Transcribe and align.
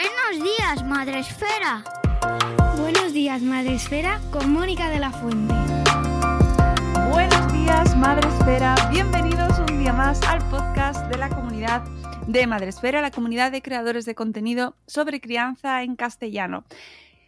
Buenos 0.00 0.42
días, 0.42 0.82
Madre 0.86 1.18
Esfera. 1.18 1.84
Buenos 2.78 3.12
días, 3.12 3.42
Madre 3.42 3.74
Esfera, 3.74 4.18
con 4.30 4.50
Mónica 4.50 4.88
de 4.88 4.98
la 4.98 5.10
Fuente. 5.10 5.52
Buenos 7.10 7.52
días, 7.52 7.94
Madre 7.98 8.26
Esfera. 8.26 8.74
Bienvenidos 8.90 9.58
un 9.58 9.78
día 9.78 9.92
más 9.92 10.22
al 10.22 10.38
podcast 10.48 11.04
de 11.08 11.18
la 11.18 11.28
comunidad 11.28 11.82
de 12.26 12.46
Madre 12.46 12.68
Esfera, 12.68 13.02
la 13.02 13.10
comunidad 13.10 13.52
de 13.52 13.60
creadores 13.60 14.06
de 14.06 14.14
contenido 14.14 14.74
sobre 14.86 15.20
crianza 15.20 15.82
en 15.82 15.96
castellano. 15.96 16.64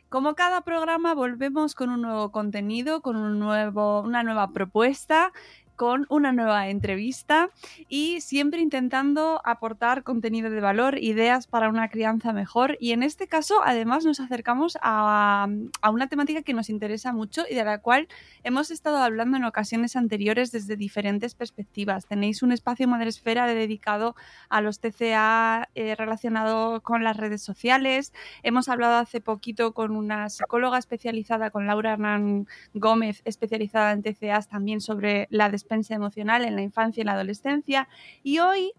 Como 0.09 0.35
cada 0.35 0.63
programa, 0.63 1.13
volvemos 1.13 1.75
con 1.75 1.91
un 1.91 2.01
nuevo 2.01 2.33
contenido, 2.33 3.03
con 3.03 3.17
un 3.17 3.39
nuevo, 3.39 4.01
una 4.01 4.23
nueva 4.23 4.53
propuesta 4.53 5.33
con 5.77 6.07
una 6.09 6.33
nueva 6.33 6.69
entrevista 6.69 7.51
y 7.89 8.21
siempre 8.21 8.61
intentando 8.61 9.41
aportar 9.45 10.03
contenido 10.03 10.51
de 10.51 10.61
valor, 10.61 10.99
ideas 10.99 11.47
para 11.47 11.69
una 11.69 11.89
crianza 11.89 12.33
mejor. 12.33 12.77
Y 12.81 12.93
en 12.93 13.03
este 13.03 13.27
caso, 13.27 13.61
además, 13.65 14.05
nos 14.05 14.21
acercamos 14.21 14.79
a, 14.81 15.49
una 15.91 16.09
temática 16.09 16.43
que 16.43 16.55
nos 16.55 16.71
interesa 16.71 17.13
mucho 17.13 17.45
y 17.49 17.55
de 17.55 17.65
la 17.65 17.79
cual 17.79 18.09
hemos 18.45 18.71
estado 18.71 18.99
hablando 18.99 19.37
en 19.37 19.45
ocasiones 19.45 19.97
anteriores 19.97 20.53
desde 20.53 20.77
diferentes 20.77 21.35
perspectivas. 21.35 22.07
Tenéis 22.07 22.43
un 22.43 22.53
espacio 22.53 22.89
Madresfera 22.89 23.47
dedicado 23.47 24.15
a 24.49 24.61
los 24.61 24.81
TCA 24.81 25.69
eh, 25.75 25.95
relacionado 25.97 26.81
con 26.83 27.05
las 27.05 27.17
redes 27.17 27.43
sociales. 27.43 28.13
Hemos 28.43 28.69
hablado 28.69 28.97
hace 28.97 29.21
poquito 29.21 29.73
con 29.73 29.97
una 29.97 30.29
psicóloga 30.29 30.79
especializada, 30.79 31.51
con 31.51 31.67
Laura 31.67 31.93
Hernán 31.93 32.47
Gómez, 32.75 33.23
especializada 33.25 33.93
en 33.93 34.03
TCA 34.03 34.43
también 34.43 34.81
sobre 34.81 35.27
la 35.31 35.49
despensa 35.63 35.95
emocional 35.95 36.45
en 36.45 36.57
la 36.57 36.63
infancia 36.63 37.01
y 37.01 37.05
la 37.05 37.13
adolescencia. 37.13 37.89
Y 38.23 38.41
hoy 38.41 38.73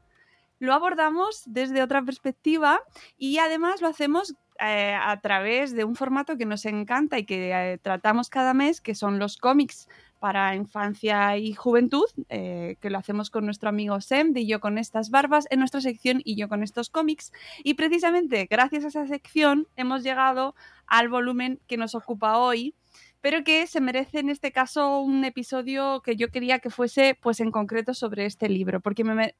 lo 0.59 0.73
abordamos 0.73 1.44
desde 1.45 1.81
otra 1.81 2.03
perspectiva 2.03 2.81
y 3.17 3.38
además 3.38 3.81
lo 3.81 3.88
hacemos 3.88 4.35
eh, 4.59 4.95
a 4.99 5.19
través 5.19 5.75
de 5.75 5.83
un 5.83 5.95
formato 5.95 6.38
que 6.38 6.45
nos 6.45 6.66
encanta 6.66 7.17
y 7.17 7.25
que 7.25 7.52
eh, 7.52 7.77
tratamos 7.80 8.30
cada 8.30 8.53
mes, 8.53 8.81
que 8.81 8.95
son 8.95 9.17
los 9.17 9.38
cómics 9.38 9.88
para 10.23 10.55
infancia 10.55 11.35
y 11.35 11.53
juventud, 11.53 12.05
eh, 12.29 12.77
que 12.79 12.89
lo 12.89 12.97
hacemos 12.97 13.29
con 13.29 13.43
nuestro 13.43 13.67
amigo 13.67 13.99
Sem, 13.99 14.31
de 14.31 14.45
Yo 14.45 14.61
con 14.61 14.77
estas 14.77 15.09
barbas, 15.09 15.47
en 15.49 15.59
nuestra 15.59 15.81
sección 15.81 16.21
y 16.23 16.38
Yo 16.38 16.47
con 16.47 16.63
estos 16.63 16.89
cómics. 16.89 17.33
Y 17.61 17.73
precisamente 17.73 18.47
gracias 18.49 18.85
a 18.85 18.88
esa 18.88 19.05
sección 19.05 19.67
hemos 19.75 20.02
llegado 20.02 20.55
al 20.88 21.09
volumen 21.09 21.59
que 21.67 21.75
nos 21.75 21.93
ocupa 21.93 22.38
hoy, 22.38 22.73
pero 23.19 23.43
que 23.43 23.67
se 23.67 23.81
merece 23.81 24.19
en 24.19 24.30
este 24.30 24.53
caso 24.53 25.02
un 25.02 25.25
episodio 25.25 25.99
que 25.99 26.15
yo 26.15 26.30
quería 26.30 26.59
que 26.59 26.69
fuese 26.69 27.19
pues 27.21 27.41
en 27.41 27.52
concreto 27.52 27.93
sobre 27.93 28.25
este 28.25 28.47
libro, 28.47 28.80
porque 28.80 29.03
me, 29.03 29.35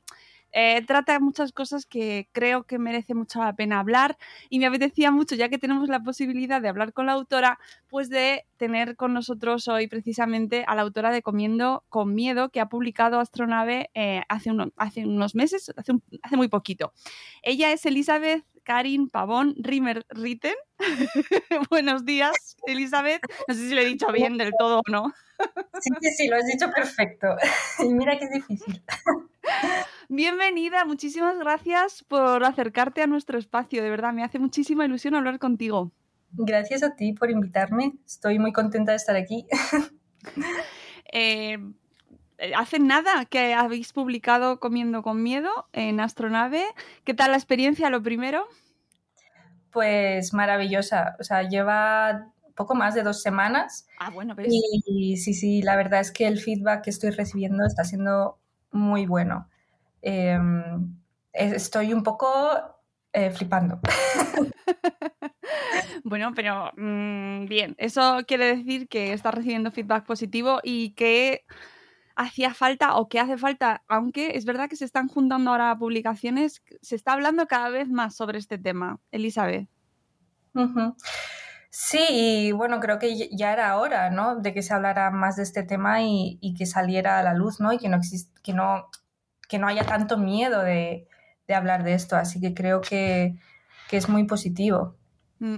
eh, 0.54 0.84
trata 0.86 1.20
muchas 1.20 1.52
cosas 1.52 1.86
que 1.86 2.30
creo 2.32 2.64
que 2.64 2.78
merece 2.78 3.16
mucho 3.16 3.40
la 3.40 3.56
pena 3.56 3.80
hablar 3.80 4.18
y 4.50 4.60
me 4.60 4.68
apetecía 4.68 5.12
mucho, 5.12 5.36
ya 5.36 5.50
que 5.50 5.58
tenemos 5.58 5.90
la 5.90 6.02
posibilidad 6.02 6.62
de 6.62 6.70
hablar 6.70 6.94
con 6.94 7.08
la 7.08 7.14
autora, 7.14 7.60
pues 7.90 8.10
de 8.10 8.46
tener 8.58 8.96
con 8.96 9.14
nosotros 9.14 9.68
hoy 9.68 9.88
precisamente 9.88 10.64
a 10.68 10.76
la 10.76 10.84
autora 10.84 11.12
de 11.12 11.22
Comiendo 11.22 11.84
con 11.90 12.14
Miedo, 12.14 12.50
que 12.50 12.62
ha 12.62 12.70
publicado 12.70 13.20
Astronave 13.20 13.90
eh, 13.94 14.22
hace, 14.30 14.52
hace, 14.78 15.06
unos 15.06 15.36
meses, 15.36 15.74
hace, 15.76 15.94
hace 16.22 16.38
muy 16.38 16.48
poquito. 16.48 16.94
Ella 17.42 17.72
es 17.72 17.86
Elizabeth 17.86 18.46
Karin 18.64 19.10
Pavón 19.10 19.56
Rimmer 19.58 20.06
Ritten. 20.10 20.56
Buenos 21.70 22.06
días, 22.06 22.58
Elizabeth. 22.66 23.22
No 23.48 23.54
sé 23.54 23.70
si 23.70 23.76
lo 23.76 23.82
he 23.82 23.86
dicho 23.86 24.12
bien 24.12 24.38
del 24.38 24.52
todo 24.58 24.80
o 24.80 24.92
no. 24.92 25.14
sí, 25.82 25.90
sí, 26.02 26.10
sí, 26.18 26.28
lo 26.28 26.38
has 26.38 26.46
dicho 26.46 26.70
perfecto. 26.72 27.28
Mira 27.90 28.18
que 28.18 28.26
es 28.26 28.32
difícil. 28.32 28.84
Bienvenida, 30.10 30.86
muchísimas 30.86 31.40
gracias 31.40 32.04
por 32.04 32.44
acercarte 32.44 33.02
a 33.02 33.08
nuestro 33.08 33.40
espacio. 33.40 33.82
De 33.82 33.90
verdad, 33.90 34.14
me 34.14 34.24
hace 34.24 34.40
muchísima 34.40 34.86
ilusión 34.86 35.16
hablar 35.16 35.40
contigo. 35.40 35.92
Gracias 36.32 36.84
a 36.84 36.96
ti 36.96 37.14
por 37.14 37.30
invitarme. 37.30 37.94
Estoy 38.06 38.40
muy 38.40 38.54
contenta 38.54 38.92
de 38.92 38.98
estar 38.98 39.16
aquí. 39.16 39.48
Eh, 41.16 41.60
hace 42.56 42.80
nada 42.80 43.26
que 43.26 43.54
habéis 43.54 43.94
publicado 43.94 44.60
Comiendo 44.60 45.04
con 45.04 45.22
Miedo 45.22 45.68
en 45.74 46.00
Astronave. 46.00 46.64
¿Qué 47.04 47.14
tal 47.14 47.32
la 47.32 47.38
experiencia, 47.38 47.92
lo 47.92 48.02
primero? 48.02 48.48
Pues 49.72 50.34
maravillosa. 50.34 51.16
O 51.20 51.24
sea, 51.24 51.48
lleva 51.48 52.34
poco 52.56 52.74
más 52.74 52.96
de 52.96 53.04
dos 53.04 53.22
semanas. 53.22 53.86
Ah, 54.00 54.10
bueno, 54.10 54.34
¿ves? 54.34 54.48
Y, 54.50 55.18
sí, 55.18 55.34
sí, 55.34 55.62
la 55.62 55.76
verdad 55.76 56.00
es 56.00 56.12
que 56.12 56.28
el 56.28 56.40
feedback 56.40 56.84
que 56.84 56.90
estoy 56.90 57.12
recibiendo 57.12 57.64
está 57.66 57.84
siendo 57.84 58.40
muy 58.74 59.06
bueno. 59.06 59.48
Em, 60.02 60.96
estoy 61.32 61.94
un 61.94 62.04
poco 62.04 62.30
eh, 63.14 63.32
flipando. 63.32 63.80
bueno, 66.04 66.34
pero 66.36 66.72
mm, 66.76 67.46
bien, 67.46 67.76
eso 67.78 68.20
quiere 68.28 68.58
decir 68.58 68.88
que 68.88 69.14
estás 69.14 69.34
recibiendo 69.34 69.72
feedback 69.72 70.06
positivo 70.06 70.60
y 70.64 70.92
que 70.92 71.46
hacía 72.16 72.54
falta 72.54 72.96
o 72.96 73.08
que 73.08 73.20
hace 73.20 73.38
falta, 73.38 73.84
aunque 73.88 74.36
es 74.36 74.46
verdad 74.46 74.70
que 74.70 74.76
se 74.76 74.86
están 74.86 75.08
juntando 75.08 75.52
ahora 75.52 75.78
publicaciones, 75.78 76.62
se 76.82 76.96
está 76.96 77.14
hablando 77.14 77.48
cada 77.48 77.70
vez 77.70 77.90
más 77.90 78.16
sobre 78.16 78.40
este 78.40 78.58
tema. 78.58 79.00
Elizabeth. 79.12 79.68
Sí, 81.76 81.98
y 82.12 82.52
bueno, 82.52 82.80
creo 82.80 83.00
que 83.00 83.30
ya 83.36 83.52
era 83.52 83.76
hora, 83.78 84.12
¿no? 84.12 84.36
De 84.36 84.54
que 84.54 84.62
se 84.62 84.76
hablara 84.76 85.10
más 85.10 85.38
de 85.38 85.42
este 85.42 85.64
tema 85.64 86.04
y, 86.04 86.54
que 86.56 86.68
saliera 86.68 87.18
a 87.18 87.24
la 87.24 87.34
luz, 87.34 87.60
¿no? 87.60 87.74
Y 87.74 87.80
que 87.80 87.90
no, 87.90 88.00
que 88.44 88.54
no, 88.54 88.92
que 89.50 89.58
no 89.58 89.66
haya 89.66 89.84
tanto 89.84 90.20
miedo 90.20 90.62
de, 90.62 91.08
hablar 91.50 91.84
de 91.84 91.96
esto. 91.96 92.16
Así 92.16 92.40
que 92.40 92.54
creo 92.54 92.82
que, 92.82 93.40
es 93.90 94.08
muy 94.08 94.26
positivo. 94.26 94.96
Mm. 95.40 95.58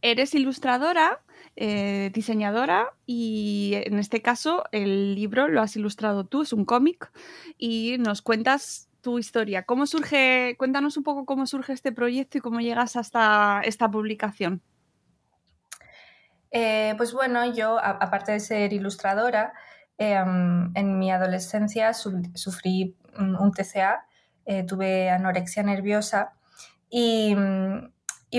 Eres 0.00 0.34
ilustradora, 0.34 1.20
eh, 1.56 2.10
diseñadora 2.14 2.94
y 3.04 3.72
en 3.74 3.98
este 3.98 4.22
caso 4.22 4.64
el 4.72 5.14
libro 5.14 5.48
lo 5.48 5.60
has 5.60 5.76
ilustrado 5.76 6.24
tú, 6.24 6.42
es 6.42 6.54
un 6.54 6.64
cómic 6.64 7.12
y 7.58 7.96
nos 7.98 8.22
cuentas 8.22 8.88
tu 9.02 9.18
historia. 9.18 9.64
¿Cómo 9.64 9.86
surge? 9.86 10.56
Cuéntanos 10.58 10.96
un 10.96 11.04
poco 11.04 11.26
cómo 11.26 11.46
surge 11.46 11.74
este 11.74 11.92
proyecto 11.92 12.38
y 12.38 12.40
cómo 12.40 12.60
llegas 12.60 12.96
hasta 12.96 13.60
esta 13.64 13.90
publicación. 13.90 14.62
Eh, 16.56 16.94
pues 16.96 17.12
bueno, 17.12 17.44
yo, 17.52 17.80
aparte 17.80 18.30
de 18.30 18.38
ser 18.38 18.72
ilustradora, 18.72 19.54
em, 19.98 20.70
en 20.76 20.98
mi 21.00 21.10
adolescencia 21.10 21.92
sufrí 21.92 22.96
un 23.18 23.52
TCA, 23.52 24.06
eh, 24.46 24.62
tuve 24.62 25.10
anorexia 25.10 25.64
nerviosa 25.64 26.34
y, 26.88 27.34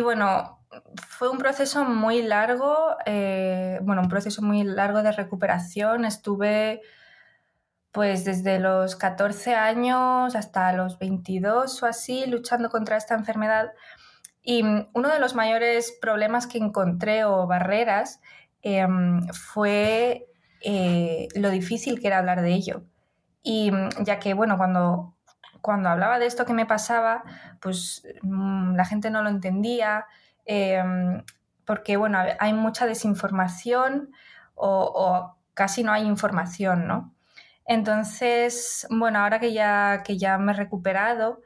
bueno, 0.02 0.62
fue 1.10 1.30
un 1.30 1.38
proceso 1.38 1.84
muy 1.84 2.22
largo, 2.22 2.96
eh, 3.06 3.80
bueno, 3.82 4.02
un 4.04 4.10
proceso 4.10 4.42
muy 4.42 4.64
largo 4.64 5.04
de 5.04 5.12
recuperación. 5.12 6.06
Estuve 6.06 6.82
pues 7.92 8.26
desde 8.26 8.60
los 8.60 8.96
14 8.96 9.56
años 9.56 10.36
hasta 10.36 10.74
los 10.74 11.00
22 11.00 11.84
o 11.84 11.86
así 11.86 12.26
luchando 12.28 12.70
contra 12.70 12.98
esta 12.98 13.16
enfermedad 13.16 13.72
y 14.46 14.64
mm, 14.64 14.90
uno 14.94 15.10
de 15.10 15.20
los 15.20 15.36
mayores 15.36 15.98
problemas 16.00 16.48
que 16.48 16.60
encontré 16.60 17.26
o 17.26 17.48
barreras 17.48 18.22
em, 18.62 19.28
fue 19.30 20.28
eh, 20.62 21.28
lo 21.36 21.50
difícil 21.50 22.00
que 22.00 22.08
era 22.08 22.20
hablar 22.20 22.42
de 22.42 22.54
ello. 22.54 22.84
Y 23.42 23.72
mm, 23.72 24.04
ya 24.04 24.20
que, 24.20 24.34
bueno, 24.36 24.58
cuando, 24.58 25.16
cuando 25.62 25.90
hablaba 25.90 26.20
de 26.20 26.28
esto 26.28 26.46
que 26.46 26.54
me 26.54 26.68
pasaba, 26.68 27.24
pues 27.60 28.08
mm, 28.22 28.76
la 28.76 28.86
gente 28.86 29.10
no 29.10 29.24
lo 29.24 29.30
entendía, 29.30 30.06
em, 30.46 31.24
porque, 31.66 31.98
bueno, 31.98 32.20
hay 32.40 32.54
mucha 32.54 32.86
desinformación 32.86 34.12
o, 34.54 34.70
o, 34.96 35.38
casi 35.56 35.84
no 35.84 35.92
hay 35.92 36.04
información, 36.06 36.88
¿no? 36.88 37.14
Entonces, 37.66 38.88
bueno, 38.92 39.20
ahora 39.20 39.40
que 39.40 39.54
ya, 39.54 40.04
que 40.06 40.18
ya 40.18 40.38
me 40.38 40.52
he 40.52 40.56
recuperado, 40.56 41.42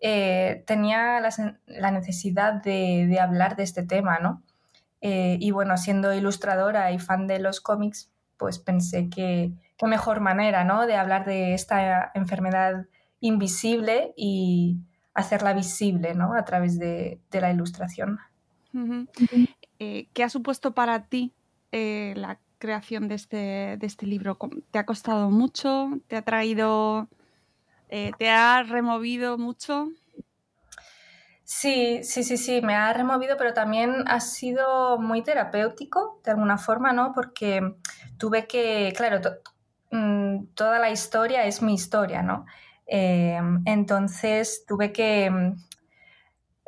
eh, 0.00 0.64
tenía 0.66 1.20
la, 1.20 1.90
necesidad 1.90 2.54
de, 2.54 3.18
hablar 3.20 3.56
de 3.56 3.64
este 3.64 3.82
tema, 3.82 4.18
¿no? 4.18 4.42
Eh, 5.02 5.36
y 5.40 5.50
bueno, 5.50 5.76
siendo 5.76 6.12
ilustradora 6.14 6.92
y 6.92 6.98
fan 6.98 7.26
de 7.26 7.38
los 7.38 7.60
cómics, 7.60 8.10
pues 8.38 8.58
pensé 8.58 9.10
que 9.10 9.52
qué 9.76 9.86
mejor 9.86 10.20
manera, 10.20 10.64
¿no? 10.64 10.86
De 10.86 10.96
hablar 10.96 11.26
de 11.26 11.54
esta 11.54 12.10
enfermedad 12.14 12.86
invisible 13.20 14.14
y 14.16 14.78
hacerla 15.12 15.52
visible, 15.52 16.14
¿no? 16.14 16.34
A 16.34 16.44
través 16.44 16.78
de, 16.78 17.20
la 17.32 17.50
ilustración. 17.50 18.18
Eh, 19.78 20.08
¿Qué 20.12 20.24
ha 20.24 20.28
supuesto 20.30 20.72
para 20.72 21.04
ti 21.04 21.34
la 21.72 22.38
creación 22.58 23.08
de 23.08 23.14
este, 23.16 23.76
de 23.78 23.86
este 23.86 24.06
libro? 24.06 24.38
¿Te 24.70 24.78
ha 24.78 24.86
costado 24.86 25.30
mucho? 25.30 25.90
¿Te 26.06 26.16
ha 26.16 26.22
traído 26.22 27.08
eh, 27.90 28.12
¿Te 28.18 28.30
ha 28.30 28.62
removido 28.62 29.38
mucho? 29.38 29.88
Sí, 31.44 32.04
sí, 32.04 32.22
sí, 32.22 32.36
sí, 32.36 32.62
me 32.62 32.74
ha 32.74 32.92
removido, 32.92 33.36
pero 33.36 33.52
también 33.52 34.04
ha 34.06 34.20
sido 34.20 34.98
muy 34.98 35.22
terapéutico 35.22 36.20
de 36.24 36.30
alguna 36.30 36.58
forma, 36.58 36.92
¿no? 36.92 37.12
Porque 37.12 37.74
tuve 38.18 38.46
que, 38.46 38.92
claro, 38.96 39.20
mm, 39.90 40.46
toda 40.54 40.78
la 40.78 40.90
historia 40.90 41.44
es 41.44 41.60
mi 41.60 41.74
historia, 41.74 42.22
¿no? 42.22 42.46
Em, 42.86 43.62
entonces 43.66 44.64
tuve 44.66 44.92
que, 44.92 45.54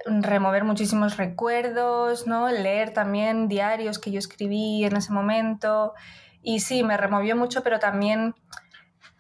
remover 0.07 0.65
muchísimos 0.65 1.17
recuerdos, 1.17 2.27
¿no? 2.27 2.51
Leer 2.51 2.93
también 2.93 3.49
diarios 3.49 3.99
que 3.99 4.11
yo 4.11 4.19
escribí 4.19 4.85
en 4.85 4.97
ese 4.97 5.13
momento. 5.13 5.95
Y 6.43 6.61
sí, 6.61 6.83
me 6.83 6.97
removió 6.97 7.37
mucho, 7.37 7.63
pero 7.63 7.79
también 7.79 8.35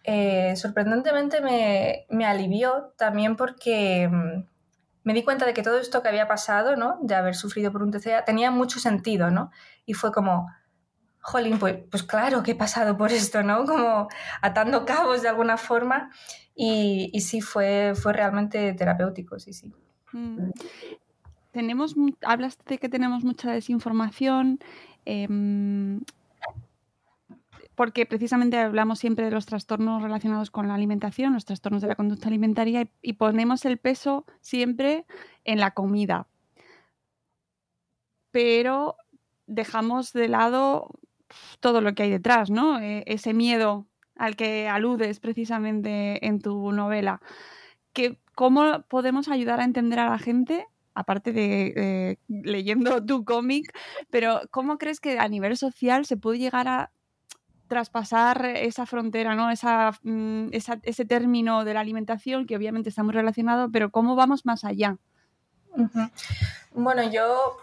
eh, 0.05 0.55
sorprendentemente 0.57 1.41
me, 1.41 2.07
me, 2.11 2.27
alivió 2.27 2.93
también 2.97 3.37
porque 3.37 4.09
mm, 4.11 4.45
me 5.05 5.15
di 5.15 5.23
cuenta 5.23 5.47
de 5.47 5.55
que 5.55 5.63
todo 5.63 5.79
esto 5.79 6.03
que 6.03 6.09
había 6.09 6.29
pasado, 6.29 6.77
¿no? 6.77 6.99
De 7.03 7.15
haber 7.15 7.35
sufrido 7.35 7.73
por 7.73 7.83
un 7.83 7.91
TCA, 7.91 8.25
tenía 8.25 8.51
mucho 8.51 8.81
sentido, 8.81 9.31
¿no? 9.31 9.51
Y 9.87 9.95
fue 9.95 10.13
como, 10.13 10.49
jolín, 11.21 11.59
pues, 11.59 11.79
pues 11.91 12.03
claro 12.03 12.43
que 12.43 12.53
he 12.53 12.55
pasado 12.55 12.97
por 12.97 13.13
esto, 13.13 13.43
¿no? 13.43 13.65
Como 13.65 14.09
atando 14.41 14.85
cabos 14.85 15.23
de 15.23 15.29
alguna 15.29 15.57
forma. 15.57 16.11
Y, 16.55 17.11
y 17.13 17.21
sí, 17.21 17.41
fue, 17.41 17.95
fue 17.95 18.13
realmente 18.13 18.75
terapéutico, 18.75 19.39
sí, 19.39 19.53
sí. 19.53 19.73
Mm. 20.13 20.51
Tenemos, 21.53 21.95
hablas 22.23 22.59
de 22.67 22.79
que 22.79 22.89
tenemos 22.89 23.25
mucha 23.25 23.53
desinformación, 23.53 24.59
em, 25.05 26.01
porque 27.75 28.07
precisamente 28.07 28.59
hablamos 28.59 28.99
siempre 28.99 29.25
de 29.25 29.31
los 29.31 29.47
trastornos 29.47 30.03
relacionados 30.03 30.51
con 30.51 30.69
la 30.69 30.75
alimentación, 30.75 31.33
los 31.33 31.45
trastornos 31.45 31.83
de 31.83 31.89
la 31.89 31.95
conducta 31.95 32.29
alimentaria, 32.29 32.89
y, 33.01 33.13
ponemos 33.15 33.65
el 33.65 33.79
peso 33.79 34.27
siempre 34.41 35.07
en 35.45 35.59
la 35.59 35.73
comida. 35.73 36.27
Pero 38.31 38.97
dejamos 39.47 40.13
de 40.13 40.29
lado 40.29 40.91
todo 41.61 41.81
lo 41.81 41.95
que 41.95 42.05
hay 42.05 42.11
detrás, 42.11 42.51
¿no? 42.51 42.79
E, 42.81 43.05
ese 43.07 43.35
miedo 43.35 43.87
al 44.17 44.37
que 44.37 44.69
aludes 44.69 45.21
precisamente 45.21 46.27
en 46.27 46.41
tu 46.41 46.73
novela. 46.73 47.21
¿Cómo 48.35 48.83
podemos 48.89 49.29
ayudar 49.29 49.61
a 49.61 49.65
entender 49.65 49.99
a 49.99 50.11
la 50.11 50.19
gente 50.19 50.67
aparte 50.95 51.33
de 51.33 52.19
leyendo 52.29 53.05
tu 53.05 53.25
cómic, 53.25 53.73
pero 54.11 54.41
¿cómo 54.51 54.79
crees 54.79 55.01
que 55.01 55.19
a 55.19 55.29
nivel 55.29 55.57
social 55.57 56.05
se 56.05 56.17
puede 56.17 56.39
llegar 56.39 56.69
a 56.69 56.93
traspasar 57.73 58.45
esa 58.45 58.85
frontera, 58.85 59.35
¿no? 59.35 59.49
Mm, 60.03 60.51
ese 60.53 61.05
término 61.07 61.65
de 61.65 61.73
la 61.73 61.81
alimentación, 61.81 62.47
que 62.47 62.55
obviamente 62.55 62.91
está 62.91 63.03
muy 63.03 63.15
relacionado, 63.15 63.71
pero 63.73 63.91
¿cómo 63.91 64.15
vamos 64.15 64.45
más 64.45 64.63
allá? 64.65 64.99
Bueno, 66.75 67.03
yo, 67.11 67.57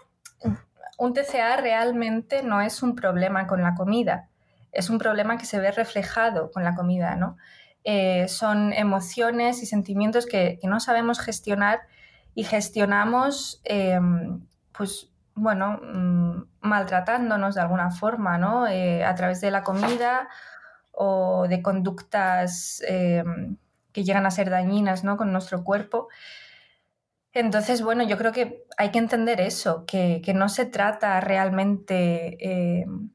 un 0.98 1.14
TCA 1.14 1.58
realmente 1.58 2.42
no 2.42 2.60
es 2.60 2.82
un 2.82 2.96
problema 2.96 3.46
con 3.46 3.62
la 3.62 3.76
comida, 3.76 4.28
es 4.72 4.90
un 4.90 4.98
problema 4.98 5.38
que 5.38 5.46
se 5.46 5.60
ve 5.60 5.70
reflejado 5.70 6.50
con 6.50 6.64
la 6.64 6.74
comida, 6.74 7.14
¿no? 7.14 7.36
Eh, 7.84 8.26
son 8.26 8.72
emociones 8.72 9.62
y 9.62 9.66
sentimientos 9.66 10.26
que, 10.26 10.58
no 10.64 10.80
sabemos 10.80 11.20
gestionar 11.20 11.82
y 12.34 12.42
gestionamos, 12.42 13.60
em, 13.62 14.44
pues, 14.72 15.08
bueno, 15.34 15.80
mm, 15.82 16.44
maltratándonos 16.60 17.54
de 17.54 17.60
alguna 17.60 17.90
forma, 17.90 18.38
¿no? 18.38 18.66
Eh, 18.66 19.04
a 19.04 19.14
través 19.14 19.40
de 19.40 19.50
la 19.50 19.62
comida 19.62 20.28
o 20.92 21.46
de 21.48 21.62
conductas 21.62 22.82
em, 22.86 23.56
que 23.92 24.04
llegan 24.04 24.26
a 24.26 24.30
ser 24.30 24.50
dañinas, 24.50 25.04
¿no? 25.04 25.16
Con 25.16 25.32
nuestro 25.32 25.64
cuerpo. 25.64 26.08
Entonces, 27.32 27.82
bueno, 27.82 28.02
yo 28.02 28.18
creo 28.18 28.32
que 28.32 28.64
hay 28.76 28.90
que 28.90 28.98
entender 28.98 29.40
eso, 29.40 29.84
que, 29.86 30.22
no 30.34 30.48
se 30.48 30.66
trata 30.66 31.20
realmente, 31.20 32.82
em, 32.82 33.10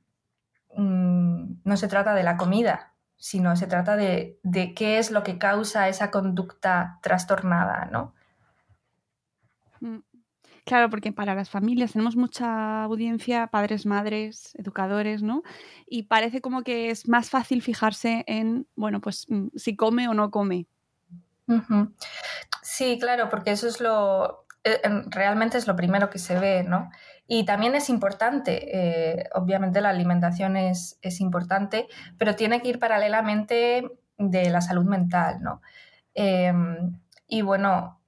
mm, 0.75 1.61
no 1.63 1.77
se 1.77 1.87
trata 1.87 2.13
de 2.13 2.23
la 2.23 2.37
comida, 2.37 2.93
sino 3.17 3.55
se 3.55 3.67
trata 3.67 3.95
de, 3.97 4.39
qué 4.75 4.99
es 4.99 5.11
lo 5.11 5.23
que 5.23 5.37
causa 5.37 5.89
esa 5.89 6.11
conducta 6.11 6.99
trastornada, 7.01 7.85
¿no? 7.91 8.13
Claro, 10.65 10.89
porque 10.89 11.11
para 11.11 11.35
las 11.35 11.49
familias 11.49 11.93
tenemos 11.93 12.15
mucha 12.15 12.83
audiencia, 12.83 13.47
padres, 13.47 13.85
madres, 13.85 14.55
educadores, 14.55 15.21
¿no? 15.21 15.43
Y 15.85 16.03
parece 16.03 16.41
como 16.41 16.63
que 16.63 16.89
es 16.89 17.07
más 17.07 17.29
fácil 17.29 17.61
fijarse 17.61 18.23
en, 18.25 18.67
bueno, 18.75 18.99
pues 18.99 19.27
mm, 19.29 19.49
si 19.55 19.75
come 19.75 20.07
o 20.07 20.15
no 20.15 20.31
come. 20.31 20.65
Sí, 22.63 22.97
claro, 22.99 23.29
porque 23.29 23.51
eso 23.51 23.67
es 23.67 23.79
lo, 23.79 24.47
eh, 24.63 24.81
realmente 25.11 25.59
es 25.59 25.67
lo 25.67 25.75
primero 25.75 26.09
que 26.09 26.17
se 26.17 26.39
ve, 26.39 26.63
¿no? 26.63 26.89
Y 27.27 27.45
también 27.45 27.75
es 27.75 27.87
importante, 27.89 29.19
eh, 29.19 29.29
obviamente 29.35 29.81
la 29.81 29.89
alimentación 29.89 30.57
es, 30.57 30.97
importante, 31.19 31.87
pero 32.17 32.35
tiene 32.35 32.61
que 32.61 32.69
ir 32.69 32.79
paralelamente 32.79 33.87
de 34.17 34.49
la 34.49 34.61
salud 34.61 34.85
mental, 34.85 35.41
¿no? 35.41 35.61
Em, 36.15 36.99
y 37.27 37.43
bueno, 37.43 38.01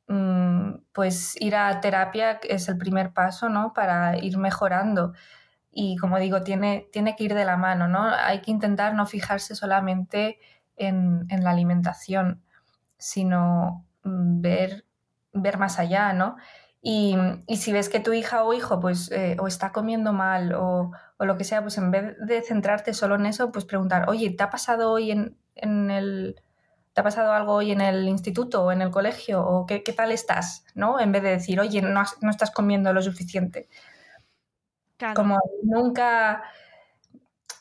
pues 0.93 1.35
ir 1.41 1.55
a 1.55 1.79
terapia 1.81 2.39
es 2.43 2.69
el 2.69 2.77
primer 2.77 3.13
paso, 3.13 3.49
¿no? 3.49 3.73
Para 3.73 4.17
ir 4.17 4.37
mejorando. 4.37 5.13
Y 5.71 5.97
como 5.97 6.17
digo, 6.17 6.41
tiene, 6.43 6.87
tiene 6.91 7.15
que 7.15 7.25
ir 7.25 7.33
de 7.35 7.45
la 7.45 7.57
mano, 7.57 7.87
¿no? 7.87 8.03
Hay 8.03 8.41
que 8.41 8.51
intentar 8.51 8.95
no 8.95 9.05
fijarse 9.05 9.55
solamente 9.55 10.39
en, 10.75 11.25
en 11.29 11.43
la 11.43 11.51
alimentación, 11.51 12.41
sino 12.97 13.85
mm, 14.03 14.41
ver 14.41 14.87
ver 15.41 15.57
más 15.57 15.79
allá, 15.79 16.13
¿no? 16.13 16.37
Y, 16.81 17.17
si 17.55 17.71
ves 17.73 17.89
que 17.89 17.99
tu 17.99 18.13
hija 18.13 18.43
o 18.43 18.53
hijo 18.53 18.79
pues 18.79 19.11
eh, 19.11 19.35
o 19.39 19.47
está 19.47 19.71
comiendo 19.71 20.13
mal 20.13 20.53
o, 20.53 20.91
lo 21.19 21.37
que 21.37 21.43
sea, 21.43 21.61
pues 21.61 21.77
en 21.77 21.91
vez 21.91 22.15
de 22.19 22.41
centrarte 22.41 22.93
solo 22.93 23.15
en 23.15 23.25
eso, 23.25 23.51
pues 23.51 23.65
preguntar, 23.65 24.07
oye, 24.09 24.29
¿te 24.29 24.43
ha 24.43 24.49
pasado 24.49 24.91
hoy 24.91 25.11
en, 25.11 25.91
el... 25.91 26.41
¿Te 26.97 27.01
ha 27.01 27.03
pasado 27.03 27.31
algo 27.31 27.53
hoy 27.53 27.71
en 27.71 27.79
el 27.79 28.07
instituto 28.07 28.63
o 28.63 28.71
en 28.71 28.81
el 28.81 28.89
colegio? 28.89 29.45
¿O 29.45 29.67
qué, 29.67 29.81
tal 29.95 30.11
estás? 30.11 30.65
¿no? 30.73 30.99
En 30.99 31.11
vez 31.11 31.21
de 31.21 31.29
decir, 31.29 31.59
oye, 31.59 31.79
no, 31.79 32.01
no 32.21 32.31
estás 32.31 32.49
comiendo 32.49 32.91
lo 32.91 33.03
suficiente. 33.03 33.69
Como 35.13 35.37
nunca 35.61 36.41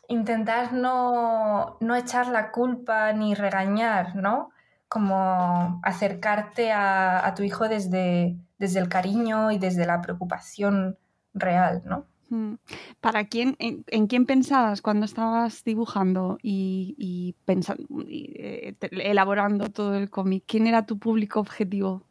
intentar 0.08 0.72
no, 0.72 1.76
no, 1.80 1.96
echar 1.96 2.28
la 2.28 2.50
culpa 2.50 3.12
ni 3.12 3.34
regañar, 3.34 4.16
¿no? 4.16 4.52
como 4.88 5.82
acercarte 5.82 6.72
a, 6.72 7.30
tu 7.36 7.42
hijo 7.42 7.68
desde, 7.68 8.38
desde 8.56 8.80
el 8.80 8.88
cariño 8.88 9.50
y 9.50 9.58
desde 9.58 9.84
la 9.84 10.00
preocupación 10.00 10.96
real, 11.34 11.82
¿no? 11.84 12.06
Mm. 12.28 12.54
¿Para 13.00 13.26
quién, 13.26 13.56
en, 13.58 14.06
quién 14.06 14.26
pensabas 14.26 14.82
cuando 14.82 15.06
estabas 15.06 15.62
dibujando 15.64 16.38
y, 16.42 17.36
pensando, 17.44 17.84
eh, 18.08 18.74
elaborando 18.90 19.70
todo 19.70 19.94
el 19.94 20.10
cómic? 20.10 20.44
¿Quién 20.46 20.66
era 20.66 20.86
tu 20.86 20.98
público 20.98 21.40
objetivo? 21.40 22.02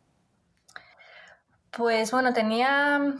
Pues 1.72 2.12
bueno, 2.12 2.34
tenía, 2.34 3.14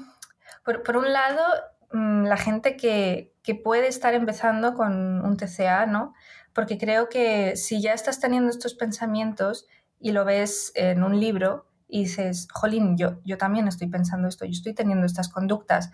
por, 0.64 0.98
un 0.98 1.12
lado, 1.12 1.44
mm, 1.92 2.26
la 2.26 2.38
gente 2.38 2.78
que, 2.78 3.34
puede 3.64 3.88
estar 3.88 4.16
empezando 4.16 4.74
con 4.74 5.22
un 5.24 5.38
TCA, 5.38 5.86
¿no? 5.86 6.14
porque 6.56 6.78
creo 6.78 7.10
que 7.10 7.58
si 7.58 7.82
ya 7.82 7.94
estás 7.94 8.22
teniendo 8.22 8.50
estos 8.50 8.74
pensamientos 8.76 9.68
y 10.00 10.14
lo 10.14 10.24
ves 10.24 10.72
en 10.76 11.04
un 11.04 11.20
libro 11.20 11.68
y 11.90 12.04
dices, 12.04 12.48
jolín, 12.52 12.98
yo, 12.98 13.20
yo 13.26 13.38
también 13.38 13.68
estoy 13.68 13.88
pensando 13.88 14.30
esto, 14.30 14.46
yo 14.46 14.52
estoy 14.52 14.74
teniendo 14.74 15.06
estas 15.06 15.28
conductas, 15.28 15.92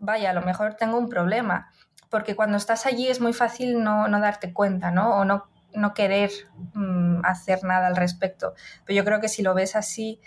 vaya, 0.00 0.30
a 0.30 0.32
lo 0.32 0.42
mejor 0.42 0.74
tengo 0.74 0.98
un 0.98 1.08
problema, 1.08 1.70
porque 2.08 2.34
cuando 2.34 2.56
estás 2.56 2.86
allí 2.86 3.08
es 3.08 3.20
muy 3.20 3.32
fácil 3.32 3.84
no, 3.84 4.08
darte 4.20 4.52
cuenta, 4.52 4.90
¿no? 4.90 5.16
O 5.16 5.24
no, 5.24 5.94
querer 5.94 6.30
mm, 6.74 7.24
hacer 7.24 7.62
nada 7.62 7.86
al 7.86 7.94
respecto. 7.94 8.54
Pero 8.84 8.96
yo 8.96 9.04
creo 9.04 9.20
que 9.20 9.28
si 9.28 9.42
lo 9.42 9.54
ves 9.54 9.76
así, 9.76 10.20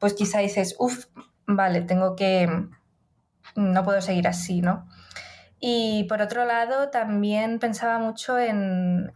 pues 0.00 0.14
quizá 0.14 0.40
dices, 0.40 0.74
uff, 0.78 1.06
vale, 1.46 1.82
tengo 1.82 2.16
que, 2.16 2.48
no 3.54 3.84
puedo 3.84 4.00
seguir 4.00 4.26
así, 4.26 4.60
¿no? 4.60 4.88
Y 5.60 6.04
por 6.08 6.20
otro 6.20 6.44
lado, 6.44 6.90
también 6.90 7.58
pensaba 7.58 7.98
mucho 7.98 8.38
en, 8.38 9.12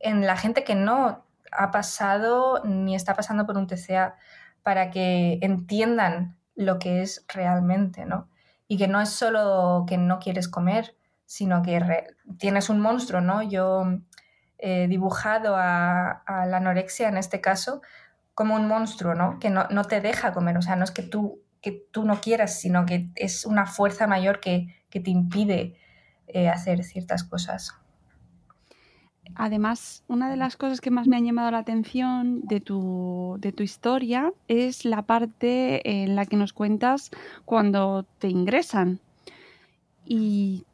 la 0.00 0.36
gente 0.36 0.64
que 0.64 0.74
no 0.74 1.24
ha 1.52 1.70
pasado 1.70 2.62
ni 2.64 2.94
está 2.94 3.14
pasando 3.14 3.44
por 3.44 3.56
un 3.56 3.66
TCA 3.66 4.16
para 4.62 4.90
que 4.90 5.38
entiendan 5.42 6.36
lo 6.54 6.78
que 6.78 7.02
es 7.02 7.24
realmente, 7.28 8.04
¿no? 8.06 8.28
Y 8.68 8.78
que 8.78 8.88
no 8.88 9.00
es 9.00 9.10
solo 9.10 9.84
que 9.86 9.98
no 9.98 10.18
quieres 10.18 10.48
comer, 10.48 10.96
sino 11.24 11.62
que 11.62 11.80
tienes 12.38 12.68
un 12.68 12.80
monstruo, 12.80 13.20
¿no? 13.20 13.42
Yo 13.42 13.84
he 14.58 14.88
dibujado 14.88 15.54
a, 15.56 16.22
la 16.26 16.56
anorexia 16.56 17.08
en 17.08 17.16
este 17.16 17.40
caso 17.40 17.82
como 18.34 18.54
un 18.54 18.68
monstruo, 18.68 19.14
¿no? 19.14 19.38
Que 19.38 19.50
no, 19.50 19.84
te 19.84 20.00
deja 20.00 20.32
comer, 20.32 20.58
o 20.58 20.62
sea, 20.62 20.76
no 20.76 20.84
es 20.84 20.90
que 20.90 21.02
tú, 21.02 21.42
que 21.60 21.86
tú 21.90 22.04
no 22.04 22.20
quieras, 22.20 22.60
sino 22.60 22.86
que 22.86 23.10
es 23.14 23.46
una 23.46 23.66
fuerza 23.66 24.06
mayor 24.06 24.40
que, 24.40 24.74
que 24.90 25.00
te 25.00 25.10
impide 25.10 25.78
eh, 26.26 26.48
hacer 26.48 26.84
ciertas 26.84 27.24
cosas. 27.24 27.74
Además, 29.34 30.04
una 30.08 30.30
de 30.30 30.36
las 30.36 30.56
cosas 30.56 30.80
que 30.80 30.90
más 30.90 31.08
me 31.08 31.16
han 31.16 31.24
llamado 31.24 31.50
la 31.50 31.58
atención 31.58 32.40
de 32.42 32.60
tu, 32.60 33.36
de 33.40 33.52
tu 33.52 33.62
historia 33.62 34.32
es 34.48 34.84
la 34.84 35.02
parte 35.02 36.02
en 36.02 36.16
la 36.16 36.26
que 36.26 36.36
nos 36.36 36.52
cuentas 36.52 37.10
cuando 37.44 38.04
te 38.18 38.28
ingresan 38.28 39.00
y 40.04 40.64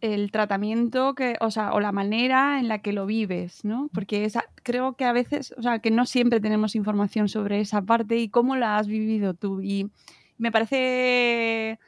el 0.00 0.30
tratamiento 0.30 1.14
que, 1.14 1.36
o 1.40 1.50
sea, 1.50 1.72
o 1.72 1.80
la 1.80 1.92
manera 1.92 2.60
en 2.60 2.68
la 2.68 2.78
que 2.78 2.92
lo 2.92 3.06
vives, 3.06 3.64
¿no? 3.64 3.90
Porque 3.92 4.30
creo 4.62 4.94
que 4.94 5.04
a 5.04 5.12
veces, 5.12 5.54
o 5.58 5.62
sea, 5.62 5.80
que 5.80 5.90
no 5.90 6.06
siempre 6.06 6.40
tenemos 6.40 6.74
información 6.74 7.28
sobre 7.28 7.60
esa 7.60 7.82
parte 7.82 8.16
y 8.16 8.28
cómo 8.28 8.56
la 8.56 8.78
has 8.78 8.86
vivido 8.86 9.34
tú. 9.34 9.60
Y 9.60 9.90
me 10.38 10.52
parece 10.52 11.78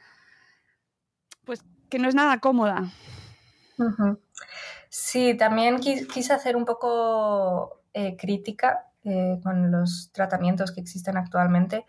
pues 1.45 1.63
que 1.89 1.99
no 1.99 2.07
es 2.07 2.15
nada 2.15 2.39
cómoda. 2.39 2.91
Sí, 4.93 5.35
también 5.37 5.79
quise 5.79 6.33
hacer 6.33 6.57
un 6.57 6.65
poco 6.65 7.81
eh, 7.93 8.17
crítica 8.17 8.87
eh, 9.05 9.39
con 9.41 9.71
los 9.71 10.11
tratamientos 10.11 10.73
que 10.73 10.81
existen 10.81 11.15
actualmente 11.15 11.85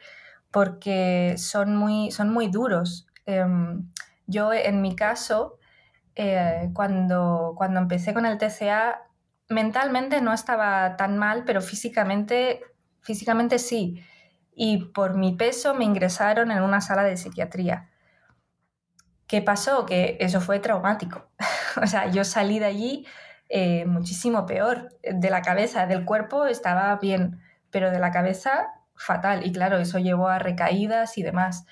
porque 0.52 1.35
son 1.38 1.76
muy, 1.76 2.12
son 2.12 2.32
muy 2.32 2.49
duros. 2.49 3.09
Em, 3.26 3.90
yo, 4.28 4.52
en 4.52 4.82
mi 4.82 4.94
caso, 4.97 5.59
eh, 6.16 6.71
cuando, 6.75 7.54
cuando 7.56 7.80
empecé 7.80 8.14
con 8.14 8.26
el 8.26 8.38
TCA, 8.38 9.02
mentalmente 9.49 10.21
no 10.23 10.32
estaba 10.32 10.97
tan 10.97 11.18
mal, 11.18 11.44
pero 11.44 11.61
físicamente, 11.62 12.62
físicamente 13.00 13.59
sí. 13.59 14.00
Y 14.54 14.87
por 14.92 15.16
mi 15.16 15.35
peso 15.37 15.75
me 15.75 15.85
ingresaron 15.85 16.52
en 16.52 16.62
una 16.62 16.80
sala 16.80 17.04
de 17.04 17.16
psiquiatría. 17.16 17.90
¿Qué 19.26 19.42
pasó? 19.42 19.87
Que 19.87 20.18
eso 20.21 20.40
fue 20.40 20.61
traumático. 20.61 21.30
o 21.83 21.87
sea, 21.87 22.11
yo 22.11 22.25
salí 22.25 22.59
de 22.59 22.67
allí 22.67 23.07
eh, 23.49 23.85
muchísimo 23.85 24.47
peor. 24.47 24.88
De 25.02 25.31
la 25.31 25.43
cabeza, 25.43 25.87
del 25.87 26.05
cuerpo 26.05 26.47
estaba 26.47 26.97
bien, 26.97 27.41
pero 27.71 27.91
de 27.91 27.99
la 27.99 28.11
cabeza 28.11 28.69
fatal. 28.95 29.47
Y 29.47 29.52
claro, 29.52 29.79
eso 29.79 29.99
llevó 29.99 30.29
a 30.29 30.38
recaídas 30.38 31.19
y 31.19 31.23
demás. 31.23 31.67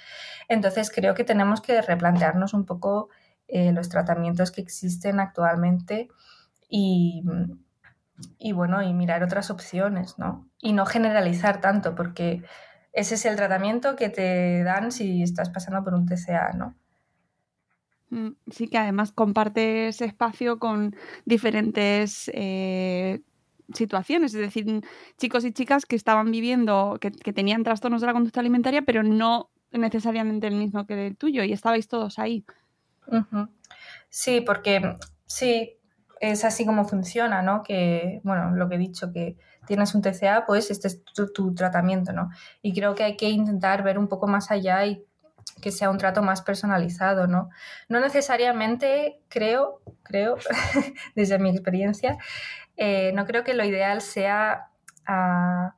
Entonces 0.49 0.90
creo 0.95 1.14
que 1.14 1.25
tenemos 1.25 1.61
que 1.61 1.80
replantearnos 1.80 2.54
un 2.54 2.66
poco 2.66 3.09
eh, 3.49 3.73
los 3.73 3.88
tratamientos 3.88 4.50
que 4.50 4.61
existen 4.61 5.21
actualmente 5.21 6.09
y, 6.69 7.25
y, 8.38 8.52
bueno, 8.52 8.83
y 8.83 8.92
mirar 8.92 9.23
otras 9.23 9.50
opciones, 9.50 10.19
¿no? 10.19 10.49
Y 10.61 10.73
no 10.73 10.87
generalizar 10.87 11.61
tanto, 11.61 11.95
porque 11.95 12.42
ese 12.92 13.14
es 13.14 13.25
el 13.25 13.37
tratamiento 13.37 13.97
que 13.97 14.09
te 14.09 14.62
dan 14.64 14.92
si 14.92 15.23
estás 15.23 15.50
pasando 15.50 15.83
por 15.83 15.95
un 15.95 16.07
TCA, 16.07 16.52
¿no? 16.52 16.76
Mm, 18.10 18.30
sí, 18.50 18.68
que 18.68 18.78
además 18.78 19.12
compartes 19.12 20.00
espacio 20.00 20.58
con 20.58 20.96
diferentes 21.24 22.30
eh, 22.34 23.20
situaciones, 23.72 24.34
es 24.34 24.40
decir, 24.40 24.82
chicos 25.16 25.44
y 25.44 25.52
chicas 25.52 25.86
que 25.86 25.94
estaban 25.94 26.30
viviendo, 26.30 26.98
que, 27.00 27.10
tenían 27.32 27.62
trastornos 27.62 28.00
de 28.00 28.08
la 28.08 28.12
conducta 28.12 28.40
alimentaria, 28.40 28.82
pero 28.82 29.04
no 29.04 29.50
necesariamente 29.70 30.48
el 30.48 30.56
mismo 30.56 30.86
que 30.86 31.06
el 31.06 31.16
tuyo, 31.16 31.44
y 31.44 31.52
estabais 31.52 31.86
todos 31.86 32.18
ahí. 32.18 32.44
Sí, 34.08 34.40
porque 34.40 34.96
sí, 35.26 35.78
es 36.20 36.44
así 36.44 36.66
como 36.66 36.84
funciona, 36.84 37.42
¿no? 37.42 37.62
Que, 37.62 38.20
bueno, 38.24 38.50
lo 38.56 38.68
que 38.68 38.74
he 38.74 38.78
dicho, 38.78 39.12
que 39.12 39.36
tienes 39.66 39.94
un 39.94 40.02
TCA, 40.02 40.46
pues 40.46 40.72
este 40.72 40.88
es 40.88 41.04
tu, 41.04 41.32
tu, 41.32 41.54
tratamiento, 41.54 42.12
¿no? 42.12 42.30
Y 42.60 42.74
creo 42.74 42.96
que 42.96 43.04
hay 43.04 43.16
que 43.16 43.30
intentar 43.30 43.84
ver 43.84 43.98
un 43.98 44.08
poco 44.08 44.26
más 44.26 44.50
allá 44.50 44.84
y 44.84 45.04
que 45.61 45.73
sea 45.73 45.90
un 45.90 45.99
trato 45.99 46.23
más 46.23 46.42
personalizado, 46.42 47.26
¿no? 47.26 47.50
No 47.88 48.00
necesariamente 48.00 49.21
creo, 49.28 49.83
creo, 50.02 50.37
desde 51.14 51.38
mi 51.38 51.50
experiencia, 51.50 52.19
eh, 52.76 53.12
no 53.14 53.26
creo 53.26 53.45
que 53.45 53.54
lo 53.54 53.64
ideal 53.64 54.00
sea 54.00 54.71
ah, 55.07 55.75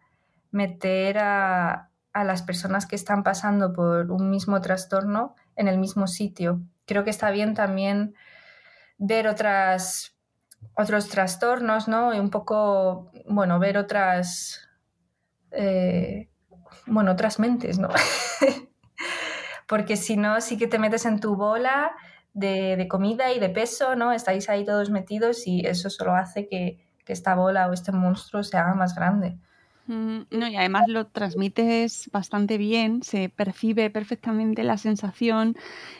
meter 0.53 1.19
a, 1.19 1.89
las 2.15 2.43
personas 2.43 2.87
que 2.87 2.95
están 2.95 3.23
pasando 3.23 3.73
por 3.73 4.11
un 4.11 4.31
mismo 4.31 4.61
trastorno 4.61 5.35
en 5.57 5.67
el 5.67 5.79
mismo 5.79 6.07
sitio. 6.07 6.61
Creo 6.85 7.05
que 7.05 7.11
está 7.11 7.31
bien 7.31 7.55
también 7.55 8.15
ver 8.99 9.27
otras, 9.27 10.15
otros 10.77 11.09
trastornos, 11.09 11.89
¿no? 11.89 12.15
Y 12.15 12.21
un 12.21 12.29
poco, 12.29 13.11
bueno, 13.27 13.59
ver 13.59 13.79
otras, 13.79 14.69
eh, 15.53 16.29
bueno, 16.87 17.13
otras 17.13 17.39
mentes, 17.39 17.79
¿no? 17.79 17.89
Porque 19.73 19.97
si 19.97 20.19
no, 20.19 20.39
sí 20.43 20.59
que 20.59 20.67
te 20.67 20.79
metes 20.79 21.07
en 21.07 21.19
tu 21.19 21.35
bola 21.35 21.93
de, 22.35 22.77
de, 22.77 22.89
comida 22.89 23.33
y 23.33 23.41
de 23.41 23.49
peso, 23.49 23.97
¿no? 23.97 24.13
Estáis 24.13 24.51
ahí 24.51 24.67
todos 24.67 24.91
metidos 24.91 25.47
y 25.47 25.67
eso 25.67 25.89
solo 25.89 26.15
hace 26.15 26.47
que, 26.47 26.79
que 27.07 27.15
esta 27.15 27.35
bola 27.35 27.71
o 27.71 27.73
este 27.73 27.91
monstruo 27.91 28.43
se 28.43 28.59
haga 28.59 28.75
más 28.75 28.95
grande. 28.95 29.39
Mm, 29.87 30.25
no, 30.31 30.47
y 30.47 30.57
además 30.57 30.89
lo 30.89 31.07
transmites 31.07 32.11
bastante 32.13 32.59
bien, 32.59 33.03
se 33.03 33.31
percibe 33.31 33.89
perfectamente 33.89 34.63
la 34.63 34.77
sensación 34.77 35.57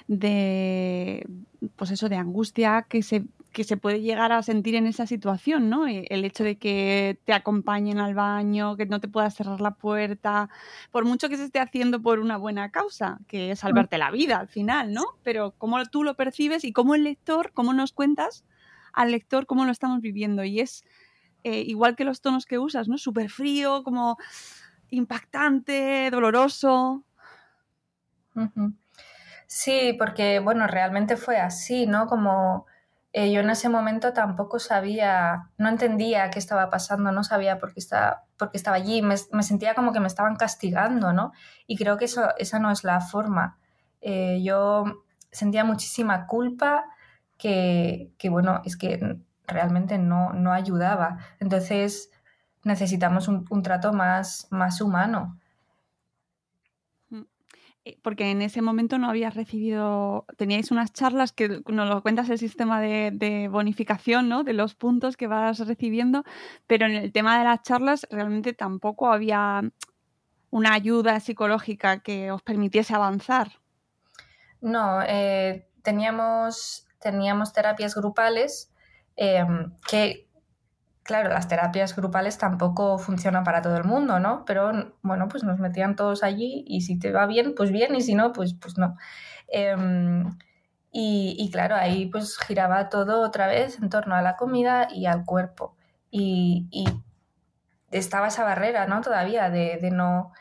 de, 0.07 1.27
pues 1.77 1.93
eso, 1.93 2.11
de 2.11 2.17
angustia 2.17 2.85
que 2.87 3.03
se, 3.03 3.25
que 3.53 3.65
se 3.65 3.77
puede 3.77 4.01
llegar 4.01 4.33
a 4.33 4.43
sentir 4.43 4.75
en 4.75 4.87
esa 4.87 5.07
situación, 5.07 5.71
¿no? 5.71 5.87
E, 5.87 6.07
el 6.11 6.25
hecho 6.25 6.45
de 6.45 6.57
que 6.57 7.19
te 7.25 7.33
acompañen 7.33 7.99
al 7.99 8.15
baño, 8.15 8.77
que 8.77 8.87
no 8.87 9.01
te 9.01 9.09
puedas 9.09 9.35
cerrar 9.35 9.61
la 9.61 9.73
puerta, 9.73 10.49
por 10.91 11.05
mucho 11.05 11.29
que 11.29 11.37
se 11.37 11.45
esté 11.45 11.61
haciendo 11.61 12.01
por 12.03 12.19
una 12.19 12.37
buena 12.37 12.71
causa, 12.71 13.19
que 13.29 13.53
es 13.53 13.61
salvarte 13.61 13.99
la 13.99 14.11
vida 14.11 14.39
al 14.39 14.49
final, 14.49 14.93
¿no? 14.93 15.05
Pero 15.23 15.55
cómo 15.59 15.83
tú 15.87 16.05
lo 16.05 16.15
percibes 16.15 16.65
y 16.65 16.73
cómo 16.73 16.95
el 16.95 17.05
lector, 17.05 17.53
cómo 17.53 17.73
nos 17.73 17.93
cuentas 17.93 18.45
al 18.93 19.11
lector 19.11 19.47
cómo 19.47 19.65
lo 19.65 19.73
estamos 19.73 20.01
viviendo. 20.01 20.45
Y 20.45 20.61
es 20.61 20.85
eh, 21.45 21.61
igual 21.61 21.97
que 21.97 22.05
los 22.05 22.21
tonos 22.21 22.47
que 22.47 22.59
usas, 22.59 22.89
¿no? 22.89 22.99
Súper 22.99 23.31
frío, 23.31 23.83
como 23.83 24.19
impactante, 24.91 26.11
doloroso. 26.11 27.05
Sí, 29.47 29.95
porque, 29.99 30.39
bueno, 30.39 30.67
realmente 30.67 31.17
fue 31.17 31.39
así, 31.39 31.87
¿no? 31.87 32.07
Como 32.07 32.67
eh, 33.13 33.31
yo 33.31 33.41
en 33.41 33.51
ese 33.51 33.69
momento 33.69 34.13
tampoco 34.13 34.59
sabía, 34.59 35.51
no 35.59 35.69
entendía 35.69 36.31
qué 36.31 36.39
estaba 36.39 36.71
pasando, 36.71 37.13
no 37.13 37.25
sabía 37.25 37.59
por 37.59 37.75
qué 37.75 37.81
estaba, 37.81 38.25
por 38.39 38.51
estaba 38.55 38.77
allí, 38.77 39.03
me, 39.03 39.17
sentía 39.17 39.75
como 39.75 39.93
que 39.93 40.01
me 40.01 40.07
estaban 40.07 40.37
castigando, 40.37 41.13
¿no? 41.13 41.33
Y 41.67 41.77
creo 41.77 41.99
que 41.99 42.07
eso, 42.07 42.31
esa 42.39 42.59
no 42.59 42.71
es 42.71 42.85
la 42.85 43.01
forma. 43.01 43.59
Eh, 44.01 44.41
yo 44.43 44.85
sentía 45.31 45.65
muchísima 45.65 46.27
culpa 46.27 46.87
que, 47.39 48.13
que, 48.19 48.31
bueno, 48.31 48.63
es 48.65 48.77
que 48.77 49.19
realmente 49.47 49.99
no, 49.99 50.33
no 50.33 50.53
ayudaba. 50.53 51.19
Entonces 51.39 52.11
necesitamos 52.65 53.29
un, 53.29 53.63
trato 53.63 53.93
más, 53.93 54.47
más 54.51 54.81
humano. 54.81 55.39
Eh, 57.85 57.99
porque 58.03 58.31
en 58.31 58.43
ese 58.43 58.63
momento 58.63 58.99
no 58.99 59.09
habías 59.09 59.35
recibido, 59.35 60.25
teníais 60.37 60.71
unas 60.71 60.93
charlas 60.93 61.33
que 61.33 61.63
nos 61.67 61.89
lo 61.89 62.03
cuentas 62.03 62.31
el 62.31 62.39
sistema 62.39 62.81
de, 62.81 63.49
bonificación, 63.51 64.29
¿no? 64.29 64.45
De 64.45 64.53
los 64.53 64.75
puntos 64.75 65.17
que 65.17 65.27
vas 65.27 65.59
recibiendo, 65.67 66.25
pero 66.67 66.87
en 66.87 66.93
el 66.93 67.13
tema 67.13 67.39
de 67.39 67.45
las 67.45 67.63
charlas 67.63 68.07
realmente 68.11 68.53
tampoco 68.53 69.13
había 69.13 69.63
una 70.51 70.75
ayuda 70.75 71.19
psicológica 71.21 72.01
que 72.01 72.31
os 72.31 72.43
permitiese 72.43 72.95
avanzar. 72.95 73.53
No, 74.61 75.03
eh, 75.03 75.67
teníamos, 75.83 76.87
teníamos 77.01 77.53
terapias 77.53 77.95
grupales 77.95 78.73
Em, 79.17 79.71
que, 79.89 80.27
claro, 81.03 81.31
las 81.31 81.49
terapias 81.49 81.95
grupales 81.97 82.39
tampoco 82.39 82.99
funcionan 82.99 83.45
para 83.45 83.63
todo 83.63 83.77
el 83.77 83.85
mundo, 83.85 84.21
¿no? 84.21 84.45
Pero 84.45 84.95
bueno, 85.03 85.29
pues 85.29 85.45
nos 85.45 85.59
metían 85.59 85.97
todos 85.97 86.23
allí 86.23 86.65
y 86.67 86.83
si 86.83 86.99
te 86.99 87.13
va 87.13 87.27
bien, 87.27 87.55
pues 87.57 87.71
bien, 87.73 87.95
y 87.95 88.03
si 88.03 88.15
no, 88.15 88.33
pues, 88.33 88.55
pues 88.55 88.79
no. 88.79 88.97
Em, 89.49 90.31
y, 90.93 91.51
claro, 91.53 91.77
ahí 91.77 92.07
pues 92.07 92.39
giraba 92.39 92.89
todo 92.91 93.23
otra 93.23 93.47
vez 93.47 93.79
en 93.81 93.89
torno 93.91 94.15
a 94.15 94.23
la 94.23 94.37
comida 94.37 94.89
y 94.91 95.07
al 95.07 95.25
cuerpo. 95.25 95.77
Y, 96.11 96.69
estaba 97.91 98.29
esa 98.29 98.45
barrera, 98.45 98.87
¿no? 98.87 99.03
Todavía 99.03 99.51
de, 99.51 99.91
no, 99.93 100.33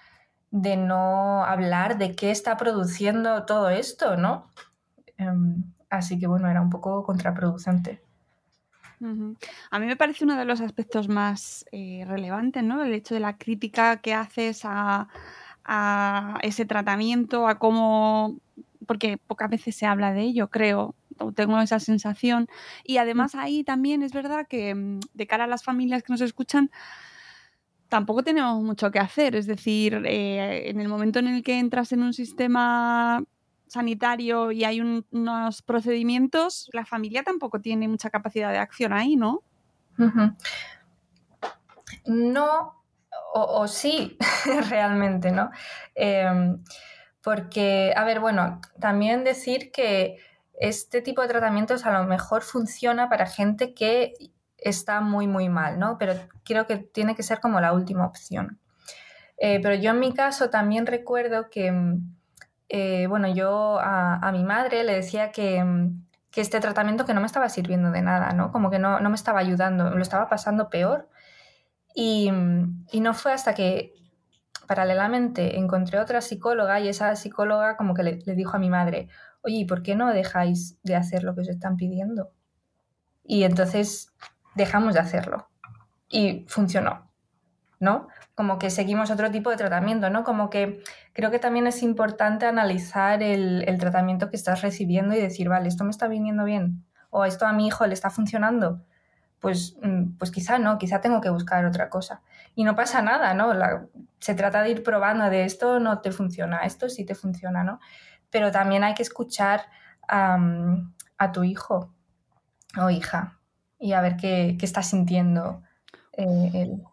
de 0.52 0.78
no 0.78 1.44
hablar 1.46 1.98
de 1.98 2.16
qué 2.16 2.32
está 2.32 2.58
produciendo 2.58 3.46
todo 3.46 3.70
esto, 3.70 4.18
¿no? 4.18 4.48
Em, 5.18 5.74
así 5.90 6.20
que 6.20 6.28
bueno, 6.28 6.50
era 6.50 6.62
un 6.62 6.70
poco 6.70 7.04
contraproducente. 7.04 8.02
A 9.72 9.80
mí 9.80 9.86
me 9.88 9.96
parece 9.96 10.26
uno 10.26 10.38
de 10.38 10.46
los 10.46 10.62
aspectos 10.62 11.08
más 11.08 11.66
eh, 11.72 12.04
relevantes, 12.08 12.64
¿no? 12.64 12.84
El 12.84 12.94
hecho 12.94 13.16
de 13.16 13.20
la 13.20 13.38
crítica 13.38 13.98
que 13.98 14.14
haces 14.14 14.62
a, 14.64 15.08
ese 16.42 16.66
tratamiento, 16.66 17.48
a 17.48 17.58
cómo. 17.58 18.38
porque 18.86 19.18
pocas 19.18 19.50
veces 19.50 19.76
se 19.76 19.86
habla 19.86 20.14
de 20.14 20.22
ello, 20.22 20.50
creo. 20.50 20.96
Tengo 21.36 21.60
esa 21.60 21.80
sensación. 21.80 22.48
Y 22.84 22.98
además 22.98 23.36
ahí 23.36 23.64
también 23.64 24.04
es 24.04 24.12
verdad 24.14 24.48
que 24.48 24.74
mm, 24.76 25.00
de 25.14 25.28
cara 25.28 25.46
a 25.46 25.48
las 25.48 25.64
familias 25.64 26.04
que 26.04 26.14
nos 26.14 26.22
escuchan, 26.22 26.72
tampoco 27.90 28.24
tenemos 28.24 28.62
mucho 28.64 28.92
que 28.92 29.00
hacer. 29.00 29.36
Es 29.36 29.48
decir, 29.48 30.02
eh, 30.06 30.70
en 30.70 30.80
el 30.80 30.88
momento 30.88 31.20
en 31.20 31.28
el 31.28 31.44
que 31.44 31.60
entras 31.60 31.92
en 31.92 32.04
un 32.04 32.14
sistema 32.14 33.24
sanitario 33.72 34.52
y 34.52 34.66
hay 34.66 34.82
unos 34.82 35.62
procedimientos, 35.62 36.70
la 36.74 36.86
familia 36.86 37.24
tampoco 37.24 37.62
tiene 37.62 37.88
mucha 37.88 38.10
capacidad 38.10 38.52
de 38.52 38.58
acción 38.58 38.92
ahí, 38.92 39.16
¿no? 39.16 39.44
No, 42.06 42.84
o, 43.34 43.68
sí, 43.70 44.18
realmente, 44.70 45.32
¿no? 45.32 45.52
Em, 45.96 46.62
porque, 47.24 47.94
a 47.96 48.04
ver, 48.04 48.20
bueno, 48.20 48.60
también 48.80 49.24
decir 49.24 49.72
que 49.72 50.18
este 50.60 51.02
tipo 51.02 51.22
de 51.22 51.30
tratamientos 51.30 51.86
a 51.86 51.98
lo 51.98 52.06
mejor 52.06 52.42
funciona 52.42 53.08
para 53.08 53.26
gente 53.26 53.74
que 53.74 54.14
está 54.58 55.00
muy, 55.00 55.28
muy 55.28 55.48
mal, 55.48 55.80
¿no? 55.80 55.98
Pero 55.98 56.14
creo 56.44 56.68
que 56.68 56.76
tiene 56.76 57.16
que 57.16 57.24
ser 57.24 57.40
como 57.40 57.62
la 57.62 57.72
última 57.72 58.06
opción. 58.06 58.60
Eh, 59.38 59.62
pero 59.64 59.76
yo 59.76 59.92
en 59.92 60.00
mi 60.00 60.14
caso 60.14 60.50
también 60.50 60.86
recuerdo 60.86 61.50
que 61.50 61.72
eh, 62.74 63.08
bueno, 63.08 63.28
yo 63.28 63.80
a, 63.82 64.32
mi 64.32 64.46
madre 64.46 64.86
le 64.86 64.94
decía 64.94 65.32
que, 65.32 65.62
que, 66.32 66.40
este 66.40 66.62
tratamiento 66.62 67.06
que 67.06 67.14
no 67.14 67.20
me 67.20 67.26
estaba 67.28 67.50
sirviendo 67.50 67.92
de 67.92 68.02
nada, 68.02 68.32
¿no? 68.32 68.54
Como 68.54 68.70
que 68.72 68.80
no, 68.80 69.02
no 69.02 69.10
me 69.10 69.16
estaba 69.16 69.42
ayudando, 69.42 69.90
lo 69.90 70.02
estaba 70.02 70.30
pasando 70.30 70.70
peor. 70.70 71.10
Y, 71.94 72.32
y 72.92 73.02
no 73.02 73.14
fue 73.14 73.34
hasta 73.34 73.54
que 73.54 73.94
paralelamente 74.68 75.58
encontré 75.60 76.00
otra 76.00 76.22
psicóloga 76.22 76.80
y 76.80 76.88
esa 76.88 77.14
psicóloga 77.18 77.76
como 77.76 77.94
que 77.94 78.04
le, 78.04 78.36
dijo 78.36 78.56
a 78.56 78.60
mi 78.60 78.70
madre, 78.70 79.10
oye, 79.42 79.58
¿y 79.58 79.66
por 79.66 79.84
qué 79.84 79.98
no 79.98 80.14
dejáis 80.14 80.82
de 80.84 80.96
hacer 80.96 81.24
lo 81.24 81.36
que 81.36 81.42
os 81.42 81.50
están 81.50 81.76
pidiendo? 81.76 82.32
Y 83.26 83.44
entonces 83.44 84.14
dejamos 84.56 84.94
de 84.94 85.02
hacerlo. 85.02 85.50
Y 86.08 86.46
funcionó, 86.48 87.12
¿no? 87.82 88.08
Como 88.42 88.58
que 88.58 88.72
seguimos 88.72 89.12
otro 89.12 89.30
tipo 89.30 89.52
de 89.52 89.56
tratamiento, 89.56 90.10
¿no? 90.10 90.24
Como 90.24 90.50
que 90.50 90.82
creo 91.14 91.30
que 91.30 91.38
también 91.38 91.68
es 91.68 91.84
importante 91.84 92.48
analizar 92.48 93.22
el, 93.22 93.78
tratamiento 93.80 94.32
que 94.32 94.36
estás 94.36 94.64
recibiendo 94.64 95.14
y 95.14 95.22
decir, 95.22 95.48
vale, 95.48 95.68
esto 95.68 95.84
me 95.84 95.92
está 95.92 96.08
viniendo 96.08 96.44
bien, 96.44 96.84
o 97.12 97.24
esto 97.24 97.46
a 97.46 97.54
mi 97.54 97.68
hijo 97.68 97.86
le 97.86 97.94
está 97.94 98.10
funcionando. 98.10 98.82
Pues, 99.40 99.78
mm, 99.84 100.18
pues 100.18 100.32
quizá 100.32 100.58
no, 100.58 100.80
quizá 100.80 101.02
tengo 101.02 101.22
que 101.22 101.30
buscar 101.30 101.64
otra 101.68 101.88
cosa. 101.88 102.24
Y 102.56 102.64
no 102.64 102.76
pasa 102.76 103.04
nada, 103.04 103.36
¿no? 103.36 103.54
se 104.18 104.34
trata 104.34 104.64
de 104.64 104.72
ir 104.72 104.82
probando 104.82 105.30
de 105.30 105.46
esto 105.46 105.80
no 105.80 106.00
te 106.00 106.12
funciona, 106.12 106.62
esto 106.62 106.90
sí 106.90 107.06
te 107.06 107.14
funciona, 107.14 107.64
¿no? 107.64 107.80
Pero 108.32 108.50
también 108.50 108.84
hay 108.84 108.96
que 108.96 109.04
escuchar 109.04 109.68
a 110.08 111.32
tu 111.32 111.44
hijo 111.44 111.94
o 112.76 112.90
hija 112.90 113.38
y 113.78 113.94
a 113.94 114.02
ver 114.02 114.18
qué, 114.18 114.58
está 114.60 114.82
sintiendo 114.82 115.62
eh, 116.14 116.52
él. 116.56 116.84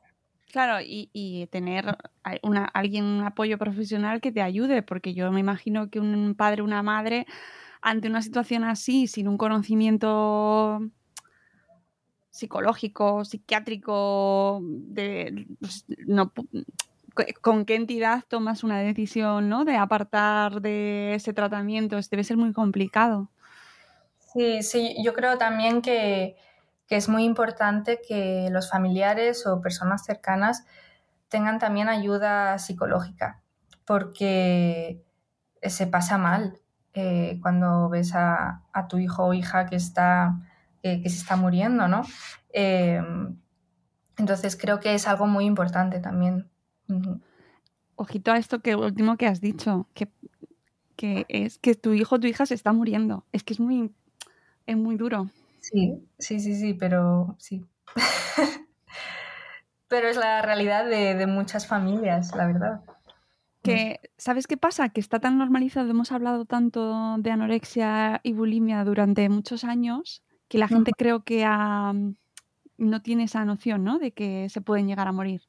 Claro, 0.51 0.79
y, 0.83 1.47
tener 1.51 1.99
una, 2.43 2.65
alguien, 2.65 3.05
un 3.05 3.25
apoyo 3.25 3.59
profesional 3.59 4.21
que 4.23 4.33
te 4.33 4.41
ayude, 4.41 4.83
porque 4.83 5.13
yo 5.13 5.31
me 5.31 5.41
imagino 5.41 5.91
que 5.91 6.01
un 6.01 6.35
padre 6.35 6.63
una 6.63 6.83
madre, 6.83 7.27
ante 7.83 8.09
una 8.09 8.23
situación 8.23 8.65
así, 8.65 9.07
sin 9.07 9.29
un 9.29 9.37
conocimiento 9.37 10.81
psicológico, 12.31 13.25
psiquiátrico, 13.27 14.61
de, 14.63 15.47
pues, 15.61 15.85
no, 16.07 16.33
¿con 17.43 17.65
qué 17.67 17.75
entidad 17.75 18.25
tomas 18.27 18.65
una 18.65 18.79
decisión 18.79 19.49
¿no? 19.51 19.65
de 19.67 19.77
apartar 19.77 20.63
de 20.63 21.15
ese 21.15 21.35
tratamiento? 21.35 21.99
Debe 22.11 22.25
ser 22.25 22.39
muy 22.39 22.53
complicado. 22.53 23.29
Sí, 24.33 24.63
sí, 24.63 24.97
yo 25.03 25.13
creo 25.13 25.37
también 25.37 25.83
que, 25.83 26.37
que 26.89 26.97
es 26.97 27.09
muy 27.09 27.25
importante 27.25 28.01
que 28.07 28.49
los 28.51 28.71
familiares 28.71 29.47
o 29.47 29.61
personas 29.61 30.05
cercanas 30.05 30.65
tengan 31.29 31.59
también 31.59 31.89
ayuda 31.89 32.59
psicológica, 32.59 33.43
porque 33.85 35.05
se 35.63 35.87
pasa 35.87 36.17
mal 36.17 36.59
eh, 36.95 37.39
cuando 37.43 37.91
ves 37.91 38.13
a, 38.15 38.65
tu 38.89 38.99
hijo 38.99 39.27
o 39.27 39.35
hija 39.35 39.67
que, 39.67 39.77
está, 39.77 40.41
que 40.83 41.09
se 41.09 41.19
está 41.19 41.37
muriendo, 41.37 41.87
¿no? 41.89 42.03
Eh, 42.53 43.03
entonces 44.17 44.57
creo 44.57 44.81
que 44.81 44.95
es 44.95 45.07
algo 45.07 45.27
muy 45.27 45.45
importante 45.45 46.01
también. 46.01 46.49
Ojito 47.97 48.33
a 48.33 48.39
esto 48.39 48.61
que 48.61 48.75
último 48.75 49.17
que 49.17 49.27
has 49.27 49.41
dicho, 49.41 49.87
que, 49.95 50.09
que 50.97 51.27
es 51.29 51.59
que 51.59 51.75
tu 51.75 51.93
hijo 51.93 52.17
o 52.17 52.21
tu 52.21 52.27
hija 52.27 52.47
se 52.47 52.55
está 52.55 52.73
muriendo. 52.73 53.25
Es 53.33 53.45
que 53.45 53.53
es 53.53 53.61
muy, 53.61 53.95
es 54.67 54.77
muy 54.77 54.97
duro. 54.97 55.31
Sí, 55.71 56.03
sí, 56.19 56.41
sí, 56.41 56.55
sí, 56.55 56.75
pero 56.75 57.37
sí. 57.39 57.65
pero 59.89 60.09
es 60.09 60.17
la 60.17 60.41
realidad 60.41 60.87
de, 60.87 61.27
muchas 61.27 61.67
familias, 61.67 62.35
la 62.35 62.47
verdad. 62.47 62.81
Que, 63.63 64.01
¿sabes 64.17 64.47
qué 64.47 64.57
pasa? 64.57 64.89
Que 64.89 65.01
está 65.01 65.19
tan 65.21 65.37
normalizado, 65.37 65.91
hemos 65.91 66.13
hablado 66.13 66.47
tanto 66.47 67.17
de 67.19 67.31
anorexia 67.31 68.21
y 68.23 68.33
bulimia 68.33 68.83
durante 68.85 69.29
muchos 69.29 69.65
años, 69.65 70.23
que 70.49 70.57
la 70.57 70.69
gente 70.69 70.93
creo 70.97 71.23
que 71.23 71.45
no 71.45 73.03
tiene 73.03 73.25
esa 73.25 73.45
noción, 73.45 73.85
¿no? 73.85 73.99
De 73.99 74.13
que 74.13 74.49
se 74.49 74.63
pueden 74.63 74.87
llegar 74.87 75.09
a 75.09 75.13
morir. 75.13 75.43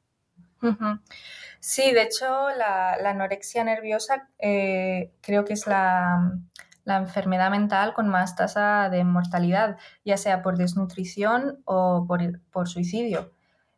Sí, 1.60 1.92
de 1.92 2.02
hecho, 2.02 2.50
la, 2.58 2.92
anorexia 2.92 3.64
nerviosa 3.64 4.28
eh, 4.38 5.12
creo 5.22 5.46
que 5.46 5.54
es 5.54 5.66
la, 5.66 6.38
la 6.84 6.96
enfermedad 6.96 7.50
mental 7.50 7.94
con 7.94 8.08
más 8.08 8.36
tasa 8.36 8.88
de 8.90 9.04
mortalidad, 9.04 9.78
ya 10.04 10.16
sea 10.16 10.42
por 10.42 10.56
desnutrición 10.56 11.60
o 11.64 12.06
por, 12.06 12.68
suicidio. 12.68 13.32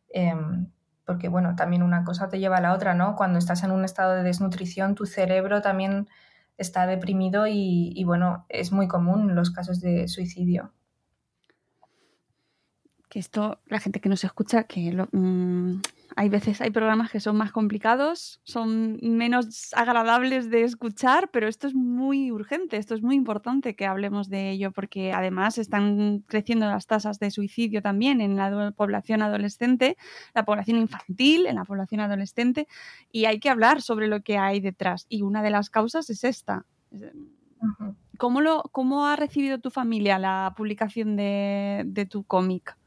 Em, 0.09 0.71
porque, 1.05 1.27
bueno, 1.27 1.55
también 1.55 1.83
una 1.83 2.03
cosa 2.03 2.29
te 2.29 2.39
lleva 2.39 2.57
a 2.57 2.61
la 2.61 2.73
otra, 2.73 2.93
¿no? 2.93 3.15
Cuando 3.15 3.39
estás 3.39 3.63
en 3.63 3.71
un 3.71 3.83
estado 3.83 4.13
de 4.13 4.23
desnutrición, 4.23 4.95
tu 4.95 5.05
cerebro 5.05 5.61
también 5.61 6.07
está 6.57 6.87
deprimido 6.87 7.45
y, 7.47 8.01
bueno, 8.05 8.45
es 8.49 8.71
muy 8.71 8.87
común 8.87 9.35
los 9.35 9.51
casos 9.51 9.81
de 9.81 10.07
suicidio. 10.07 10.71
Que 13.09 13.19
esto, 13.19 13.59
la 13.65 13.79
gente 13.79 13.99
que 13.99 14.09
nos 14.09 14.23
escucha, 14.23 14.63
que 14.63 14.91
lo, 14.91 15.07
mm, 15.11 15.81
hay 16.15 16.29
veces, 16.29 16.61
hay 16.61 16.69
programas 16.71 17.11
que 17.11 17.19
son 17.19 17.37
más 17.37 17.51
complicados, 17.51 18.39
son 18.43 18.97
menos 19.01 19.73
agradables 19.73 20.49
de 20.49 20.63
escuchar, 20.63 21.29
pero 21.31 21.47
esto 21.47 21.67
es 21.67 21.73
muy 21.73 22.31
urgente, 22.31 22.77
esto 22.77 22.95
es 22.95 23.01
muy 23.01 23.15
importante 23.15 23.75
que 23.75 23.85
hablemos 23.85 24.29
de 24.29 24.51
ello, 24.51 24.71
porque 24.71 25.13
además 25.13 25.57
están 25.57 26.23
creciendo 26.27 26.67
las 26.67 26.87
tasas 26.87 27.19
de 27.19 27.31
suicidio 27.31 27.81
también 27.81 28.21
en 28.21 28.35
la 28.35 28.71
población 28.71 29.21
adolescente, 29.21 29.97
la 30.33 30.45
población 30.45 30.77
infantil, 30.77 31.47
en 31.47 31.55
la 31.55 31.65
población 31.65 32.01
adolescente, 32.01 32.67
y 33.11 33.25
hay 33.25 33.39
que 33.39 33.49
hablar 33.49 33.81
sobre 33.81 34.07
lo 34.07 34.21
que 34.21 34.37
hay 34.37 34.59
detrás. 34.59 35.05
Y 35.09 35.21
una 35.21 35.41
de 35.41 35.49
las 35.49 35.69
causas 35.69 36.09
es 36.09 36.23
esta. 36.23 36.65
¿Cómo, 38.17 38.41
lo, 38.41 38.63
cómo 38.71 39.07
ha 39.07 39.15
recibido 39.15 39.59
tu 39.59 39.71
familia 39.71 40.19
la 40.19 40.53
publicación 40.55 41.15
de, 41.15 41.83
de 41.85 42.05
tu 42.05 42.23
cómic? 42.23 42.77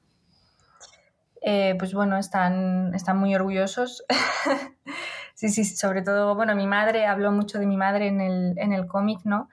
Eh, 1.48 1.76
pues 1.78 1.94
bueno, 1.94 2.16
están, 2.16 2.92
están 2.92 3.18
muy 3.18 3.32
orgullosos. 3.32 4.04
sí, 5.34 5.48
sí, 5.48 5.64
sobre 5.64 6.02
todo, 6.02 6.34
bueno, 6.34 6.56
mi 6.56 6.66
madre, 6.66 7.06
habló 7.06 7.30
mucho 7.30 7.60
de 7.60 7.66
mi 7.66 7.76
madre 7.76 8.08
en 8.08 8.20
el, 8.20 8.58
en 8.58 8.72
el 8.72 8.88
cómic, 8.88 9.20
¿no? 9.22 9.48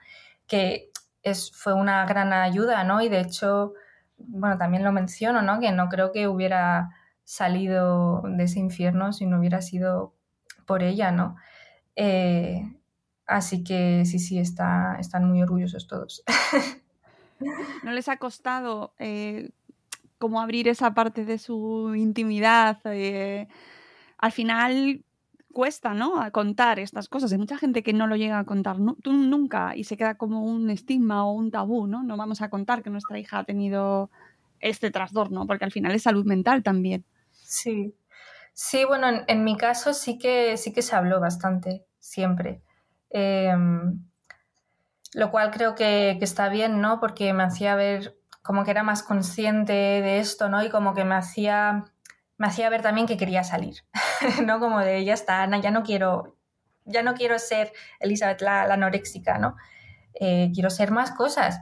Que 0.48 0.90
es, 1.22 1.52
fue 1.52 1.72
una 1.72 2.04
gran 2.04 2.32
ayuda, 2.32 2.82
¿no? 2.82 3.00
Y 3.00 3.08
de 3.08 3.20
hecho, 3.20 3.74
bueno, 4.16 4.58
también 4.58 4.82
lo 4.82 4.90
menciono, 4.90 5.40
¿no? 5.40 5.60
Que 5.60 5.70
no 5.70 5.88
creo 5.88 6.10
que 6.10 6.26
hubiera 6.26 6.90
salido 7.22 8.22
de 8.24 8.42
ese 8.42 8.58
infierno 8.58 9.12
si 9.12 9.26
no 9.26 9.38
hubiera 9.38 9.62
sido 9.62 10.16
por 10.66 10.82
ella, 10.82 11.12
¿no? 11.12 11.36
Eh, 11.94 12.76
así 13.24 13.62
que 13.62 14.04
sí, 14.04 14.18
sí, 14.18 14.40
está, 14.40 14.96
están 14.98 15.28
muy 15.28 15.40
orgullosos 15.44 15.86
todos. 15.86 16.24
¿No 17.84 17.92
les 17.92 18.08
ha 18.08 18.16
costado 18.16 18.94
eh, 18.98 19.52
cómo 20.24 20.40
abrir 20.40 20.68
esa 20.68 20.94
parte 20.94 21.26
de 21.26 21.36
su 21.36 21.94
intimidad. 21.94 22.78
Eh, 22.86 23.46
al 24.16 24.32
final 24.32 25.04
cuesta, 25.52 25.92
¿no? 25.92 26.18
A 26.18 26.30
contar 26.30 26.78
estas 26.78 27.10
cosas. 27.10 27.30
Hay 27.30 27.36
mucha 27.36 27.58
gente 27.58 27.82
que 27.82 27.92
no 27.92 28.06
lo 28.06 28.16
llega 28.16 28.38
a 28.38 28.46
contar 28.46 28.78
tú 29.02 29.12
nunca 29.12 29.76
y 29.76 29.84
se 29.84 29.98
queda 29.98 30.14
como 30.14 30.42
un 30.42 30.70
estigma 30.70 31.26
o 31.26 31.32
un 31.32 31.50
tabú, 31.50 31.86
¿no? 31.86 32.02
No 32.02 32.16
vamos 32.16 32.40
a 32.40 32.48
contar 32.48 32.82
que 32.82 32.88
nuestra 32.88 33.18
hija 33.18 33.40
ha 33.40 33.44
tenido 33.44 34.10
este 34.60 34.90
trastorno, 34.90 35.46
porque 35.46 35.66
al 35.66 35.72
final 35.72 35.92
es 35.92 36.04
salud 36.04 36.24
mental 36.24 36.62
también. 36.62 37.04
Sí. 37.30 37.94
Sí, 38.54 38.86
bueno, 38.86 39.08
en, 39.26 39.44
mi 39.44 39.58
caso 39.58 39.92
sí 39.92 40.16
que 40.16 40.56
sí 40.56 40.72
que 40.72 40.80
se 40.80 40.96
habló 40.96 41.20
bastante, 41.20 41.84
siempre. 41.98 42.62
Em, 43.10 44.02
lo 45.12 45.30
cual 45.30 45.50
creo 45.50 45.74
que, 45.74 46.16
que, 46.18 46.24
está 46.24 46.48
bien, 46.48 46.80
¿no? 46.80 46.98
Porque 46.98 47.34
me 47.34 47.42
hacía 47.42 47.76
ver 47.76 48.16
como 48.44 48.62
que 48.62 48.72
era 48.72 48.82
más 48.82 49.02
consciente 49.02 49.72
de 49.72 50.18
esto, 50.18 50.50
¿no? 50.50 50.62
Y 50.62 50.68
como 50.68 50.92
que 50.92 51.04
me 51.04 51.14
hacía, 51.14 51.86
me 52.36 52.46
hacía 52.46 52.68
ver 52.68 52.82
también 52.82 53.06
que 53.06 53.16
quería 53.16 53.42
salir, 53.42 53.76
¿no? 54.44 54.60
Como 54.60 54.80
de, 54.80 55.02
ya 55.02 55.14
está, 55.14 55.42
Ana, 55.42 55.60
ya 55.60 55.70
no 55.70 55.82
quiero, 55.82 56.36
ya 56.84 57.02
no 57.02 57.14
quiero 57.14 57.38
ser 57.38 57.72
Elizabeth 58.00 58.42
la, 58.42 58.64
anoréxica, 58.64 59.38
¿no? 59.38 59.56
Eh, 60.12 60.50
quiero 60.52 60.68
ser 60.68 60.90
más 60.90 61.10
cosas. 61.12 61.58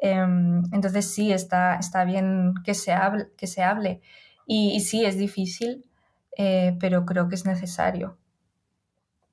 Em, 0.00 0.62
entonces 0.72 1.12
sí, 1.12 1.30
está, 1.30 1.76
está 1.76 2.04
bien 2.04 2.54
que 2.64 2.72
se 2.72 2.92
hable. 2.92 3.28
Que 3.36 3.46
se 3.46 3.62
hable. 3.62 4.00
Y, 4.46 4.80
sí, 4.80 5.04
es 5.04 5.18
difícil, 5.18 5.84
eh, 6.38 6.74
pero 6.80 7.04
creo 7.04 7.28
que 7.28 7.34
es 7.34 7.44
necesario. 7.44 8.16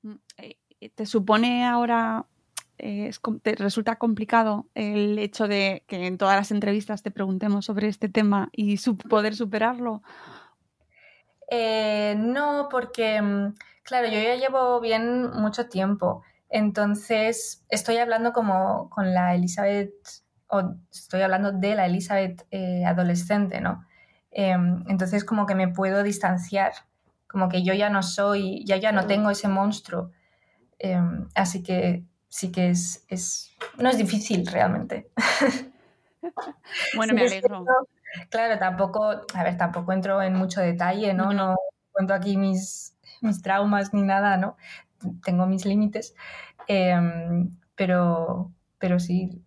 Mm, 0.02 0.16
eh, 0.40 0.58
¿Te 0.94 1.06
supone 1.06 1.66
ahora 1.66 2.26
te 2.78 3.56
resulta 3.56 3.96
complicado 3.96 4.68
el 4.76 5.18
hecho 5.20 5.48
de 5.48 5.84
que 5.88 6.08
en 6.08 6.18
todas 6.18 6.36
las 6.36 6.52
entrevistas 6.52 7.04
te 7.04 7.12
preguntemos 7.12 7.66
sobre 7.66 7.88
este 7.88 8.10
tema 8.10 8.50
y 8.52 8.78
poder 9.10 9.36
superarlo? 9.36 10.02
Eh, 11.50 12.16
no, 12.18 12.68
porque, 12.70 13.22
mm, 13.22 13.56
claro, 13.84 14.08
yo 14.08 14.20
ya 14.20 14.36
llevo 14.36 14.80
bien 14.80 15.32
mucho 15.32 15.68
tiempo. 15.68 16.24
Entonces, 16.50 17.64
estoy 17.70 17.98
hablando 17.98 18.34
como 18.34 18.90
con 18.90 19.14
la 19.14 19.36
Elizabeth, 19.36 19.94
o 20.48 20.76
estoy 20.92 21.22
hablando 21.22 21.52
de 21.52 21.76
la 21.76 21.86
Elizabeth 21.86 22.46
eh, 22.52 22.86
adolescente, 22.86 23.62
¿no? 23.62 23.86
Em, 24.32 24.84
entonces, 24.88 25.24
como 25.24 25.46
que 25.46 25.56
me 25.56 25.68
puedo 25.68 26.04
distanciar, 26.04 26.74
como 27.28 27.50
que 27.50 27.64
yo 27.64 27.74
ya 27.74 27.90
no 27.90 28.04
soy, 28.04 28.64
ya 28.66 28.78
ya 28.78 28.92
no 28.92 29.08
tengo 29.08 29.30
ese 29.30 29.48
monstruo. 29.48 30.12
Em, 30.80 31.28
así 31.36 31.64
que 31.64 32.04
sí 32.36 32.52
que 32.52 32.70
es, 32.70 33.06
es, 33.08 33.56
no 33.78 33.90
es 33.90 33.98
difícil 33.98 34.46
realmente. 34.46 35.10
Bueno, 36.96 37.14
me 37.14 37.22
alegro. 37.22 37.64
claro, 38.32 38.58
tampoco, 38.58 39.04
a 39.06 39.44
ver, 39.44 39.58
tampoco 39.58 39.94
entro 39.94 40.24
en 40.24 40.34
mucho 40.34 40.60
detalle, 40.60 41.14
¿no? 41.14 41.32
No, 41.34 41.56
cuento 41.92 42.16
aquí 42.16 42.36
mis, 42.36 42.98
mis 43.22 43.44
traumas 43.44 43.94
ni 43.94 44.02
nada, 44.02 44.36
¿no? 44.36 44.58
Tengo 45.24 45.46
mis 45.46 45.68
límites, 45.68 46.16
em, 46.68 47.56
pero, 47.76 48.52
pero 48.80 49.00
sí, 49.00 49.40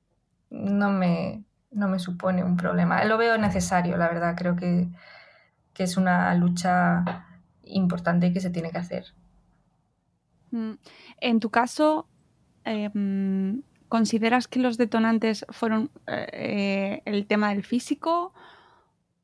no 0.51 0.91
me, 0.91 1.43
no 1.73 1.89
me 1.89 1.99
supone 1.99 2.45
un 2.45 2.57
problema. 2.57 3.05
Lo 3.05 3.19
veo 3.19 3.37
necesario, 3.39 3.97
la 3.97 4.07
verdad, 4.07 4.37
creo 4.37 4.55
que, 4.55 4.87
que 5.75 5.83
es 5.83 5.97
una 5.97 6.33
lucha 6.37 7.27
importante 7.65 8.33
que 8.33 8.41
se 8.41 8.51
tiene 8.51 8.71
que 8.71 8.79
hacer. 8.79 9.07
Mm. 10.53 10.75
En 11.21 11.41
tu 11.41 11.51
caso, 11.51 12.07
em, 12.69 13.63
¿consideras 13.89 14.49
que 14.49 14.61
los 14.61 14.77
detonantes 14.77 15.47
fueron 15.51 15.91
eh, 16.07 17.03
el 17.05 17.27
tema 17.27 17.51
del 17.51 17.65
físico 17.65 18.33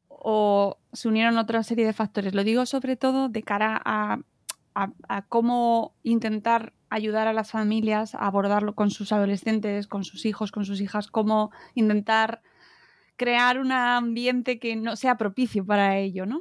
o 0.08 0.78
se 0.92 1.08
unieron 1.08 1.38
otra 1.38 1.62
serie 1.62 1.86
de 1.86 1.92
factores? 1.92 2.34
Lo 2.34 2.44
digo 2.44 2.66
sobre 2.66 2.96
todo 2.96 3.28
de 3.28 3.42
cara 3.42 3.80
a, 3.84 4.18
cómo 5.28 5.94
intentar 6.02 6.72
ayudar 6.90 7.28
a 7.28 7.32
las 7.32 7.52
familias 7.52 8.14
a 8.16 8.26
abordarlo 8.26 8.74
con 8.74 8.90
sus 8.90 9.12
adolescentes, 9.12 9.86
con 9.86 10.02
sus 10.02 10.26
hijos, 10.26 10.50
con 10.50 10.64
sus 10.64 10.80
hijas, 10.80 11.06
cómo 11.06 11.52
intentar 11.74 12.42
crear 13.16 13.60
un 13.60 13.70
ambiente 13.70 14.58
que 14.58 14.74
no 14.74 14.96
sea 14.96 15.16
propicio 15.16 15.64
para 15.64 15.98
ello, 15.98 16.26
¿no? 16.26 16.40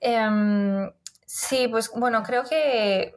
Em, 0.00 0.90
sí, 1.26 1.68
pues 1.68 1.90
bueno, 1.96 2.22
creo 2.22 2.44
que 2.44 3.14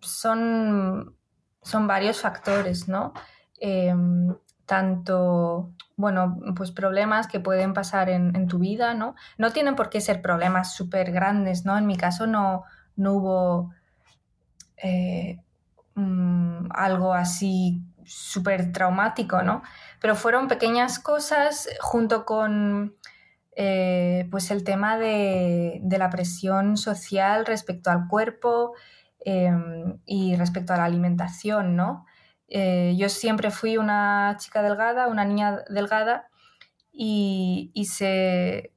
son, 0.00 1.16
son 1.62 1.86
varios 1.86 2.20
factores, 2.20 2.88
¿no? 2.88 3.12
Em, 3.60 4.34
tanto, 4.66 5.72
bueno, 5.96 6.38
pues 6.56 6.70
problemas 6.70 7.26
que 7.26 7.40
pueden 7.40 7.74
pasar 7.74 8.08
en, 8.08 8.46
tu 8.48 8.58
vida, 8.58 8.94
¿no? 8.94 9.14
No 9.38 9.52
tienen 9.52 9.76
por 9.76 9.90
qué 9.90 10.00
ser 10.00 10.22
problemas 10.22 10.74
súper 10.74 11.12
grandes, 11.12 11.64
¿no? 11.64 11.76
En 11.78 11.86
mi 11.86 11.96
caso 11.96 12.26
no, 12.26 12.64
no 12.96 13.14
hubo 13.14 13.70
eh, 14.76 15.40
mm, 15.94 16.68
algo 16.74 17.14
así 17.14 17.82
súper 18.04 18.72
traumático, 18.72 19.42
¿no? 19.42 19.62
Pero 20.00 20.16
fueron 20.16 20.48
pequeñas 20.48 20.98
cosas 20.98 21.68
junto 21.80 22.24
con 22.24 22.96
eh, 23.54 24.26
pues 24.30 24.50
el 24.50 24.64
tema 24.64 24.96
de, 24.96 25.80
la 25.84 26.08
presión 26.08 26.76
social 26.76 27.44
respecto 27.44 27.90
al 27.90 28.08
cuerpo 28.08 28.74
em, 29.24 29.98
y 30.06 30.36
respecto 30.36 30.72
a 30.72 30.76
la 30.78 30.84
alimentación, 30.84 31.76
¿no? 31.76 32.06
Eh, 32.48 32.94
yo 32.98 33.08
siempre 33.08 33.50
fui 33.50 33.78
una 33.78 34.36
chica 34.38 34.62
delgada, 34.62 35.06
una 35.08 35.24
niña 35.24 35.60
delgada 35.70 36.28
y, 36.92 37.72
se, 37.86 38.72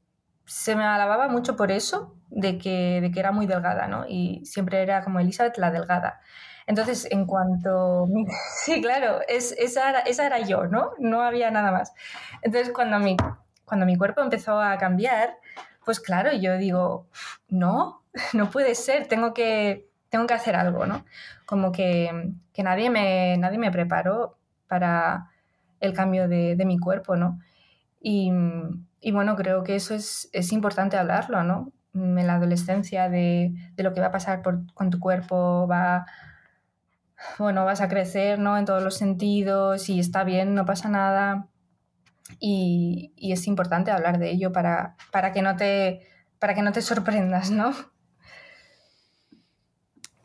me 0.75 0.83
alababa 0.83 1.27
mucho 1.27 1.55
por 1.55 1.71
eso, 1.71 2.15
de 2.29 2.57
que, 2.57 3.01
de 3.01 3.11
que 3.11 3.19
era 3.19 3.31
muy 3.31 3.47
delgada, 3.47 3.87
¿no? 3.87 4.05
Y 4.07 4.45
siempre 4.45 4.81
era 4.81 5.03
como 5.03 5.19
Elizabeth 5.19 5.57
la 5.57 5.71
delgada. 5.71 6.21
Entonces, 6.67 7.07
en 7.11 7.25
cuanto... 7.25 8.07
Sí, 8.63 8.81
claro, 8.81 9.19
es, 9.27 9.53
esa, 9.57 9.89
era, 9.89 9.99
esa, 9.99 10.25
era, 10.25 10.39
yo, 10.39 10.65
¿no? 10.67 10.91
No 10.99 11.21
había 11.21 11.51
nada 11.51 11.71
más. 11.71 11.93
Entonces, 12.41 12.73
cuando 12.73 12.99
mi, 12.99 13.17
cuando 13.65 13.85
mi 13.85 13.97
cuerpo 13.97 14.21
empezó 14.21 14.59
a 14.59 14.77
cambiar, 14.77 15.37
pues 15.83 15.99
claro, 15.99 16.31
yo 16.33 16.57
digo, 16.57 17.07
no, 17.49 18.03
no 18.33 18.49
puede 18.49 18.75
ser, 18.75 19.07
tengo 19.07 19.33
que, 19.33 19.89
tengo 20.09 20.27
que 20.27 20.33
hacer 20.33 20.55
algo, 20.55 20.85
¿no? 20.85 21.05
Como 21.45 21.71
que, 21.71 22.33
que 22.53 22.63
nadie, 22.63 22.89
me, 22.89 23.37
nadie 23.37 23.57
me 23.57 23.71
preparó 23.71 24.37
para 24.67 25.31
el 25.79 25.93
cambio 25.93 26.27
de, 26.27 26.55
de 26.55 26.65
mi 26.65 26.77
cuerpo, 26.77 27.15
¿no? 27.15 27.39
Y, 27.99 28.31
y, 29.01 29.11
bueno, 29.11 29.35
creo 29.35 29.63
que 29.63 29.75
eso 29.75 29.95
es, 29.95 30.29
es, 30.31 30.51
importante 30.51 30.97
hablarlo, 30.97 31.43
¿no? 31.43 31.71
En 31.93 32.27
la 32.27 32.35
adolescencia 32.35 33.09
de, 33.09 33.53
de 33.75 33.83
lo 33.83 33.93
que 33.93 34.01
va 34.01 34.07
a 34.07 34.11
pasar 34.11 34.41
por, 34.41 34.71
con 34.73 34.89
tu 34.89 34.99
cuerpo, 34.99 35.67
va, 35.67 36.05
bueno, 37.39 37.65
vas 37.65 37.81
a 37.81 37.89
crecer, 37.89 38.39
¿no? 38.39 38.57
En 38.57 38.65
todos 38.65 38.83
los 38.83 38.95
sentidos 38.97 39.89
y 39.89 39.99
está 39.99 40.23
bien, 40.23 40.53
no 40.53 40.65
pasa 40.65 40.89
nada 40.89 41.47
y, 42.39 43.13
es 43.17 43.47
importante 43.47 43.91
hablar 43.91 44.19
de 44.19 44.31
ello 44.31 44.51
para, 44.51 44.95
para, 45.11 45.31
que 45.31 45.41
no 45.41 45.55
te, 45.55 46.01
para 46.39 46.53
que 46.53 46.61
no 46.61 46.71
te 46.71 46.81
sorprendas, 46.81 47.51
¿no? 47.51 47.73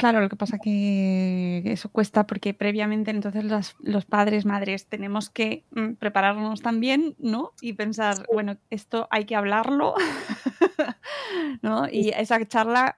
Claro, 0.00 0.22
lo 0.22 0.30
que 0.30 0.36
pasa 0.36 0.58
que 0.58 1.62
eso 1.66 1.90
cuesta 1.90 2.26
porque 2.26 2.54
previamente 2.54 3.10
entonces 3.10 3.44
los, 3.44 4.04
padres, 4.06 4.46
madres, 4.46 4.86
tenemos 4.86 5.28
que 5.28 5.66
mm, 5.72 5.96
prepararnos 5.98 6.62
también, 6.62 7.16
¿no? 7.18 7.52
Y 7.60 7.74
pensar, 7.74 8.26
bueno, 8.32 8.56
esto 8.70 9.08
hay 9.10 9.26
que 9.26 9.36
hablarlo, 9.36 9.94
¿no? 11.62 11.86
Y 11.86 12.12
esa 12.16 12.42
charla, 12.46 12.96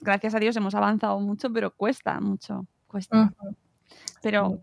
gracias 0.00 0.34
a 0.34 0.40
Dios 0.40 0.56
hemos 0.56 0.74
avanzado 0.74 1.20
mucho, 1.20 1.52
pero 1.52 1.70
cuesta 1.70 2.18
mucho, 2.18 2.66
cuesta. 2.88 3.32
Pero 4.20 4.58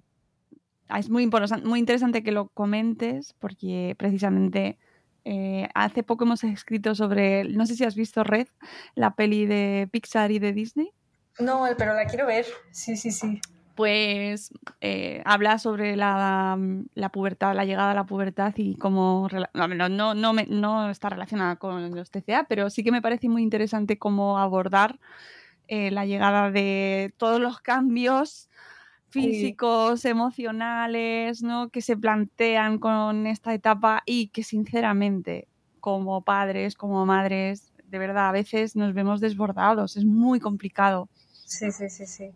es 0.93 1.09
muy, 1.09 1.29
muy 1.63 1.79
interesante 1.79 2.21
que 2.21 2.33
lo 2.33 2.49
comentes 2.49 3.33
porque 3.39 3.95
precisamente 3.97 4.77
eh, 5.23 5.69
hace 5.73 6.03
poco 6.03 6.25
hemos 6.25 6.43
escrito 6.43 6.95
sobre, 6.95 7.45
no 7.45 7.65
sé 7.65 7.75
si 7.75 7.85
has 7.85 7.95
visto 7.95 8.25
Red, 8.25 8.49
la 8.93 9.15
peli 9.15 9.45
de 9.45 9.87
Pixar 9.89 10.31
y 10.31 10.39
de 10.39 10.51
Disney. 10.51 10.91
No, 11.41 11.65
pero 11.77 11.93
la 11.93 12.05
quiero 12.05 12.27
ver, 12.27 12.45
sí, 12.71 12.95
sí, 12.95 13.11
sí. 13.11 13.41
Pues 13.75 14.51
eh, 14.81 15.21
habla 15.25 15.57
sobre 15.57 15.95
la, 15.95 16.57
la, 16.93 17.09
pubertad, 17.09 17.55
la 17.55 17.65
llegada 17.65 17.91
a 17.91 17.95
la 17.95 18.05
pubertad 18.05 18.53
y 18.57 18.75
cómo... 18.75 19.27
No, 19.53 19.67
no, 19.67 20.13
no, 20.13 20.33
no 20.33 20.89
está 20.89 21.09
relacionada 21.09 21.55
con 21.55 21.95
los 21.95 22.11
TCA, 22.11 22.45
pero 22.47 22.69
sí 22.69 22.83
que 22.83 22.91
me 22.91 23.01
parece 23.01 23.29
muy 23.29 23.41
interesante 23.41 23.97
cómo 23.97 24.37
abordar 24.37 24.99
eh, 25.67 25.89
la 25.89 26.05
llegada 26.05 26.51
de 26.51 27.13
todos 27.17 27.39
los 27.39 27.61
cambios 27.61 28.49
físicos, 29.09 30.05
emocionales, 30.05 31.43
¿no? 31.43 31.69
Que 31.69 31.81
se 31.81 31.97
plantean 31.97 32.77
con 32.77 33.25
esta 33.25 33.53
etapa 33.53 34.03
y 34.05 34.27
que 34.27 34.43
sinceramente, 34.43 35.47
como 35.79 36.23
padres, 36.23 36.75
como 36.75 37.05
madres, 37.05 37.71
de 37.85 37.99
verdad, 37.99 38.29
a 38.29 38.31
veces 38.31 38.75
nos 38.75 38.93
vemos 38.93 39.19
desbordados, 39.19 39.97
es 39.97 40.05
muy 40.05 40.39
complicado. 40.39 41.09
Sí, 41.51 41.71
sí, 41.71 41.89
sí, 41.89 42.05
sí. 42.05 42.33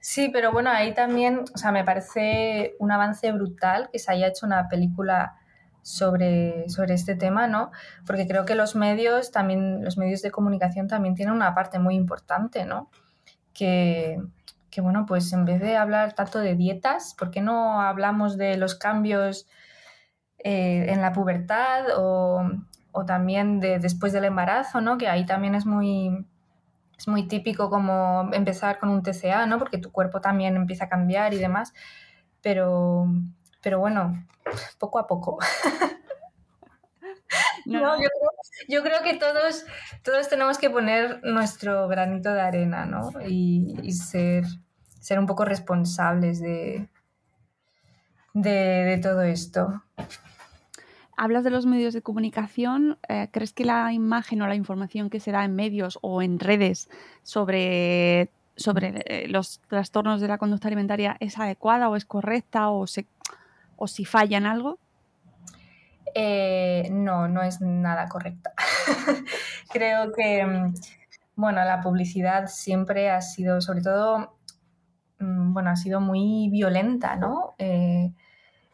Sí, 0.00 0.30
pero 0.32 0.52
bueno, 0.52 0.70
ahí 0.70 0.94
también, 0.94 1.44
o 1.54 1.58
sea, 1.58 1.70
me 1.70 1.84
parece 1.84 2.74
un 2.78 2.90
avance 2.90 3.30
brutal 3.32 3.90
que 3.92 3.98
se 3.98 4.10
haya 4.10 4.28
hecho 4.28 4.46
una 4.46 4.68
película 4.68 5.36
sobre, 5.82 6.68
sobre 6.70 6.94
este 6.94 7.14
tema, 7.14 7.46
¿no? 7.46 7.70
Porque 8.06 8.26
creo 8.26 8.46
que 8.46 8.54
los 8.54 8.74
medios 8.74 9.30
también, 9.32 9.84
los 9.84 9.98
medios 9.98 10.22
de 10.22 10.30
comunicación 10.30 10.88
también 10.88 11.14
tienen 11.14 11.34
una 11.34 11.54
parte 11.54 11.78
muy 11.78 11.94
importante, 11.94 12.64
¿no? 12.64 12.90
Que, 13.52 14.18
que 14.70 14.80
bueno, 14.80 15.04
pues 15.06 15.30
en 15.34 15.44
vez 15.44 15.60
de 15.60 15.76
hablar 15.76 16.14
tanto 16.14 16.38
de 16.38 16.54
dietas, 16.54 17.14
¿por 17.18 17.30
qué 17.30 17.42
no 17.42 17.82
hablamos 17.82 18.38
de 18.38 18.56
los 18.56 18.74
cambios 18.74 19.46
eh, 20.38 20.86
en 20.88 21.02
la 21.02 21.12
pubertad 21.12 21.86
o, 21.96 22.48
también 23.06 23.60
de 23.60 23.78
después 23.78 24.12
del 24.12 24.24
embarazo, 24.24 24.80
¿no? 24.80 24.98
Que 24.98 25.08
ahí 25.08 25.24
también 25.26 25.54
es 25.54 25.66
muy, 25.66 26.26
es 26.98 27.06
muy 27.06 27.28
típico 27.28 27.70
como 27.70 28.28
empezar 28.32 28.78
con 28.78 28.88
un 28.88 29.02
TCA, 29.02 29.46
¿no? 29.46 29.58
Porque 29.58 29.78
tu 29.78 29.92
cuerpo 29.92 30.20
también 30.20 30.56
empieza 30.56 30.86
a 30.86 30.88
cambiar 30.88 31.32
y 31.32 31.38
demás. 31.38 31.72
Pero, 32.42 33.06
pero 33.62 33.78
bueno, 33.78 34.26
poco 34.78 34.98
a 34.98 35.06
poco. 35.06 35.38
No, 37.66 38.00
yo, 38.00 38.82
creo, 38.82 39.02
que 39.02 39.18
todos, 39.18 39.66
todos 40.02 40.28
tenemos 40.30 40.56
que 40.56 40.70
poner 40.70 41.20
nuestro 41.22 41.86
granito 41.86 42.32
de 42.32 42.40
arena, 42.40 42.86
¿no? 42.86 43.10
Y, 43.26 43.92
ser, 43.92 44.44
ser 44.98 45.18
un 45.18 45.26
poco 45.26 45.44
responsables 45.44 46.40
de, 46.40 46.88
de, 48.32 48.98
todo 49.02 49.20
esto. 49.20 49.82
Hablas 51.20 51.42
de 51.42 51.50
los 51.50 51.66
medios 51.66 51.94
de 51.94 52.00
comunicación. 52.00 52.96
Eh, 53.08 53.26
¿Crees 53.32 53.52
que 53.52 53.64
la 53.64 53.92
imagen 53.92 54.40
o 54.40 54.46
la 54.46 54.54
información 54.54 55.10
que 55.10 55.18
se 55.18 55.32
da 55.32 55.44
en 55.44 55.56
medios 55.56 55.98
o 56.00 56.22
en 56.22 56.38
redes 56.38 56.88
sobre, 57.24 58.30
sobre 58.54 59.02
eh, 59.04 59.26
los 59.26 59.60
trastornos 59.66 60.20
de 60.20 60.28
la 60.28 60.38
conducta 60.38 60.68
alimentaria 60.68 61.16
es 61.18 61.36
adecuada 61.36 61.88
o 61.88 61.96
es 61.96 62.04
correcta 62.04 62.70
o, 62.70 62.86
si 62.86 64.04
falla 64.04 64.38
en 64.38 64.46
algo? 64.46 64.78
Eh, 66.14 66.88
no, 66.92 67.26
no 67.26 67.42
es 67.42 67.60
nada 67.60 68.06
correcta. 68.06 68.52
Creo 69.72 70.12
que, 70.12 70.46
mm, 70.46 70.74
bueno, 71.34 71.64
la 71.64 71.80
publicidad 71.80 72.46
siempre 72.46 73.10
ha 73.10 73.22
sido, 73.22 73.60
sobre 73.60 73.82
todo, 73.82 74.38
mm, 75.18 75.52
bueno, 75.52 75.70
ha 75.70 75.76
sido 75.76 76.00
muy 76.00 76.48
violenta, 76.48 77.16
¿no? 77.16 77.56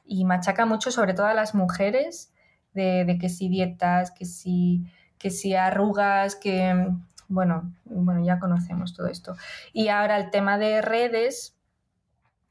Y 0.05 0.27
machaca 0.27 0.67
mucho, 0.67 0.91
sobre 0.91 1.15
todo 1.15 1.25
a 1.25 1.33
las 1.33 1.55
mujeres, 1.55 2.34
de, 2.75 3.19
que 3.21 3.29
si 3.29 3.49
dietas, 3.49 4.11
que 4.11 4.25
si, 4.25 4.85
que 5.19 5.31
si 5.31 5.55
arrugas, 5.55 6.37
que, 6.37 6.89
bueno, 7.29 7.73
bueno, 7.85 8.25
ya 8.25 8.39
conocemos 8.39 8.95
todo 8.95 9.07
esto. 9.07 9.37
Y 9.73 9.89
ahora 9.89 10.17
el 10.19 10.31
tema 10.31 10.59
de 10.59 10.83
redes, 10.83 11.57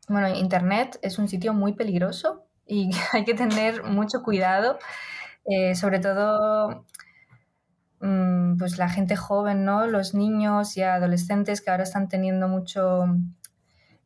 bueno, 0.08 0.30
Internet 0.30 1.00
es 1.02 1.20
un 1.20 1.28
sitio 1.28 1.54
muy 1.54 1.74
peligroso 1.74 2.46
y 2.66 2.92
hay 3.12 3.26
que 3.26 3.34
tener 3.34 3.84
mucho 3.84 4.24
cuidado, 4.24 4.80
eh, 5.46 5.76
sobre 5.76 6.00
todo 6.00 6.86
mm, 8.00 8.58
pues 8.58 8.78
la 8.78 8.90
gente 8.90 9.16
joven, 9.16 9.66
¿no? 9.66 9.88
Los 9.88 10.14
niños 10.14 10.78
y 10.78 10.84
adolescentes 10.84 11.62
que 11.62 11.72
ahora 11.72 11.84
están 11.84 12.08
teniendo 12.08 12.48
mucho, 12.48 13.06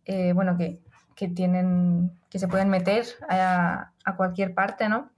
eh, 0.05 0.33
bueno, 0.33 0.57
que, 0.57 0.81
tienen, 1.29 2.11
que 2.29 2.37
se 2.37 2.47
pueden 2.47 2.69
meter 2.69 3.05
a, 3.27 3.91
a 4.05 4.15
cualquier 4.15 4.53
parte, 4.53 4.87
¿no? 4.87 5.09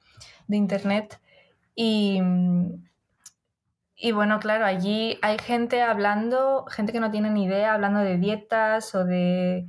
De 0.50 0.58
Internet. 0.58 1.22
Y, 1.76 2.20
y 3.96 4.12
bueno, 4.12 4.40
claro, 4.40 4.66
allí 4.66 5.18
hay 5.22 5.38
gente 5.38 5.82
hablando, 5.82 6.66
gente 6.66 6.92
que 6.92 7.00
no 7.00 7.12
tiene 7.12 7.30
ni 7.30 7.46
idea, 7.46 7.74
hablando 7.74 8.00
de 8.00 8.18
dietas 8.18 8.96
o 8.96 9.06
de, 9.06 9.68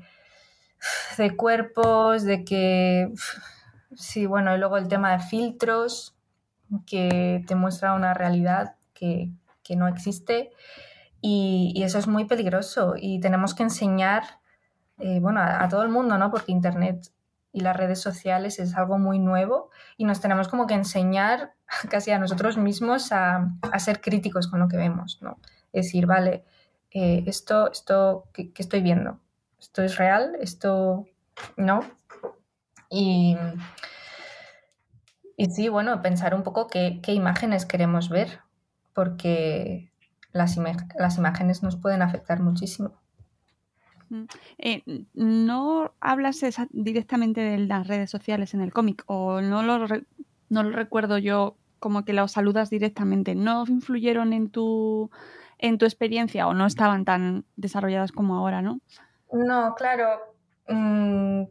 de 1.18 1.36
cuerpos, 1.36 2.24
de 2.24 2.44
que, 2.44 3.12
sí, 3.94 4.26
bueno, 4.26 4.54
y 4.54 4.58
luego 4.58 4.76
el 4.76 4.88
tema 4.88 5.12
de 5.12 5.20
filtros, 5.20 6.16
que 6.86 7.44
te 7.46 7.54
muestra 7.54 7.94
una 7.94 8.14
realidad 8.14 8.76
que, 8.94 9.30
no 9.76 9.86
existe. 9.86 10.50
Y, 11.20 11.80
eso 11.84 12.00
es 12.00 12.08
muy 12.08 12.24
peligroso 12.24 12.94
y 12.96 13.20
tenemos 13.20 13.54
que 13.54 13.62
enseñar, 13.62 14.24
eh, 14.98 15.20
bueno, 15.20 15.38
a, 15.40 15.62
a, 15.62 15.68
todo 15.68 15.84
el 15.84 15.90
mundo, 15.90 16.18
¿no? 16.18 16.32
Porque 16.32 16.50
Internet 16.50 17.12
y 17.52 17.60
las 17.60 17.76
redes 17.76 18.00
sociales 18.00 18.58
es 18.58 18.76
algo 18.76 18.98
muy 18.98 19.18
nuevo 19.18 19.70
y 19.96 20.04
nos 20.04 20.20
tenemos 20.20 20.48
como 20.48 20.66
que 20.66 20.74
enseñar 20.74 21.54
casi 21.90 22.10
a 22.10 22.18
nosotros 22.18 22.56
mismos 22.56 23.12
a, 23.12 23.48
ser 23.78 24.00
críticos 24.00 24.48
con 24.48 24.60
lo 24.60 24.68
que 24.68 24.76
vemos, 24.76 25.18
¿no? 25.20 25.38
Es 25.72 25.86
decir, 25.86 26.06
vale, 26.06 26.44
eh, 26.90 27.24
esto, 27.26 27.70
esto 27.70 28.28
que, 28.32 28.52
estoy 28.56 28.82
viendo, 28.82 29.20
esto 29.58 29.82
es 29.82 29.96
real, 29.96 30.36
esto 30.40 31.06
no. 31.56 31.84
Y, 32.88 33.36
y 35.36 35.46
sí, 35.50 35.68
bueno, 35.68 36.02
pensar 36.02 36.34
un 36.34 36.42
poco 36.42 36.66
qué, 36.66 37.00
imágenes 37.06 37.66
queremos 37.66 38.08
ver, 38.08 38.40
porque 38.94 39.92
las, 40.32 40.58
las 40.96 41.18
imágenes 41.18 41.62
nos 41.62 41.76
pueden 41.76 42.02
afectar 42.02 42.40
muchísimo. 42.40 42.99
Eh, 44.58 44.82
¿No 45.14 45.92
hablas 46.00 46.40
directamente 46.70 47.40
de 47.40 47.58
las 47.58 47.86
redes 47.86 48.10
sociales 48.10 48.54
en 48.54 48.60
el 48.60 48.72
cómic 48.72 49.04
o 49.06 49.40
no 49.40 49.62
lo, 49.62 49.86
no 50.48 50.62
lo 50.62 50.70
recuerdo 50.70 51.18
yo 51.18 51.56
como 51.78 52.04
que 52.04 52.12
lo 52.12 52.28
saludas 52.28 52.70
directamente? 52.70 53.34
¿No 53.34 53.64
influyeron 53.66 54.32
en 54.32 54.50
tu, 54.50 55.10
en 55.58 55.78
tu 55.78 55.84
experiencia 55.84 56.46
o 56.46 56.54
no 56.54 56.66
estaban 56.66 57.04
tan 57.04 57.44
desarrolladas 57.56 58.12
como 58.12 58.36
ahora, 58.36 58.62
no? 58.62 58.80
No, 59.32 59.74
claro, 59.76 60.34
mm, 60.68 61.44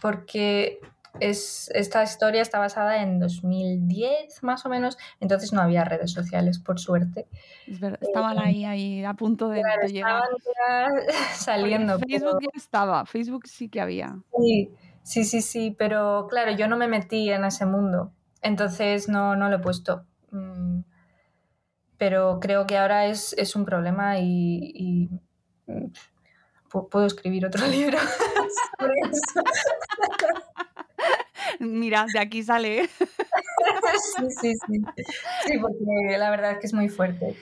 porque 0.00 0.80
es, 1.20 1.70
esta 1.74 2.02
historia 2.02 2.42
está 2.42 2.58
basada 2.58 3.02
en 3.02 3.18
2010 3.18 4.42
más 4.42 4.66
o 4.66 4.68
menos, 4.68 4.98
entonces 5.20 5.52
no 5.52 5.60
había 5.60 5.84
redes 5.84 6.12
sociales, 6.12 6.58
por 6.58 6.78
suerte. 6.78 7.26
estaban 8.00 8.38
ahí, 8.38 8.64
ahí 8.64 9.04
a 9.04 9.14
punto 9.14 9.48
de, 9.48 9.62
llegar. 9.88 10.22
saliendo. 11.34 11.98
Facebook 11.98 12.38
ya 12.40 12.48
estaba, 12.54 13.06
Facebook 13.06 13.46
sí 13.46 13.68
que 13.68 13.80
había. 13.80 14.16
Sí, 14.38 14.70
sí, 15.02 15.24
sí, 15.24 15.42
sí, 15.42 15.74
pero 15.78 16.26
claro, 16.28 16.52
yo 16.52 16.68
no 16.68 16.76
me 16.76 16.88
metí 16.88 17.30
en 17.30 17.44
ese 17.44 17.66
mundo, 17.66 18.12
entonces 18.42 19.08
no, 19.08 19.36
no 19.36 19.48
lo 19.48 19.56
he 19.56 19.60
puesto. 19.60 20.04
Mm, 20.30 20.80
pero 21.98 22.40
creo 22.40 22.66
que 22.66 22.76
ahora 22.76 23.06
es, 23.06 23.56
un 23.56 23.64
problema 23.64 24.18
y, 24.18 25.08
mm, 25.66 25.86
puedo 26.90 27.06
escribir 27.06 27.46
otro 27.46 27.66
libro 27.68 27.98
Mira, 31.60 32.06
de 32.12 32.18
aquí 32.18 32.42
sale. 32.42 32.88
sí, 32.88 34.24
sí, 34.40 34.52
sí. 34.66 34.82
Sí, 35.46 35.58
porque 35.60 36.18
la 36.18 36.30
verdad 36.30 36.52
es 36.52 36.58
que 36.58 36.66
es 36.66 36.74
muy 36.74 36.88
fuerte. 36.88 37.36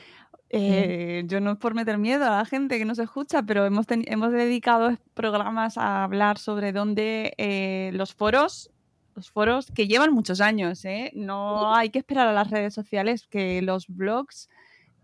Eh, 0.56 1.24
yo 1.26 1.40
no 1.40 1.52
es 1.52 1.58
por 1.58 1.74
meter 1.74 1.98
miedo 1.98 2.26
a 2.26 2.36
la 2.36 2.44
gente 2.44 2.78
que 2.78 2.84
nos 2.84 3.00
escucha, 3.00 3.42
pero 3.42 3.66
hemos, 3.66 3.86
hemos 3.88 4.30
dedicado 4.30 4.96
programas 5.14 5.76
a 5.78 6.04
hablar 6.04 6.38
sobre 6.38 6.70
dónde 6.70 7.34
eh, 7.38 7.90
los 7.94 8.14
foros, 8.14 8.70
los 9.16 9.32
foros 9.32 9.72
que 9.72 9.88
llevan 9.88 10.12
muchos 10.12 10.40
años, 10.40 10.84
¿eh? 10.84 11.10
no 11.16 11.74
hay 11.74 11.90
que 11.90 11.98
esperar 11.98 12.28
a 12.28 12.32
las 12.32 12.50
redes 12.50 12.72
sociales, 12.72 13.26
que 13.26 13.62
los 13.62 13.88
blogs 13.88 14.48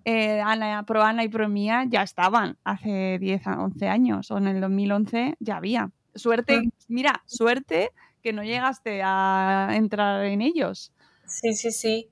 Ana, 0.04 0.84
Pro 0.86 1.02
Ana 1.02 1.24
y 1.24 1.28
Pro 1.28 1.48
Mía 1.48 1.84
ya 1.88 2.02
estaban 2.02 2.56
hace 2.62 3.18
10, 3.18 3.46
11 3.48 3.88
años 3.88 4.30
o 4.30 4.38
en 4.38 4.46
el 4.46 4.60
2011 4.60 5.34
ya 5.40 5.56
había. 5.56 5.90
Suerte, 6.14 6.70
mira, 6.86 7.22
suerte 7.26 7.90
que 8.20 8.32
no 8.32 8.42
llegaste 8.42 9.02
a 9.04 9.68
entrar 9.72 10.24
en 10.24 10.42
ellos. 10.42 10.92
Sí, 11.26 11.54
sí, 11.54 11.70
sí. 11.70 12.10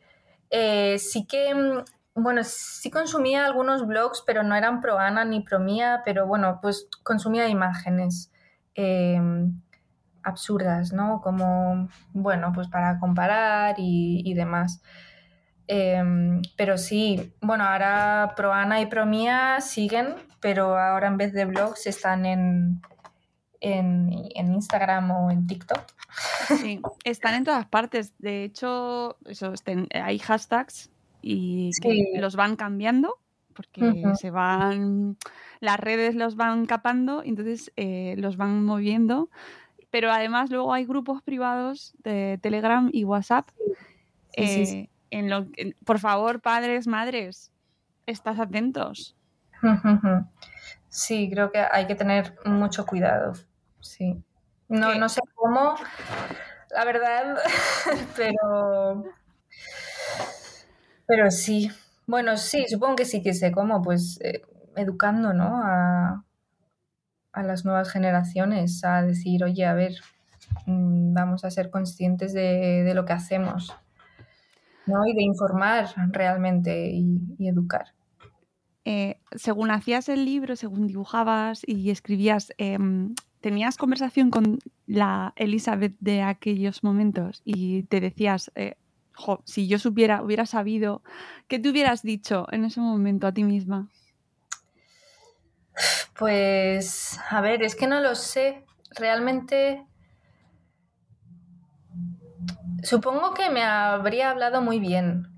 Eh, 0.50 0.98
sí 0.98 1.26
que, 1.26 1.54
mm, 1.54 1.84
bueno, 2.14 2.42
sí 2.44 2.90
consumía 2.90 3.44
algunos 3.46 3.86
blogs, 3.86 4.22
pero 4.26 4.42
no 4.42 4.54
eran 4.54 4.80
pro 4.80 4.98
Ana 4.98 5.24
ni 5.24 5.40
pro 5.40 5.60
mía, 5.60 6.02
pero 6.04 6.26
bueno, 6.26 6.58
pues 6.62 6.88
consumía 7.02 7.48
imágenes 7.48 8.32
em, 8.74 9.60
absurdas, 10.22 10.92
¿no? 10.92 11.20
Como, 11.20 11.88
bueno, 12.12 12.52
pues 12.54 12.68
para 12.68 12.98
comparar 12.98 13.76
y, 13.78 14.34
demás. 14.34 14.82
Em, 15.66 16.42
pero 16.56 16.78
sí, 16.78 17.34
bueno, 17.42 17.64
ahora 17.64 18.32
pro 18.36 18.52
Ana 18.52 18.80
y 18.80 18.86
pro 18.86 19.06
mía 19.06 19.60
siguen, 19.60 20.14
pero 20.40 20.78
ahora 20.78 21.08
en 21.08 21.16
vez 21.18 21.32
de 21.32 21.44
blogs 21.44 21.86
están 21.86 22.24
en, 22.26 22.80
en, 23.60 24.12
Instagram 24.34 25.10
o 25.10 25.30
en 25.30 25.46
TikTok. 25.46 25.82
Sí, 26.60 26.80
están 27.04 27.34
en 27.34 27.44
todas 27.44 27.66
partes. 27.66 28.14
De 28.18 28.44
hecho, 28.44 29.16
eso, 29.26 29.52
hay 29.92 30.18
hashtags 30.18 30.90
y 31.22 31.70
los 32.18 32.36
van 32.36 32.56
cambiando 32.56 33.18
porque 33.58 34.04
se 34.14 34.30
van, 34.30 35.16
las 35.58 35.80
redes 35.80 36.14
los 36.14 36.36
van 36.36 36.66
capando, 36.66 37.24
entonces 37.24 37.72
eh, 37.74 38.14
los 38.16 38.36
van 38.36 38.64
moviendo. 38.64 39.30
Pero 39.90 40.12
además 40.12 40.50
luego 40.50 40.72
hay 40.72 40.84
grupos 40.84 41.22
privados 41.22 41.94
de 42.04 42.38
Telegram 42.40 42.88
y 42.92 43.02
WhatsApp. 43.02 43.48
Eh, 44.36 44.88
en 45.10 45.28
lo, 45.28 45.46
por 45.84 45.98
favor, 45.98 46.40
padres, 46.40 46.86
madres, 46.86 47.50
estás 48.06 48.38
atentos. 48.38 49.16
Sí, 50.88 51.30
creo 51.30 51.52
que 51.52 51.64
hay 51.70 51.86
que 51.86 51.94
tener 51.94 52.36
mucho 52.44 52.86
cuidado 52.86 53.34
sí. 53.80 54.22
No, 54.68 54.94
no 54.94 55.08
sé 55.08 55.20
cómo, 55.34 55.74
la 56.70 56.84
verdad, 56.84 57.38
pero, 58.16 59.04
pero 61.06 61.30
sí. 61.30 61.70
Bueno, 62.06 62.36
sí, 62.36 62.66
supongo 62.68 62.96
que 62.96 63.04
sí 63.04 63.22
que 63.22 63.34
sé 63.34 63.50
cómo, 63.52 63.82
pues 63.82 64.18
eh, 64.22 64.42
educando, 64.76 65.32
¿no? 65.32 65.60
A, 65.62 66.24
las 67.34 67.64
nuevas 67.64 67.88
generaciones, 67.92 68.82
a 68.82 69.00
decir, 69.02 69.44
oye, 69.44 69.64
a 69.64 69.72
ver, 69.72 69.92
mm, 70.66 71.14
vamos 71.14 71.44
a 71.44 71.52
ser 71.52 71.70
conscientes 71.70 72.32
de, 72.32 72.90
lo 72.96 73.04
que 73.04 73.12
hacemos, 73.12 73.76
¿no? 74.86 75.06
Y 75.06 75.14
de 75.14 75.22
informar 75.22 75.86
realmente 76.10 76.90
y, 76.90 77.46
educar. 77.46 77.94
Eh, 78.90 79.20
según 79.36 79.70
hacías 79.70 80.08
el 80.08 80.24
libro, 80.24 80.56
según 80.56 80.86
dibujabas 80.86 81.60
y 81.66 81.90
escribías, 81.90 82.54
em, 82.56 83.14
tenías 83.42 83.76
conversación 83.76 84.30
con 84.30 84.60
la 84.86 85.34
Elizabeth 85.36 85.94
de 86.00 86.22
aquellos 86.22 86.82
momentos 86.82 87.42
y 87.44 87.82
te 87.82 88.00
decías, 88.00 88.50
eh, 88.54 88.76
si 89.44 89.68
yo 89.68 89.78
supiera, 89.78 90.22
hubiera 90.22 90.46
sabido, 90.46 91.02
¿qué 91.48 91.58
te 91.58 91.68
hubieras 91.68 92.02
dicho 92.02 92.46
en 92.50 92.64
ese 92.64 92.80
momento 92.80 93.26
a 93.26 93.32
ti 93.32 93.44
misma? 93.44 93.90
Pues, 96.18 97.20
a 97.28 97.42
ver, 97.42 97.62
es 97.62 97.76
que 97.76 97.88
no 97.88 98.00
lo 98.00 98.14
sé. 98.14 98.64
Realmente, 98.96 99.84
supongo 102.82 103.34
que 103.34 103.50
me 103.50 103.62
habría 103.64 104.30
hablado 104.30 104.62
muy 104.62 104.80
bien, 104.80 105.37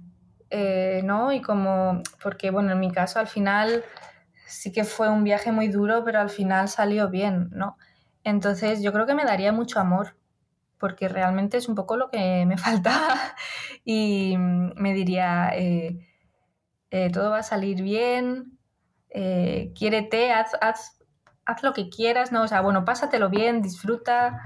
eh, 0.51 1.01
¿no? 1.05 1.33
Y 1.33 1.41
como, 1.41 2.03
porque, 2.23 2.51
bueno, 2.51 2.73
en 2.73 2.81
mi 2.81 2.91
caso 2.93 3.19
al 3.19 3.29
final 3.29 3.85
sí 4.47 4.73
que 4.73 4.85
fue 4.85 5.09
un 5.09 5.25
viaje 5.25 5.53
muy 5.53 5.69
duro, 5.69 6.05
pero 6.05 6.21
al 6.21 6.31
final 6.31 6.69
salió 6.69 7.09
bien, 7.09 7.51
¿no? 7.53 7.77
Entonces 8.25 8.83
yo 8.83 8.93
creo 8.93 9.07
que 9.07 9.15
me 9.15 9.25
daría 9.25 9.53
mucho 9.53 9.81
amor, 9.81 10.17
porque 10.79 11.09
realmente 11.09 11.57
es 11.59 11.69
un 11.69 11.75
poco 11.75 11.97
lo 11.97 12.11
que 12.11 12.45
me 12.47 12.59
faltaba 12.59 13.17
y 13.85 14.37
me 14.39 14.93
diría, 14.93 15.51
eh, 15.55 16.09
eh, 16.91 17.11
todo 17.13 17.31
va 17.31 17.39
a 17.39 17.43
salir 17.45 17.83
bien, 17.83 18.59
eh, 19.11 19.73
quiérete, 19.77 20.33
haz, 20.33 20.53
haz, 20.61 20.99
haz, 21.45 21.63
lo 21.63 21.73
que 21.73 21.89
quieras, 21.89 22.33
¿no? 22.33 22.43
O 22.43 22.49
sea, 22.49 22.61
bueno, 22.61 22.85
pásatelo 22.85 23.31
bien, 23.31 23.63
disfruta 23.63 24.43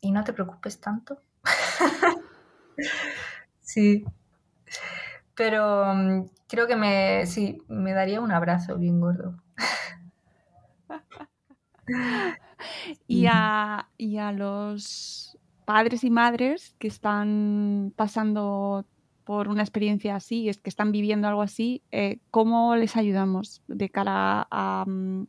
y 0.00 0.10
no 0.12 0.24
te 0.24 0.32
preocupes 0.32 0.80
tanto. 0.80 1.20
sí. 3.68 4.04
Pero 5.34 5.94
mm, 5.94 6.30
creo 6.48 6.66
que 6.66 6.76
me, 6.76 7.26
sí, 7.26 7.62
me 7.68 7.92
daría 7.92 8.20
un 8.20 8.32
abrazo 8.32 8.76
bien 8.78 9.00
gordo. 9.00 9.34
y, 13.06 13.26
a, 13.30 13.88
y 13.98 14.16
a 14.16 14.32
los 14.32 15.38
padres 15.64 16.02
y 16.02 16.10
madres 16.10 16.74
que 16.78 16.88
están 16.88 17.92
pasando 17.94 18.86
por 19.24 19.48
una 19.48 19.62
experiencia 19.62 20.16
así, 20.16 20.48
es 20.48 20.58
que 20.58 20.70
están 20.70 20.90
viviendo 20.90 21.28
algo 21.28 21.42
así, 21.42 21.82
eh, 21.90 22.20
¿cómo 22.30 22.74
les 22.76 22.96
ayudamos 22.96 23.62
de 23.68 23.90
cara 23.90 24.48
a, 24.50 24.84
mm, 24.86 25.26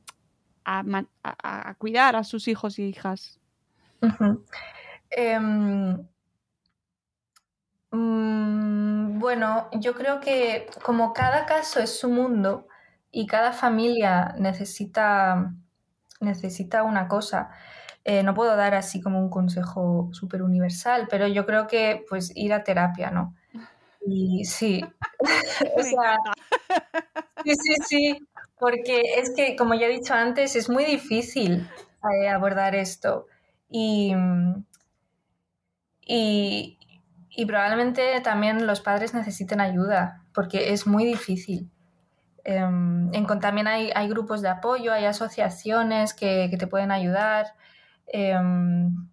a, 0.63 1.75
cuidar 1.77 2.15
a 2.15 2.23
sus 2.23 2.47
hijos 2.47 2.79
y 2.79 2.83
hijas? 2.83 3.41
Mm, 7.91 9.19
bueno, 9.19 9.69
yo 9.73 9.93
creo 9.95 10.19
que 10.19 10.67
como 10.83 11.13
cada 11.13 11.45
caso 11.45 11.79
es 11.79 11.97
su 11.99 12.09
mundo 12.09 12.67
y 13.11 13.27
cada 13.27 13.51
familia 13.53 14.35
necesita, 14.37 15.53
necesita 16.21 16.83
una 16.83 17.07
cosa, 17.07 17.49
eh, 18.05 18.23
no 18.23 18.33
puedo 18.33 18.55
dar 18.55 18.75
así 18.75 19.01
como 19.01 19.19
un 19.19 19.29
consejo 19.29 20.09
súper 20.13 20.41
universal, 20.43 21.07
pero 21.09 21.27
yo 21.27 21.45
creo 21.45 21.67
que 21.67 22.05
pues 22.09 22.31
ir 22.35 22.53
a 22.53 22.63
terapia, 22.63 23.11
¿no? 23.11 23.35
Y 24.05 24.45
sí, 24.45 24.83
sí, 27.45 27.55
sí, 27.55 27.75
sí, 27.87 28.27
porque 28.59 29.01
es 29.17 29.31
que, 29.35 29.55
como 29.55 29.73
ya 29.75 29.87
he 29.87 29.89
dicho 29.89 30.13
antes, 30.13 30.55
es 30.55 30.69
muy 30.69 30.85
difícil 30.85 31.67
eh, 32.11 32.29
abordar 32.29 32.75
esto. 32.75 33.27
Y, 33.69 34.13
y, 36.05 36.78
probablemente 37.45 38.19
también 38.21 38.67
los 38.67 38.81
padres 38.81 39.13
necesiten 39.13 39.61
ayuda, 39.61 40.23
porque 40.33 40.73
es 40.73 40.87
muy 40.87 41.05
difícil. 41.05 41.69
Em, 42.43 43.13
en, 43.13 43.27
también 43.39 43.67
hay, 43.67 43.91
hay, 43.95 44.07
grupos 44.07 44.41
de 44.41 44.49
apoyo, 44.49 44.93
hay 44.93 45.05
asociaciones 45.05 46.13
que, 46.13 46.47
que 46.49 46.57
te 46.57 46.67
pueden 46.67 46.91
ayudar. 46.91 47.47
Em, 48.07 49.07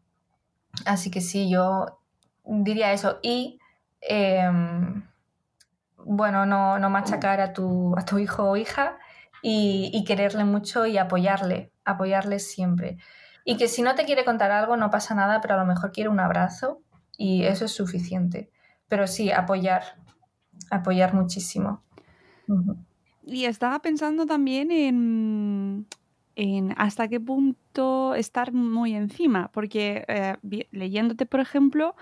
así 0.87 1.11
que 1.11 1.21
sí, 1.21 1.51
yo 1.51 2.01
diría 2.45 2.93
eso. 2.93 3.19
Y 3.23 3.59
em, 4.01 5.05
bueno, 5.99 6.47
no, 6.47 6.79
no, 6.79 6.91
machacar 6.91 7.41
a 7.41 7.53
tu, 7.53 7.95
a 7.99 8.05
tu 8.05 8.19
hijo 8.19 8.45
o 8.51 8.57
hija 8.57 8.97
y, 9.43 9.91
y, 9.93 10.05
quererle 10.05 10.45
mucho 10.45 10.87
y 10.87 10.99
apoyarle, 10.99 11.73
apoyarle 11.85 12.39
siempre. 12.39 12.99
Y 13.45 13.57
que 13.57 13.69
si 13.69 13.83
no 13.83 13.95
te 13.95 14.05
quiere 14.05 14.25
contar 14.25 14.51
algo 14.51 14.77
no 14.77 14.91
pasa 14.91 15.15
nada, 15.15 15.41
pero 15.41 15.55
a 15.55 15.59
lo 15.59 15.67
mejor 15.67 15.93
quiere 15.93 16.09
un 16.11 16.21
abrazo 16.21 16.83
y 17.17 17.45
eso 17.45 17.65
es 17.65 17.73
suficiente. 17.73 18.51
Pero 18.89 19.07
sí, 19.07 19.31
apoyar, 19.31 19.83
apoyar 20.71 21.15
muchísimo. 21.15 21.83
Y 23.25 23.45
estaba 23.45 23.81
pensando 23.81 24.27
también 24.27 24.71
en, 24.71 25.87
en 26.37 26.75
hasta 26.77 27.09
qué 27.09 27.19
punto 27.19 28.15
estar 28.15 28.53
muy 28.53 28.95
encima, 28.95 29.51
porque 29.53 30.05
eh, 30.07 30.37
leyéndote, 30.71 31.27
por 31.27 31.41
ejemplo, 31.41 31.97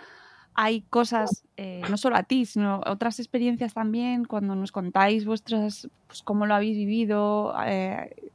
hay 0.54 0.82
cosas, 0.82 1.44
eh, 1.56 1.82
no 1.90 1.96
solo 1.96 2.16
a 2.16 2.22
ti, 2.22 2.46
sino 2.46 2.80
otras 2.86 3.18
experiencias 3.18 3.74
también, 3.74 4.24
cuando 4.24 4.54
nos 4.54 4.70
contáis 4.70 5.24
vuestras, 5.24 5.88
pues 6.06 6.22
cómo 6.22 6.46
lo 6.46 6.54
habéis 6.54 6.76
vivido. 6.76 7.54
Eh, 7.66 8.34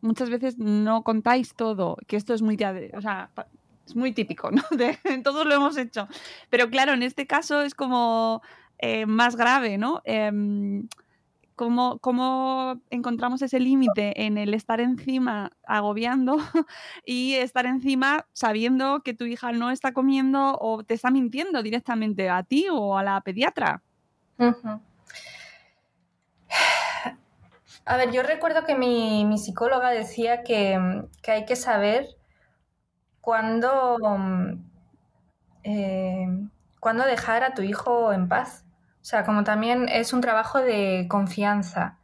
muchas 0.00 0.30
veces 0.30 0.58
no 0.58 1.02
contáis 1.02 1.54
todo, 1.54 1.96
que 2.06 2.16
esto 2.16 2.34
es 2.34 2.42
muy, 2.42 2.56
o 2.94 3.00
sea, 3.00 3.30
es 3.90 3.96
muy 3.96 4.12
típico, 4.12 4.50
¿no? 4.50 4.62
todos 5.24 5.46
lo 5.46 5.54
hemos 5.54 5.76
hecho. 5.76 6.08
Pero 6.48 6.70
claro, 6.70 6.92
en 6.92 7.02
este 7.02 7.26
caso 7.26 7.62
es 7.62 7.74
como 7.74 8.42
más 9.06 9.36
grave, 9.36 9.76
¿no? 9.76 10.00
Em, 10.04 10.88
cómo, 12.00 12.80
encontramos 12.88 13.42
ese 13.42 13.60
límite 13.60 14.24
en 14.24 14.38
el 14.38 14.54
estar 14.54 14.80
encima 14.80 15.52
agobiando 15.66 16.38
y 17.04 17.34
estar 17.34 17.66
encima 17.66 18.26
sabiendo 18.32 19.02
que 19.02 19.14
tu 19.14 19.24
hija 19.24 19.52
no 19.52 19.70
está 19.70 19.92
comiendo 19.92 20.56
o 20.58 20.82
te 20.82 20.94
está 20.94 21.10
mintiendo 21.10 21.62
directamente 21.62 22.30
a 22.30 22.42
ti 22.42 22.66
o 22.70 22.96
a 22.96 23.02
la 23.02 23.20
pediatra. 23.20 23.82
A 27.84 27.96
ver, 27.96 28.10
yo 28.10 28.22
recuerdo 28.22 28.64
que 28.64 28.74
mi, 28.74 29.36
psicóloga 29.36 29.90
decía 29.90 30.42
que, 30.42 30.78
hay 31.26 31.44
que 31.44 31.56
saber 31.56 32.08
cuándo, 33.20 33.96
eh, 35.62 36.26
cuándo 36.80 37.04
dejar 37.04 37.44
a 37.44 37.54
tu 37.54 37.62
hijo 37.62 38.12
en 38.12 38.28
paz. 38.28 38.64
O 39.02 39.04
sea, 39.04 39.24
como 39.24 39.44
también 39.44 39.88
es 39.88 40.12
un 40.12 40.20
trabajo 40.20 40.58
de 40.58 41.06
confianza. 41.08 41.98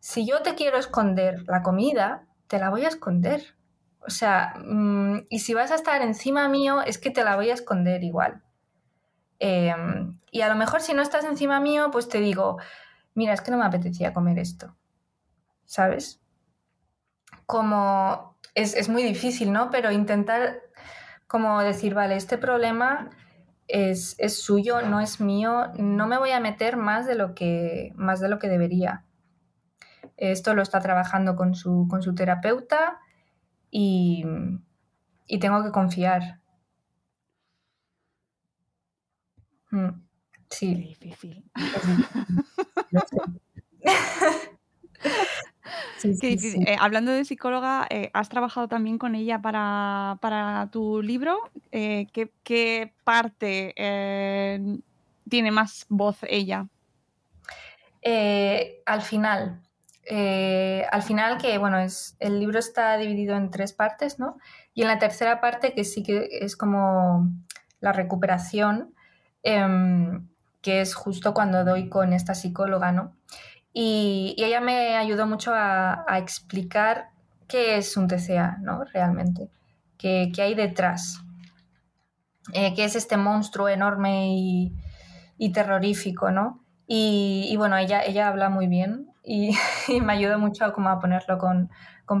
Si 0.00 0.26
yo 0.26 0.42
te 0.42 0.54
quiero 0.54 0.78
esconder 0.78 1.44
la 1.48 1.62
comida, 1.62 2.24
te 2.48 2.58
la 2.58 2.70
voy 2.70 2.84
a 2.84 2.88
esconder. 2.88 3.56
O 4.06 4.10
sea, 4.10 4.54
mm, 4.64 5.26
y 5.30 5.40
si 5.40 5.54
vas 5.54 5.72
a 5.72 5.76
estar 5.76 6.02
encima 6.02 6.48
mío, 6.48 6.82
es 6.82 6.98
que 6.98 7.10
te 7.10 7.24
la 7.24 7.36
voy 7.36 7.50
a 7.50 7.54
esconder 7.54 8.04
igual. 8.04 8.42
Em, 9.38 10.18
y 10.30 10.40
a 10.42 10.48
lo 10.48 10.54
mejor 10.56 10.80
si 10.80 10.94
no 10.94 11.02
estás 11.02 11.24
encima 11.24 11.60
mío, 11.60 11.90
pues 11.92 12.08
te 12.08 12.20
digo, 12.20 12.58
mira, 13.14 13.34
es 13.34 13.40
que 13.40 13.50
no 13.50 13.58
me 13.58 13.64
apetecía 13.66 14.12
comer 14.14 14.38
esto. 14.38 14.76
¿Sabes? 15.66 16.20
Como 17.46 18.31
es, 18.54 18.74
es 18.74 18.88
muy 18.88 19.02
difícil, 19.02 19.52
¿no? 19.52 19.70
Pero 19.70 19.90
intentar 19.90 20.60
como 21.32 21.62
decir, 21.62 21.94
vale, 21.94 22.16
este 22.16 22.36
problema 22.36 23.08
es, 23.66 24.16
suyo, 24.28 24.82
no 24.82 25.00
es 25.00 25.18
mío, 25.18 25.72
no 25.78 26.06
me 26.06 26.18
voy 26.18 26.30
a 26.30 26.40
meter 26.40 26.76
más 26.76 27.06
de 27.06 27.14
lo 27.14 27.34
que, 27.34 27.92
más 27.94 28.20
de 28.20 28.28
lo 28.28 28.38
que 28.38 28.48
debería. 28.48 29.06
Esto 30.18 30.52
lo 30.54 30.60
está 30.60 30.80
trabajando 30.80 31.36
con 31.36 31.54
su, 31.54 31.86
con 31.88 32.02
su 32.02 32.14
terapeuta 32.14 33.00
y, 33.70 34.24
tengo 35.40 35.64
que 35.64 35.70
confiar. 35.70 36.40
Mm, 39.70 40.02
sí. 46.02 46.36
difícil. 46.36 46.66
Eh, 46.68 46.76
hablando 46.78 47.12
de 47.12 47.24
psicóloga, 47.24 47.86
eh, 47.90 48.10
¿has 48.12 48.28
trabajado 48.28 48.68
también 48.68 48.98
con 48.98 49.14
ella 49.14 49.40
para, 49.40 50.68
tu 50.70 51.02
libro? 51.02 51.38
Eh, 51.70 52.06
¿qué, 52.12 52.92
parte 53.04 53.74
tiene 55.28 55.50
más 55.50 55.86
voz 55.88 56.18
ella? 56.28 56.66
al 58.04 59.02
final. 59.02 59.60
al 60.90 61.02
final, 61.02 61.38
que 61.38 61.58
bueno, 61.58 61.78
es, 61.78 62.16
el 62.18 62.40
libro 62.40 62.58
está 62.58 62.96
dividido 62.96 63.36
en 63.36 63.50
tres 63.50 63.72
partes, 63.72 64.18
¿no? 64.18 64.38
Y 64.74 64.82
en 64.82 64.88
la 64.88 64.98
tercera 64.98 65.40
parte, 65.40 65.74
que 65.74 65.84
sí 65.84 66.02
que 66.02 66.28
es 66.40 66.56
como 66.56 67.30
la 67.80 67.92
recuperación, 67.92 68.94
em, 69.42 70.28
que 70.62 70.80
es 70.80 70.94
justo 70.94 71.34
cuando 71.34 71.64
doy 71.64 71.88
con 71.88 72.12
esta 72.12 72.34
psicóloga, 72.34 72.92
¿no? 72.92 73.14
Y, 73.72 74.34
ella 74.38 74.60
me 74.60 74.96
ayudó 74.96 75.26
mucho 75.26 75.52
a, 75.54 76.04
explicar 76.18 77.10
qué 77.48 77.76
es 77.76 77.96
un 77.96 78.08
TCA, 78.08 78.58
¿no? 78.60 78.84
Realmente, 78.84 79.50
qué, 79.98 80.32
hay 80.38 80.54
detrás, 80.54 81.22
eh, 82.52 82.74
qué 82.74 82.84
es 82.84 82.96
este 82.96 83.16
monstruo 83.16 83.68
enorme 83.68 84.28
y, 85.38 85.52
terrorífico, 85.52 86.30
¿no? 86.30 86.62
Y, 86.86 87.54
bueno, 87.56 87.76
ella, 87.76 88.28
habla 88.28 88.48
muy 88.50 88.66
bien 88.66 89.08
y, 89.24 89.56
me 90.02 90.12
ayudó 90.12 90.38
mucho 90.38 90.64
a, 90.64 90.68
a 90.68 90.98
ponerlo 91.00 91.38
con, 91.38 91.70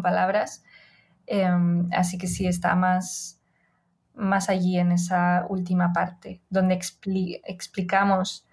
palabras. 0.02 0.64
Em, 1.26 1.90
así 1.92 2.16
que 2.16 2.26
sí, 2.26 2.46
está 2.46 2.74
más, 2.74 3.38
más 4.14 4.48
allí 4.48 4.78
en 4.78 4.92
esa 4.92 5.44
última 5.50 5.92
parte, 5.92 6.40
donde 6.48 6.80
explicamos 7.44 8.46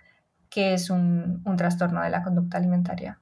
qué 0.50 0.74
es 0.74 0.90
un, 0.90 1.44
trastorno 1.58 2.02
de 2.02 2.10
la 2.10 2.24
conducta 2.24 2.58
alimentaria. 2.58 3.20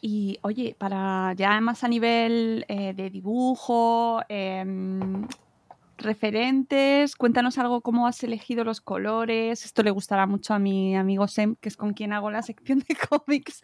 Y 0.00 0.38
oye, 0.42 0.76
para 0.78 1.34
ya 1.34 1.60
más 1.60 1.82
a 1.84 1.88
nivel 1.88 2.64
eh, 2.68 2.94
de 2.94 3.10
dibujo, 3.10 4.22
em, 4.28 5.26
referentes, 6.00 7.14
cuéntanos 7.16 7.58
algo 7.58 7.80
cómo 7.80 8.06
has 8.06 8.22
elegido 8.22 8.64
los 8.64 8.80
colores. 8.80 9.64
Esto 9.64 9.82
le 9.82 9.90
gustará 9.90 10.26
mucho 10.26 10.54
a 10.54 10.58
mi 10.58 10.96
amigo 10.96 11.28
Sem, 11.28 11.56
que 11.56 11.68
es 11.68 11.76
con 11.76 11.92
quien 11.92 12.12
hago 12.12 12.30
la 12.30 12.42
sección 12.42 12.80
de 12.80 12.96
cómics. 13.08 13.62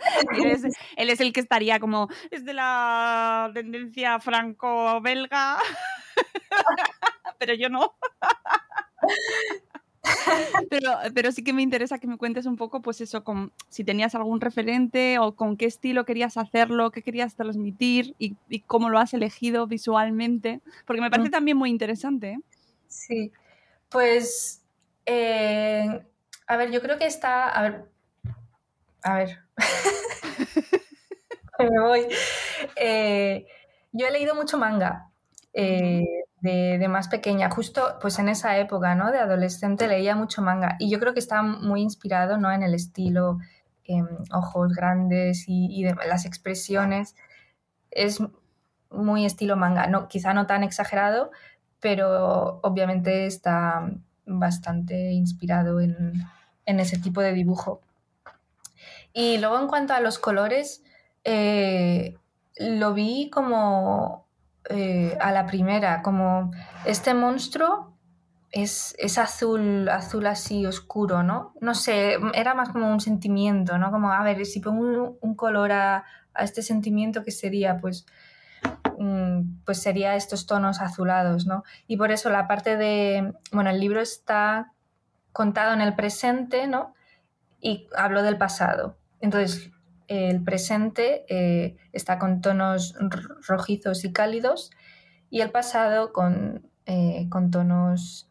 él, 0.96 1.10
es, 1.10 1.20
el 1.20 1.32
que 1.32 1.40
estaría 1.40 1.80
como, 1.80 2.08
es 2.30 2.44
de 2.44 2.54
la 2.54 3.50
tendencia 3.54 4.20
franco-belga, 4.20 5.58
pero 7.38 7.54
yo 7.54 7.68
no. 7.68 7.94
pero, 11.14 11.32
sí 11.32 11.42
que 11.42 11.52
me 11.52 11.62
interesa 11.62 11.98
que 11.98 12.06
me 12.06 12.16
cuentes 12.16 12.46
un 12.46 12.56
poco, 12.56 12.80
pues 12.82 13.00
eso, 13.00 13.24
con, 13.24 13.52
si 13.68 13.84
tenías 13.84 14.14
algún 14.14 14.40
referente 14.40 15.18
o 15.18 15.34
con 15.34 15.56
qué 15.56 15.66
estilo 15.66 16.04
querías 16.04 16.36
hacerlo, 16.36 16.90
qué 16.90 17.02
querías 17.02 17.34
transmitir 17.34 18.14
y, 18.18 18.36
cómo 18.66 18.90
lo 18.90 18.98
has 18.98 19.14
elegido 19.14 19.66
visualmente, 19.66 20.60
porque 20.86 21.02
me 21.02 21.10
parece 21.10 21.28
mm. 21.28 21.32
también 21.32 21.56
muy 21.56 21.70
interesante. 21.70 22.30
¿eh? 22.30 22.40
Sí, 22.88 23.32
pues, 23.88 24.62
eh, 25.04 26.04
a 26.46 26.56
ver, 26.56 26.70
yo 26.70 26.80
creo 26.80 26.98
que 26.98 27.06
está, 27.06 27.48
a 27.48 27.62
ver, 27.62 27.84
a 29.02 29.16
ver, 29.16 29.38
me 31.58 31.80
voy. 31.80 32.06
Eh, 32.76 33.46
Yo 33.92 34.06
he 34.06 34.10
leído 34.10 34.34
mucho 34.34 34.58
manga 34.58 35.10
eh, 35.58 36.24
de, 36.40 36.86
más 36.88 37.08
pequeña, 37.08 37.50
justo 37.50 37.98
pues 38.00 38.18
en 38.18 38.28
esa 38.28 38.58
época, 38.58 38.94
¿no? 38.94 39.10
De 39.10 39.18
adolescente 39.18 39.88
leía 39.88 40.14
mucho 40.14 40.42
manga 40.42 40.76
y 40.78 40.90
yo 40.90 41.00
creo 41.00 41.14
que 41.14 41.20
está 41.20 41.42
muy 41.42 41.80
inspirado, 41.82 42.38
¿no? 42.38 42.52
En 42.52 42.62
el 42.62 42.74
estilo, 42.74 43.38
em, 43.84 44.06
ojos 44.32 44.72
grandes 44.74 45.44
y, 45.48 45.84
las 45.84 46.26
expresiones. 46.26 47.14
Es 47.90 48.20
muy 48.90 49.24
estilo 49.24 49.56
manga, 49.56 49.86
no, 49.86 50.08
quizá 50.08 50.34
no 50.34 50.46
tan 50.46 50.62
exagerado, 50.64 51.30
pero 51.80 52.60
obviamente 52.62 53.26
está 53.26 53.90
bastante 54.26 55.12
inspirado 55.12 55.80
en, 55.80 56.22
ese 56.66 56.98
tipo 56.98 57.20
de 57.22 57.32
dibujo. 57.32 57.80
Y 59.12 59.38
luego 59.38 59.58
en 59.58 59.68
cuanto 59.68 59.94
a 59.94 60.00
los 60.00 60.18
colores, 60.18 60.82
eh, 61.24 62.18
lo 62.58 62.92
vi 62.92 63.30
como 63.30 64.25
eh, 64.70 65.16
a 65.20 65.32
la 65.32 65.46
primera, 65.46 66.02
como 66.02 66.50
este 66.84 67.14
monstruo 67.14 67.94
es, 68.50 68.94
azul, 69.18 69.88
azul 69.88 70.26
así 70.26 70.64
oscuro, 70.66 71.22
¿no? 71.22 71.52
No 71.60 71.74
sé, 71.74 72.16
era 72.34 72.54
más 72.54 72.70
como 72.70 72.90
un 72.90 73.00
sentimiento, 73.00 73.78
¿no? 73.78 73.90
Como, 73.90 74.12
a 74.12 74.22
ver, 74.22 74.44
si 74.46 74.60
pongo 74.60 75.16
un, 75.20 75.34
color 75.34 75.72
a, 75.72 76.04
a, 76.34 76.44
este 76.44 76.62
sentimiento, 76.62 77.22
¿qué 77.22 77.30
sería? 77.30 77.78
Pues 77.78 78.06
Mm, 78.98 79.62
pues 79.64 79.82
sería 79.82 80.16
estos 80.16 80.46
tonos 80.46 80.80
azulados, 80.80 81.46
¿no? 81.46 81.64
Y 81.86 81.96
por 81.96 82.10
eso 82.10 82.30
la 82.30 82.48
parte 82.48 82.76
de, 82.76 83.34
bueno, 83.52 83.70
el 83.70 83.80
libro 83.80 84.00
está 84.00 84.72
contado 85.32 85.74
en 85.74 85.80
el 85.80 85.94
presente, 85.94 86.66
¿no? 86.66 86.94
Y 87.60 87.88
hablo 87.96 88.22
del 88.22 88.38
pasado. 88.38 88.96
Entonces, 89.20 89.70
el 90.08 90.42
presente 90.42 91.24
eh, 91.28 91.76
está 91.92 92.18
con 92.18 92.40
tonos 92.40 92.94
rojizos 93.46 94.04
y 94.04 94.12
cálidos 94.12 94.70
y 95.30 95.40
el 95.40 95.50
pasado 95.50 96.12
con, 96.12 96.68
eh, 96.86 97.26
con 97.30 97.50
tonos 97.50 98.30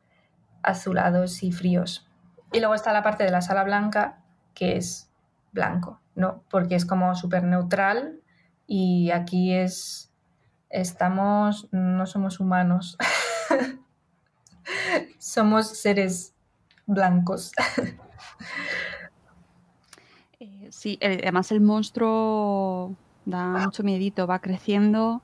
azulados 0.63 1.43
y 1.43 1.51
fríos. 1.51 2.09
Y 2.51 2.59
luego 2.59 2.75
está 2.75 2.93
la 2.93 3.03
parte 3.03 3.23
de 3.23 3.31
la 3.31 3.41
sala 3.41 3.63
blanca, 3.63 4.23
que 4.53 4.77
es 4.77 5.11
blanco, 5.51 6.01
¿no? 6.15 6.43
Porque 6.49 6.75
es 6.75 6.85
como 6.85 7.15
súper 7.15 7.43
neutral 7.43 8.21
y 8.67 9.11
aquí 9.11 9.53
es 9.53 10.11
estamos, 10.69 11.67
no 11.71 12.05
somos 12.05 12.39
humanos, 12.39 12.97
somos 15.19 15.67
seres 15.67 16.33
blancos. 16.85 17.51
Eh, 20.65 20.71
sí, 20.71 20.99
además 21.01 21.51
el 21.51 21.61
monstruo 21.61 22.95
da 23.25 23.65
mucho 23.65 23.83
miedito, 23.83 24.27
va 24.27 24.39
creciendo 24.39 25.21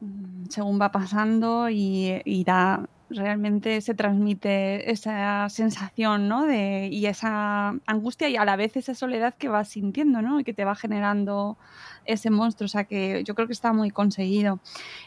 mm, 0.00 0.46
según 0.48 0.80
va 0.80 0.92
pasando 0.92 1.68
y, 1.70 2.44
da 2.44 2.88
realmente 3.08 3.80
se 3.82 3.94
transmite 3.94 4.90
esa 4.90 5.48
sensación 5.48 6.28
¿no? 6.28 6.44
de, 6.44 6.88
y 6.90 7.06
esa 7.06 7.68
angustia 7.86 8.28
y 8.28 8.36
a 8.36 8.44
la 8.44 8.56
vez 8.56 8.76
esa 8.76 8.96
soledad 8.96 9.34
que 9.34 9.48
vas 9.48 9.68
sintiendo 9.68 10.22
¿no? 10.22 10.40
y 10.40 10.44
que 10.44 10.52
te 10.52 10.64
va 10.64 10.74
generando 10.74 11.56
ese 12.04 12.30
monstruo. 12.30 12.66
O 12.66 12.68
sea 12.68 12.84
que 12.84 13.22
yo 13.24 13.36
creo 13.36 13.46
que 13.46 13.52
está 13.52 13.72
muy 13.72 13.90
conseguido. 13.90 14.58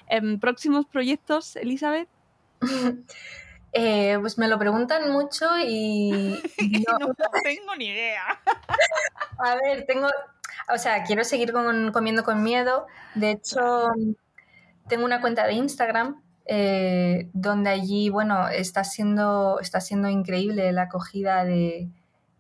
¿En 0.07 0.39
próximos 0.39 0.85
proyectos, 0.85 1.57
Elizabeth? 1.57 2.07
Eh, 3.73 4.17
pues 4.19 4.37
me 4.37 4.47
lo 4.47 4.57
preguntan 4.57 5.11
mucho 5.11 5.45
y 5.59 6.41
no, 6.89 7.13
tengo 7.43 7.75
ni 7.77 7.87
idea. 7.87 8.23
A 9.37 9.55
ver, 9.55 9.85
tengo, 9.85 10.07
o 10.73 10.77
sea, 10.77 11.03
quiero 11.03 11.23
seguir 11.23 11.53
comiendo 11.53 12.23
con 12.23 12.43
miedo. 12.43 12.87
De 13.15 13.31
hecho, 13.31 13.87
tengo 14.87 15.05
una 15.05 15.21
cuenta 15.21 15.45
de 15.45 15.53
Instagram 15.53 16.21
eh, 16.45 17.29
donde 17.33 17.69
allí, 17.69 18.09
bueno, 18.09 18.49
está 18.49 18.83
siendo, 18.83 19.59
está 19.59 19.79
siendo 19.81 20.09
increíble 20.09 20.71
la 20.71 20.83
acogida 20.83 21.45
de, 21.45 21.89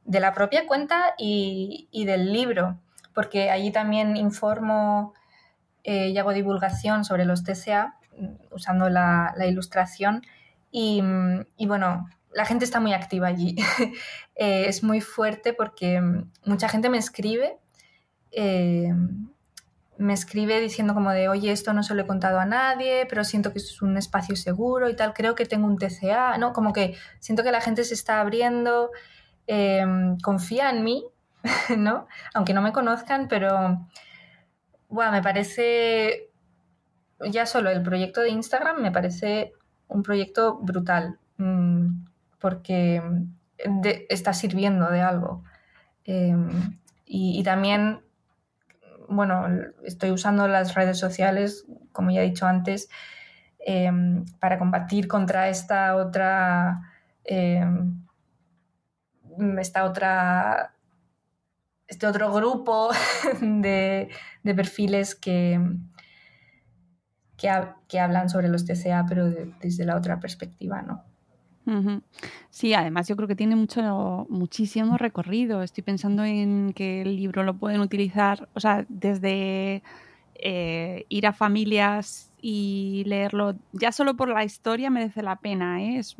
la 0.05 0.33
propia 0.33 0.65
cuenta 0.65 1.13
y, 1.17 1.87
y, 1.91 2.05
del 2.05 2.33
libro 2.33 2.79
porque 3.13 3.49
allí 3.49 3.71
también 3.71 4.15
informo 4.15 5.13
eh, 5.83 6.07
y 6.07 6.17
hago 6.17 6.31
divulgación 6.31 7.03
sobre 7.03 7.25
los 7.25 7.43
TCA 7.43 7.97
mm, 8.17 8.27
usando 8.51 8.89
la, 8.89 9.33
ilustración 9.45 10.21
y, 10.71 11.01
bueno, 11.65 12.07
la 12.33 12.45
gente 12.45 12.65
está 12.65 12.79
muy 12.79 12.93
activa 12.93 13.27
allí. 13.27 13.55
Eh, 14.41 14.69
es 14.69 14.83
muy 14.83 15.01
fuerte 15.01 15.51
porque 15.51 15.99
mm, 15.99 16.31
mucha 16.45 16.69
gente 16.69 16.89
me 16.89 16.97
escribe, 16.97 17.57
eh, 18.31 18.93
me 19.97 20.13
escribe 20.13 20.61
diciendo 20.61 20.93
como 20.93 21.11
de, 21.11 21.27
oye, 21.27 21.51
esto 21.51 21.73
no 21.73 21.83
se 21.83 21.93
lo 21.93 22.03
he 22.03 22.07
contado 22.07 22.39
a 22.39 22.45
nadie, 22.45 23.05
pero 23.09 23.25
siento 23.25 23.51
que 23.51 23.59
es 23.59 23.81
un 23.81 23.97
espacio 23.97 24.37
seguro 24.37 24.87
y 24.87 24.95
tal, 24.95 25.13
creo 25.13 25.35
que 25.35 25.45
tengo 25.45 25.67
un 25.67 25.77
TCA, 25.77 26.37
¿no? 26.37 26.53
Como 26.53 26.71
que 26.71 26.95
siento 27.19 27.43
que 27.43 27.51
la 27.51 27.59
gente 27.59 27.83
se 27.83 27.93
está 27.95 28.21
abriendo, 28.21 28.91
confía 30.23 30.69
en 30.69 30.85
mí 30.85 31.03
¿no? 31.77 32.07
Aunque 32.33 32.53
no 32.53 32.61
me 32.61 32.73
conozcan, 32.73 33.27
pero 33.27 33.87
bueno, 34.87 35.11
me 35.11 35.21
parece, 35.21 36.29
ya 37.19 37.45
solo 37.45 37.69
el 37.69 37.83
proyecto 37.83 38.21
de 38.21 38.29
Instagram 38.29 38.81
me 38.81 38.91
parece 38.91 39.53
un 39.89 40.03
proyecto 40.03 40.57
brutal, 40.61 41.19
mm, 41.37 42.05
porque 42.39 43.01
está 44.09 44.33
sirviendo 44.33 44.89
de 44.89 45.01
algo. 45.01 45.43
Em, 46.05 46.79
y, 47.05 47.43
también, 47.43 48.01
bueno, 49.09 49.47
estoy 49.83 50.11
usando 50.11 50.47
las 50.47 50.75
redes 50.75 50.97
sociales, 50.97 51.65
como 51.91 52.11
ya 52.11 52.21
he 52.21 52.29
dicho 52.29 52.45
antes, 52.45 52.89
em, 53.59 54.25
para 54.39 54.57
combatir 54.57 55.07
contra 55.07 55.49
esta 55.49 55.95
otra, 55.95 56.81
em, 57.25 58.05
esta 59.59 59.83
otra 59.85 60.73
este 61.89 62.05
otro 62.07 62.31
grupo 62.31 62.89
de, 63.41 64.09
perfiles 64.43 65.15
que, 65.15 65.59
que, 67.39 67.99
hablan 67.99 68.29
sobre 68.29 68.49
los 68.49 68.65
TCA, 68.65 69.05
pero 69.07 69.29
desde 69.61 69.85
la 69.85 69.95
otra 69.95 70.19
perspectiva, 70.19 70.81
¿no? 70.81 71.03
Sí, 72.49 72.73
además 72.73 73.07
yo 73.07 73.15
creo 73.15 73.27
que 73.27 73.35
tiene 73.35 73.55
mucho, 73.55 74.25
muchísimo 74.29 74.97
recorrido. 74.97 75.61
Estoy 75.61 75.83
pensando 75.83 76.23
en 76.23 76.73
que 76.73 77.03
el 77.03 77.15
libro 77.15 77.43
lo 77.43 77.53
pueden 77.53 77.81
utilizar, 77.81 78.49
o 78.55 78.59
sea, 78.59 78.85
desde 78.89 79.83
eh, 80.35 81.05
ir 81.09 81.27
a 81.27 81.33
familias 81.33 82.31
y 82.41 83.03
leerlo, 83.05 83.55
ya 83.71 83.91
solo 83.91 84.15
por 84.15 84.29
la 84.29 84.43
historia 84.43 84.89
merece 84.89 85.21
la 85.21 85.35
pena. 85.35 85.83
¿eh? 85.83 85.97
Es, 85.99 86.15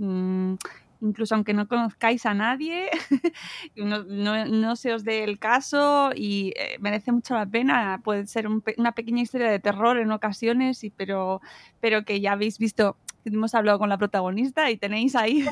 incluso 1.02 1.36
aunque 1.36 1.54
no 1.54 1.68
conozcáis 1.68 2.26
a 2.26 2.34
nadie, 2.34 2.90
no, 3.76 4.04
no, 4.04 4.76
se 4.76 4.94
os 4.94 5.04
dé 5.04 5.24
el 5.24 5.40
caso 5.40 6.12
y 6.16 6.54
eh, 6.56 6.78
merece 6.80 7.12
mucho 7.12 7.36
la 7.36 7.46
pena. 7.46 8.02
Puede 8.04 8.28
ser 8.28 8.48
una 8.48 8.92
pequeña 8.94 9.22
historia 9.22 9.50
de 9.50 9.60
terror 9.60 9.98
en 9.98 10.12
ocasiones, 10.12 10.84
y, 10.84 10.90
pero, 10.90 11.42
pero 11.80 12.04
que 12.06 12.22
ya 12.22 12.34
habéis 12.34 12.58
visto, 12.58 12.98
hemos 13.26 13.56
hablado 13.56 13.80
con 13.80 13.90
la 13.90 13.98
protagonista 13.98 14.70
y 14.72 14.78
tenéis 14.78 15.16
ahí. 15.16 15.46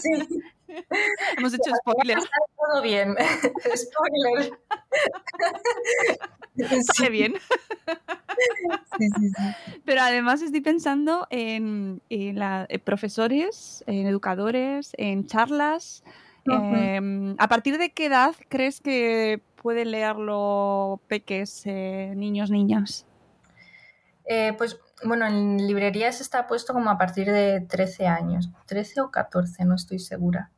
Sí. 0.00 0.42
Hemos 1.36 1.54
hecho 1.54 1.70
spoilers. 1.82 2.28
todo 2.56 2.82
bien. 2.82 3.16
Spoiler. 3.74 4.58
Sí. 6.94 7.08
bien. 7.08 7.34
Pero 9.88 10.02
además 10.02 10.42
estoy 10.42 10.60
pensando 10.60 11.26
en, 11.30 12.02
profesores, 12.84 13.82
en 13.86 14.06
educadores, 14.06 14.92
en 14.98 15.26
charlas. 15.26 16.04
Em, 16.44 17.34
¿A 17.38 17.48
partir 17.48 17.78
de 17.78 17.94
qué 17.94 18.04
edad 18.04 18.34
crees 18.50 18.82
que 18.82 19.40
pueden 19.62 19.92
leerlo 19.92 21.00
peques, 21.08 21.62
eh, 21.64 22.12
niños, 22.14 22.50
niñas? 22.50 23.06
Eh, 24.26 24.52
pues 24.58 24.78
bueno, 25.04 25.26
en 25.26 25.56
librerías 25.66 26.20
está 26.20 26.46
puesto 26.46 26.74
como 26.74 26.90
a 26.90 26.98
partir 26.98 27.32
de 27.32 27.62
13 27.62 28.08
años, 28.08 28.50
13 28.66 29.00
o 29.00 29.10
14, 29.10 29.64
no 29.64 29.74
estoy 29.74 30.00
segura. 30.00 30.50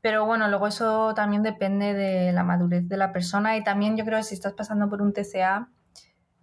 Pero 0.00 0.26
bueno, 0.26 0.46
luego 0.46 0.68
eso 0.68 1.12
también 1.14 1.42
depende 1.42 1.92
de 1.92 2.30
la 2.32 2.44
madurez 2.44 2.88
de 2.88 2.96
la 2.96 3.12
persona 3.12 3.56
y 3.56 3.64
también 3.64 3.96
yo 3.96 4.04
creo 4.04 4.18
que 4.18 4.24
si 4.24 4.34
estás 4.34 4.52
pasando 4.52 4.88
por 4.88 5.02
un 5.02 5.12
TCA, 5.12 5.68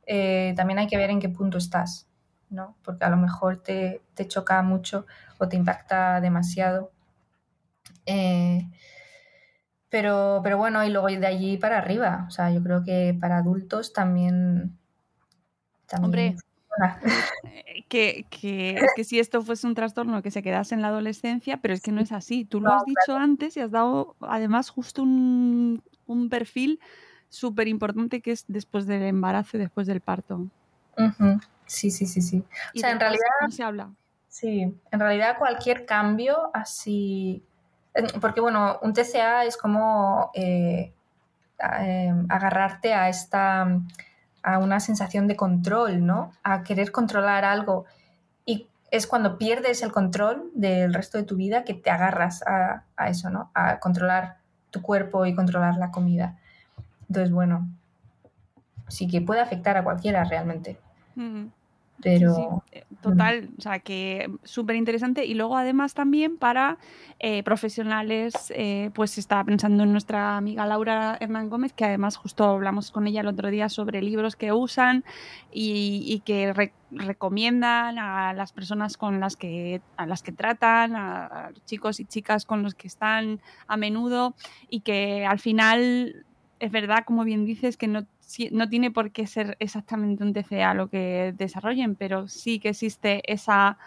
eh, 0.08 0.54
también 0.58 0.80
hay 0.80 0.88
que 0.88 0.98
ver 0.98 1.10
en 1.10 1.22
qué 1.22 1.30
punto 1.30 1.58
estás, 1.58 2.07
¿no? 2.50 2.76
Porque 2.84 3.06
a 3.06 3.10
lo 3.10 3.18
mejor 3.18 3.58
te, 3.58 4.02
choca 4.28 4.62
mucho 4.62 5.06
o 5.38 5.48
te 5.48 5.56
impacta 5.56 6.22
demasiado. 6.22 6.92
Eh, 8.06 8.70
pero, 9.90 10.42
pero 10.44 10.58
bueno, 10.58 10.84
y 10.84 10.90
luego 10.90 11.08
de 11.08 11.26
allí 11.26 11.58
para 11.58 11.78
arriba, 11.78 12.26
o 12.28 12.32
sea, 12.32 12.52
yo 12.52 12.62
creo 12.62 12.84
que 12.84 13.16
para 13.20 13.38
adultos 13.38 13.94
también... 13.94 14.78
también 15.88 16.38
eh, 17.44 17.86
que, 17.90 18.26
que, 18.30 18.80
que, 18.96 19.04
si 19.04 19.20
esto 19.20 19.42
fuese 19.42 19.68
un 19.68 19.76
trastorno 19.76 20.22
que 20.22 20.32
se 20.32 20.44
quedase 20.44 20.76
en 20.76 20.82
la 20.82 20.90
adolescencia, 20.90 21.58
pero 21.58 21.74
es 21.74 21.82
que 21.82 21.92
no 21.92 22.02
es 22.02 22.12
así. 22.12 22.46
Tú 22.46 22.62
lo 22.62 22.72
has 22.72 22.84
dicho 22.86 23.16
antes 23.16 23.58
y 23.58 23.62
has 23.62 23.72
dado 23.72 24.16
además 24.22 24.70
justo 24.70 25.04
un, 25.04 25.82
un 26.06 26.30
perfil 26.30 26.80
súper 27.30 27.68
importante 27.68 28.22
que 28.22 28.32
es 28.32 28.46
después 28.48 28.86
del 28.86 29.04
embarazo 29.04 29.58
y 29.58 29.60
después 29.60 29.88
del 29.88 30.02
parto. 30.02 30.48
Sí, 31.68 31.92
sí, 31.92 32.06
sí, 32.06 32.22
sí. 32.22 32.44
O 32.76 32.80
sea, 32.80 32.92
en 32.92 33.00
realidad... 33.00 33.28
¿Cómo 33.40 33.52
se 33.52 33.64
habla? 33.64 33.92
Sí, 34.28 34.76
en 34.92 35.00
realidad 35.00 35.38
cualquier 35.38 35.86
cambio 35.86 36.50
así... 36.54 37.44
Porque 38.22 38.42
bueno, 38.42 38.80
un 38.84 38.94
TCA 38.94 39.46
es 39.46 39.58
como 39.58 40.30
eh, 40.36 40.94
em, 41.60 42.26
agarrarte 42.30 42.94
a 42.94 43.10
esta 43.10 43.68
a 44.48 44.60
una 44.60 44.80
sensación 44.80 45.28
de 45.28 45.36
control, 45.36 46.06
¿no? 46.06 46.32
A 46.42 46.64
querer 46.64 46.94
controlar 46.94 47.44
algo. 47.44 47.86
Y 48.46 48.70
es 48.92 49.06
cuando 49.06 49.38
pierdes 49.38 49.82
el 49.82 49.92
control 49.92 50.52
del 50.54 50.94
resto 50.94 51.18
de 51.18 51.26
tu 51.26 51.36
vida 51.36 51.66
que 51.66 51.74
te 51.74 51.90
agarras 51.90 52.44
a, 52.48 52.86
eso, 53.10 53.30
¿no? 53.30 53.52
A 53.54 53.80
controlar 53.80 54.38
tu 54.72 54.82
cuerpo 54.82 55.26
y 55.26 55.36
controlar 55.36 55.76
la 55.76 55.92
comida. 55.92 56.38
Entonces, 57.10 57.30
bueno, 57.30 57.68
sí 58.88 59.10
que 59.10 59.20
puede 59.20 59.42
afectar 59.42 59.76
a 59.76 59.84
cualquiera 59.84 60.24
realmente. 60.24 60.80
Pero. 62.02 62.64
Eh, 62.72 62.86
total, 63.02 63.50
o 63.58 63.62
sea 63.62 63.80
que 63.80 64.30
súper 64.44 64.76
interesante. 64.76 65.26
Y 65.26 65.34
luego, 65.34 65.58
además, 65.58 65.94
también 65.94 66.38
para 66.38 66.78
eh, 67.20 67.42
profesionales, 67.44 68.54
eh, 68.56 68.92
pues 68.94 69.18
estaba 69.18 69.44
pensando 69.44 69.84
en 69.84 69.92
nuestra 69.92 70.38
amiga 70.38 70.66
Laura 70.68 71.18
Hernán 71.20 71.50
Gómez, 71.50 71.74
que 71.74 71.86
además 71.86 72.18
justo 72.18 72.44
hablamos 72.44 72.92
con 72.92 73.08
ella 73.08 73.22
el 73.22 73.28
otro 73.28 73.50
día 73.50 73.70
sobre 73.70 74.02
libros 74.02 74.36
que 74.36 74.52
usan 74.52 75.04
y, 75.52 76.22
que 76.26 76.72
recomiendan 76.92 78.00
a 78.00 78.34
las 78.34 78.52
personas 78.54 78.98
con 78.98 79.20
las 79.20 79.36
que, 79.36 79.82
a 79.98 80.06
las 80.06 80.22
que 80.22 80.32
tratan, 80.32 80.96
a 80.96 81.52
chicos 81.66 82.00
y 82.00 82.06
chicas 82.06 82.46
con 82.46 82.64
los 82.64 82.76
que 82.76 82.88
están 82.88 83.42
a 83.68 83.78
menudo, 83.78 84.36
y 84.70 84.82
que 84.82 85.26
al 85.26 85.40
final 85.40 86.27
es 86.60 86.72
verdad, 86.72 87.04
como 87.06 87.24
bien 87.24 87.46
dices, 87.46 87.78
que 87.78 87.88
no 87.88 88.06
no 88.52 88.70
tiene 88.70 88.92
por 88.92 89.12
qué 89.12 89.26
ser 89.26 89.56
exactamente 89.60 90.24
un 90.24 90.34
TCA 90.34 90.74
lo 90.74 90.90
que 90.90 91.34
desarrollen, 91.38 91.96
pero 91.96 92.28
sí 92.28 92.60
que 92.60 92.70
existe 92.70 93.22
esa, 93.32 93.78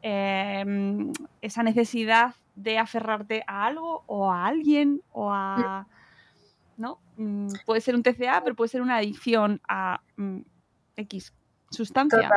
em, 0.00 1.12
esa 1.40 1.62
necesidad 1.62 2.34
de 2.54 2.78
aferrarte 2.78 3.44
a 3.46 3.66
algo 3.66 4.02
o 4.06 4.32
a 4.32 4.46
alguien 4.46 5.02
o 5.12 5.30
a... 5.32 5.86
¿no? 6.78 6.98
Mm, 7.16 7.48
puede 7.66 7.80
ser 7.80 7.94
un 7.94 8.02
TCA, 8.02 8.42
pero 8.42 8.56
puede 8.56 8.68
ser 8.68 8.80
una 8.80 8.96
adicción 8.96 9.60
a 9.68 10.00
mm, 10.16 10.40
X 10.96 11.34
sustancia. 11.70 12.30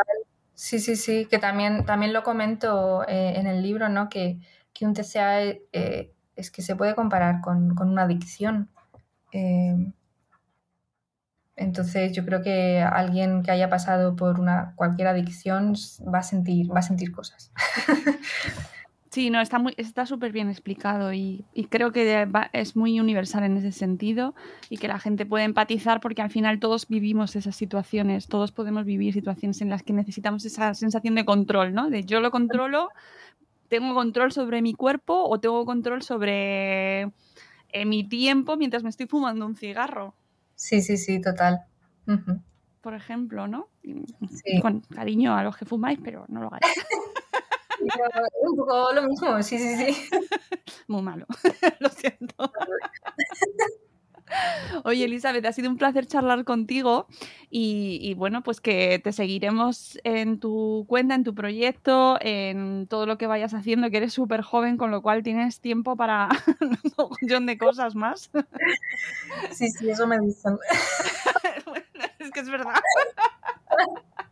Sí, 0.53 0.79
sí, 0.79 0.95
sí, 0.95 1.25
que 1.25 1.39
también, 1.39 1.85
también 1.85 2.13
lo 2.13 2.23
comento 2.23 3.03
eh, 3.07 3.33
en 3.37 3.47
el 3.47 3.61
libro, 3.61 3.89
¿no? 3.89 4.09
Que, 4.09 4.37
un 4.81 4.93
TCA 4.93 5.41
eh, 5.41 6.11
es 6.35 6.51
que 6.51 6.61
se 6.61 6.75
puede 6.75 6.95
comparar 6.95 7.39
con, 7.39 7.75
con 7.75 7.89
una 7.89 8.03
adicción. 8.03 8.69
Em, 9.35 9.91
entonces 11.57 12.13
yo 12.13 12.23
creo 12.23 12.41
que 12.41 12.79
alguien 12.79 13.43
que 13.43 13.51
haya 13.51 13.69
pasado 13.69 14.15
por 14.15 14.39
una 14.39 14.73
cualquier 14.77 15.09
adicción 15.09 15.73
va 16.13 16.19
a 16.19 16.23
sentir, 16.23 16.73
va 16.73 16.79
a 16.79 16.83
sentir 16.83 17.11
cosas. 17.11 17.51
Sí, 19.11 19.29
no, 19.29 19.39
está 19.39 19.59
muy, 19.59 19.73
está 19.77 20.05
súper 20.05 20.33
bien 20.33 20.49
explicado 20.49 21.13
y, 21.13 21.45
creo 21.69 21.93
que 21.93 22.27
es 22.51 22.75
muy 22.75 22.99
universal 22.99 23.45
en 23.45 23.55
ese 23.55 23.71
sentido 23.71 24.35
y 24.69 24.75
que 24.75 24.89
la 24.89 24.99
gente 24.99 25.25
puede 25.25 25.45
empatizar 25.45 26.01
porque 26.01 26.21
al 26.21 26.29
final 26.29 26.59
todos 26.59 26.89
vivimos 26.89 27.37
esas 27.37 27.55
situaciones, 27.55 28.27
todos 28.27 28.51
podemos 28.51 28.83
vivir 28.83 29.13
situaciones 29.13 29.61
en 29.61 29.69
las 29.69 29.83
que 29.83 29.93
necesitamos 29.93 30.43
esa 30.43 30.73
sensación 30.73 31.15
de 31.15 31.23
control, 31.23 31.73
¿no? 31.73 31.89
De 31.89 32.03
yo 32.03 32.19
lo 32.19 32.29
controlo, 32.29 32.89
tengo 33.69 33.93
control 33.93 34.33
sobre 34.33 34.61
mi 34.61 34.73
cuerpo 34.73 35.23
o 35.23 35.39
tengo 35.39 35.63
control 35.63 36.01
sobre 36.01 37.13
eh, 37.75 37.83
mi 37.83 38.07
tiempo 38.07 38.55
mientras 38.55 38.83
me 38.83 38.89
estoy 38.89 39.05
fumando 39.05 39.45
un 39.45 39.57
cigarro. 39.57 40.15
Sí, 40.55 40.81
sí, 40.81 40.95
sí, 40.95 41.19
total. 41.19 41.59
Por 42.79 42.93
ejemplo, 42.93 43.47
¿no? 43.47 43.67
Con 44.61 44.79
cariño 44.79 45.35
a 45.35 45.43
los 45.43 45.57
que 45.57 45.65
fumáis, 45.65 45.99
pero 46.01 46.23
no 46.29 46.39
lo 46.39 46.47
hagáis. 46.47 46.63
un 48.41 48.55
poco 48.55 48.93
lo 48.93 49.03
mismo, 49.03 49.43
sí, 49.43 49.57
sí, 49.57 49.75
sí. 49.75 50.09
Muy 50.87 51.01
malo, 51.01 51.25
lo 51.81 51.89
siento. 51.89 52.49
Oye, 54.83 55.05
Elizabeth, 55.05 55.45
ha 55.45 55.53
sido 55.53 55.69
un 55.69 55.77
placer 55.77 56.05
charlar 56.05 56.43
contigo 56.43 57.07
y, 57.49 58.13
bueno, 58.15 58.43
pues 58.43 58.59
que 58.59 58.99
te 58.99 59.13
seguiremos 59.13 59.97
en 60.03 60.39
tu 60.39 60.85
cuenta, 60.87 61.15
en 61.15 61.23
tu 61.23 61.33
proyecto, 61.33 62.17
en 62.21 62.87
todo 62.87 63.05
lo 63.05 63.17
que 63.17 63.27
vayas 63.27 63.53
haciendo, 63.53 63.89
que 63.89 63.97
eres 63.97 64.13
súper 64.13 64.41
joven, 64.41 64.77
con 64.77 64.91
lo 64.91 65.01
cual 65.01 65.23
tienes 65.23 65.61
tiempo 65.61 65.95
para 65.95 66.29
un 66.97 67.15
millón 67.21 67.45
de 67.45 67.57
cosas 67.57 67.95
más. 67.95 68.29
Sí, 69.51 69.69
sí, 69.69 69.89
eso 69.89 70.05
me 70.07 70.19
dicen. 70.19 70.57
es 72.19 72.31
que 72.31 72.39
es 72.39 72.49
verdad. 72.49 72.75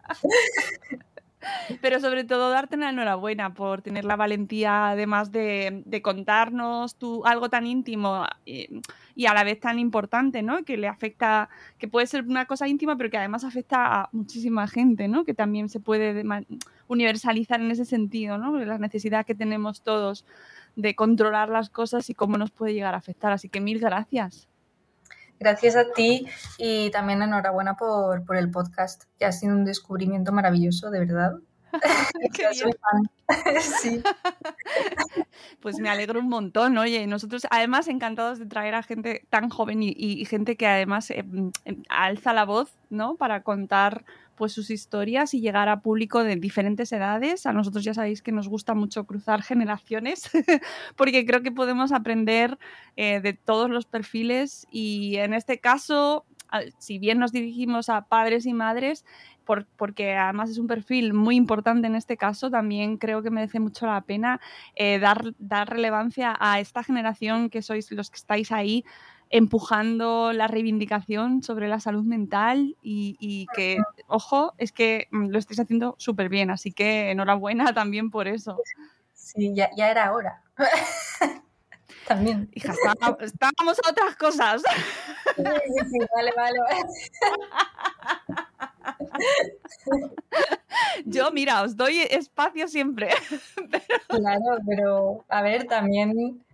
Pero 1.81 1.99
sobre 1.99 2.23
todo 2.23 2.49
darte 2.49 2.75
una 2.75 2.89
enhorabuena 2.89 3.53
por 3.53 3.81
tener 3.81 4.05
la 4.05 4.15
valentía, 4.15 4.89
además 4.89 5.31
de, 5.31 5.83
contarnos 6.01 6.95
tú 6.95 7.25
algo 7.25 7.49
tan 7.49 7.67
íntimo 7.67 8.25
y, 8.45 9.25
a 9.25 9.33
la 9.33 9.43
vez 9.43 9.59
tan 9.59 9.79
importante, 9.79 10.41
¿no? 10.41 10.63
Que 10.63 10.77
le 10.77 10.87
afecta, 10.87 11.49
que 11.77 11.87
puede 11.87 12.07
ser 12.07 12.23
una 12.23 12.45
cosa 12.45 12.67
íntima, 12.67 12.97
pero 12.97 13.09
que 13.09 13.17
además 13.17 13.43
afecta 13.43 14.01
a 14.01 14.09
muchísima 14.11 14.67
gente, 14.67 15.07
¿no? 15.07 15.23
Que 15.23 15.33
también 15.33 15.69
se 15.69 15.79
puede 15.79 16.23
universalizar 16.87 17.61
en 17.61 17.71
ese 17.71 17.85
sentido, 17.85 18.37
¿no? 18.37 18.57
La 18.57 18.77
necesidad 18.77 19.25
que 19.25 19.35
tenemos 19.35 19.81
todos 19.81 20.25
de 20.75 20.95
controlar 20.95 21.49
las 21.49 21.69
cosas 21.69 22.09
y 22.09 22.15
cómo 22.15 22.37
nos 22.37 22.51
puede 22.51 22.73
llegar 22.73 22.95
a 22.95 22.97
afectar. 22.97 23.31
Así 23.31 23.49
que 23.49 23.61
mil 23.61 23.79
gracias. 23.79 24.47
Gracias 25.43 25.75
a 25.75 25.91
ti 25.91 26.25
y 26.57 26.89
también 26.91 27.21
enhorabuena 27.21 27.75
por, 27.75 28.23
por 28.25 28.37
el 28.37 28.49
podcast, 28.49 29.03
que 29.19 29.25
ha 29.25 29.33
sido 29.33 29.53
un 29.53 29.65
descubrimiento 29.65 30.31
maravilloso, 30.31 30.89
de 30.89 30.99
verdad. 30.99 31.33
sí. 33.59 34.01
Pues 35.59 35.79
me 35.79 35.89
alegro 35.89 36.21
un 36.21 36.29
montón, 36.29 36.77
oye. 36.77 37.05
Nosotros, 37.07 37.45
además, 37.49 37.89
encantados 37.89 38.39
de 38.39 38.45
traer 38.45 38.75
a 38.75 38.83
gente 38.83 39.25
tan 39.29 39.49
joven 39.49 39.79
y, 39.83 40.23
gente 40.25 40.55
que 40.55 40.65
además 40.65 41.11
eh, 41.11 41.25
em, 41.65 41.83
alza 41.89 42.31
la 42.31 42.45
voz, 42.45 42.77
¿no? 42.89 43.15
Para 43.15 43.43
contar 43.43 44.05
pues 44.35 44.51
sus 44.51 44.69
historias 44.69 45.33
y 45.33 45.41
llegar 45.41 45.69
a 45.69 45.81
público 45.81 46.23
de 46.23 46.35
diferentes 46.35 46.91
edades. 46.91 47.45
A 47.45 47.53
nosotros 47.53 47.83
ya 47.83 47.93
sabéis 47.93 48.21
que 48.21 48.31
nos 48.31 48.47
gusta 48.47 48.73
mucho 48.73 49.05
cruzar 49.05 49.41
generaciones, 49.41 50.29
porque 50.95 51.25
creo 51.25 51.41
que 51.41 51.51
podemos 51.51 51.91
aprender 51.91 52.57
eh, 52.95 53.19
de 53.21 53.33
todos 53.33 53.69
los 53.69 53.85
perfiles 53.85 54.67
y 54.71 55.17
en 55.17 55.33
este 55.33 55.59
caso, 55.59 56.25
si 56.77 56.99
bien 56.99 57.19
nos 57.19 57.31
dirigimos 57.31 57.89
a 57.89 58.05
padres 58.05 58.45
y 58.45 58.53
madres, 58.53 59.05
porque 59.43 60.13
además 60.13 60.49
es 60.49 60.57
un 60.57 60.67
perfil 60.67 61.13
muy 61.13 61.35
importante 61.35 61.87
en 61.87 61.95
este 61.95 62.17
caso, 62.17 62.49
también 62.49 62.97
creo 62.97 63.21
que 63.21 63.29
merece 63.29 63.59
mucho 63.59 63.85
la 63.85 64.01
pena 64.01 64.39
eh, 64.75 64.99
dar, 64.99 65.33
dar 65.37 65.69
relevancia 65.69 66.35
a 66.39 66.59
esta 66.59 66.83
generación 66.83 67.49
que 67.49 67.61
sois 67.61 67.91
los 67.91 68.09
que 68.09 68.17
estáis 68.17 68.51
ahí 68.51 68.85
empujando 69.33 70.31
la 70.31 70.45
reivindicación 70.47 71.41
sobre 71.41 71.67
la 71.67 71.79
salud 71.79 72.03
mental 72.03 72.77
y, 72.83 73.47
que, 73.55 73.79
ojo, 74.07 74.53
es 74.59 74.71
que 74.71 75.07
mm, 75.09 75.29
lo 75.29 75.39
estáis 75.39 75.59
haciendo 75.59 75.95
súper 75.97 76.29
bien, 76.29 76.51
así 76.51 76.71
que 76.71 77.09
enhorabuena 77.09 77.73
también 77.73 78.11
por 78.11 78.27
eso. 78.27 78.61
Sí, 79.15 79.51
ya, 79.55 79.71
era 79.75 80.13
hora. 80.13 80.43
también. 82.07 82.47
Hija, 82.53 82.73
estábamos, 83.21 83.79
a 83.83 83.89
otras 83.89 84.15
cosas. 84.17 84.61
Sí, 85.35 85.43
sí, 85.91 85.97
vale, 86.15 86.31
vale. 86.37 86.59
Yo, 91.05 91.31
mira, 91.31 91.63
os 91.63 91.75
doy 91.75 92.01
espacio 92.01 92.67
siempre. 92.67 93.09
Claro, 94.09 94.59
pero 94.67 95.25
a 95.27 95.41
ver, 95.41 95.65
también 95.65 96.45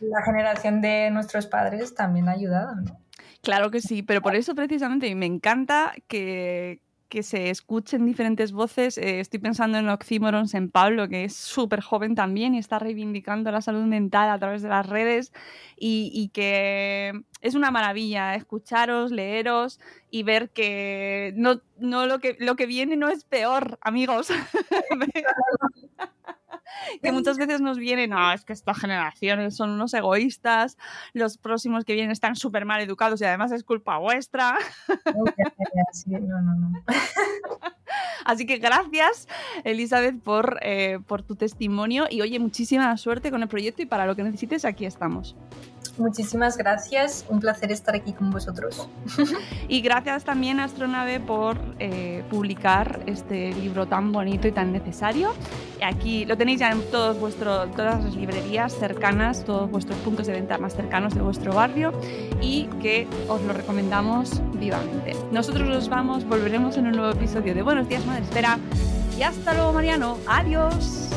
la 0.00 0.22
generación 0.22 0.80
de 0.80 1.10
nuestros 1.10 1.46
padres 1.46 1.94
también 1.94 2.28
ha 2.28 2.32
ayudado, 2.32 2.74
¿no? 2.76 2.98
Claro 3.42 3.70
que 3.70 3.80
sí, 3.80 4.02
pero 4.02 4.22
por 4.22 4.36
eso 4.36 4.54
precisamente 4.54 5.12
me 5.16 5.26
encanta 5.26 5.92
que, 6.06 6.80
que 7.12 7.22
se 7.22 7.50
escuchen 7.50 8.06
diferentes 8.06 8.52
voces. 8.52 8.96
Eh, 8.96 9.20
estoy 9.20 9.38
pensando 9.38 9.76
en 9.76 9.86
Oxymorons, 9.90 10.54
en 10.54 10.70
Pablo, 10.70 11.08
que 11.08 11.24
es 11.24 11.36
súper 11.36 11.82
joven 11.82 12.14
también 12.14 12.54
y 12.54 12.58
está 12.58 12.78
reivindicando 12.78 13.50
la 13.50 13.60
salud 13.60 13.82
mental 13.82 14.30
a 14.30 14.38
través 14.38 14.62
de 14.62 14.70
las 14.70 14.86
redes 14.86 15.30
y, 15.76 16.30
que 16.32 17.20
es 17.42 17.54
una 17.54 17.70
maravilla 17.70 18.34
escucharos, 18.34 19.10
leeros 19.10 19.78
y 20.10 20.22
ver 20.22 20.48
que 20.48 21.34
no, 21.36 21.60
no 21.78 22.06
lo, 22.06 22.18
que, 22.18 22.36
lo 22.38 22.56
que 22.56 22.64
viene 22.64 22.96
no 22.96 23.10
es 23.10 23.24
peor, 23.24 23.78
amigos. 23.82 24.28
que 27.02 27.12
muchas 27.12 27.38
veces 27.38 27.60
nos 27.60 27.78
vienen, 27.78 28.10
no, 28.10 28.32
es 28.32 28.44
que 28.44 28.52
estas 28.52 28.78
generaciones 28.78 29.56
son 29.56 29.70
unos 29.70 29.94
egoístas, 29.94 30.76
los 31.12 31.38
próximos 31.38 31.84
que 31.84 31.94
vienen 31.94 32.10
están 32.10 32.36
súper 32.36 32.64
mal 32.64 32.80
educados 32.80 33.20
y 33.20 33.24
además 33.24 33.52
es 33.52 33.64
culpa 33.64 33.98
vuestra. 33.98 34.56
Así 38.24 38.46
que 38.46 38.58
gracias, 38.58 39.28
Elizabeth, 39.64 40.22
por, 40.22 40.58
eh, 40.62 41.00
por 41.06 41.22
tu 41.22 41.36
testimonio 41.36 42.06
y 42.08 42.22
oye, 42.22 42.38
muchísima 42.38 42.96
suerte 42.96 43.30
con 43.30 43.42
el 43.42 43.48
proyecto 43.48 43.82
y 43.82 43.86
para 43.86 44.06
lo 44.06 44.16
que 44.16 44.22
necesites, 44.22 44.64
aquí 44.64 44.86
estamos. 44.86 45.36
Muchísimas 45.98 46.56
gracias. 46.56 47.24
Un 47.28 47.40
placer 47.40 47.72
estar 47.72 47.94
aquí 47.94 48.12
con 48.12 48.30
vosotros. 48.30 48.88
Y 49.68 49.80
gracias 49.80 50.24
también 50.24 50.60
a 50.60 50.64
Astronave 50.64 51.18
por 51.20 51.56
eh, 51.78 52.24
publicar 52.30 53.00
este 53.06 53.52
libro 53.54 53.86
tan 53.86 54.12
bonito 54.12 54.46
y 54.48 54.52
tan 54.52 54.72
necesario. 54.72 55.32
Aquí 55.82 56.24
lo 56.26 56.36
tenéis 56.36 56.60
ya 56.60 56.70
en 56.70 56.82
todos 56.90 57.18
vuestro, 57.18 57.66
todas 57.68 58.04
las 58.04 58.14
librerías 58.14 58.74
cercanas, 58.74 59.44
todos 59.44 59.70
vuestros 59.70 59.98
puntos 60.00 60.26
de 60.26 60.34
venta 60.34 60.58
más 60.58 60.74
cercanos 60.74 61.14
de 61.14 61.22
vuestro 61.22 61.54
barrio 61.54 61.92
y 62.40 62.64
que 62.82 63.06
os 63.28 63.40
lo 63.42 63.52
recomendamos 63.52 64.42
vivamente. 64.58 65.16
Nosotros 65.30 65.68
nos 65.68 65.88
vamos, 65.88 66.24
volveremos 66.24 66.76
en 66.76 66.88
un 66.88 66.92
nuevo 66.92 67.12
episodio 67.12 67.54
de 67.54 67.62
Buenos 67.62 67.88
Días 67.88 68.04
Madre 68.04 68.22
Espera 68.22 68.58
y 69.18 69.22
hasta 69.22 69.54
luego 69.54 69.72
Mariano. 69.72 70.18
Adiós. 70.26 71.08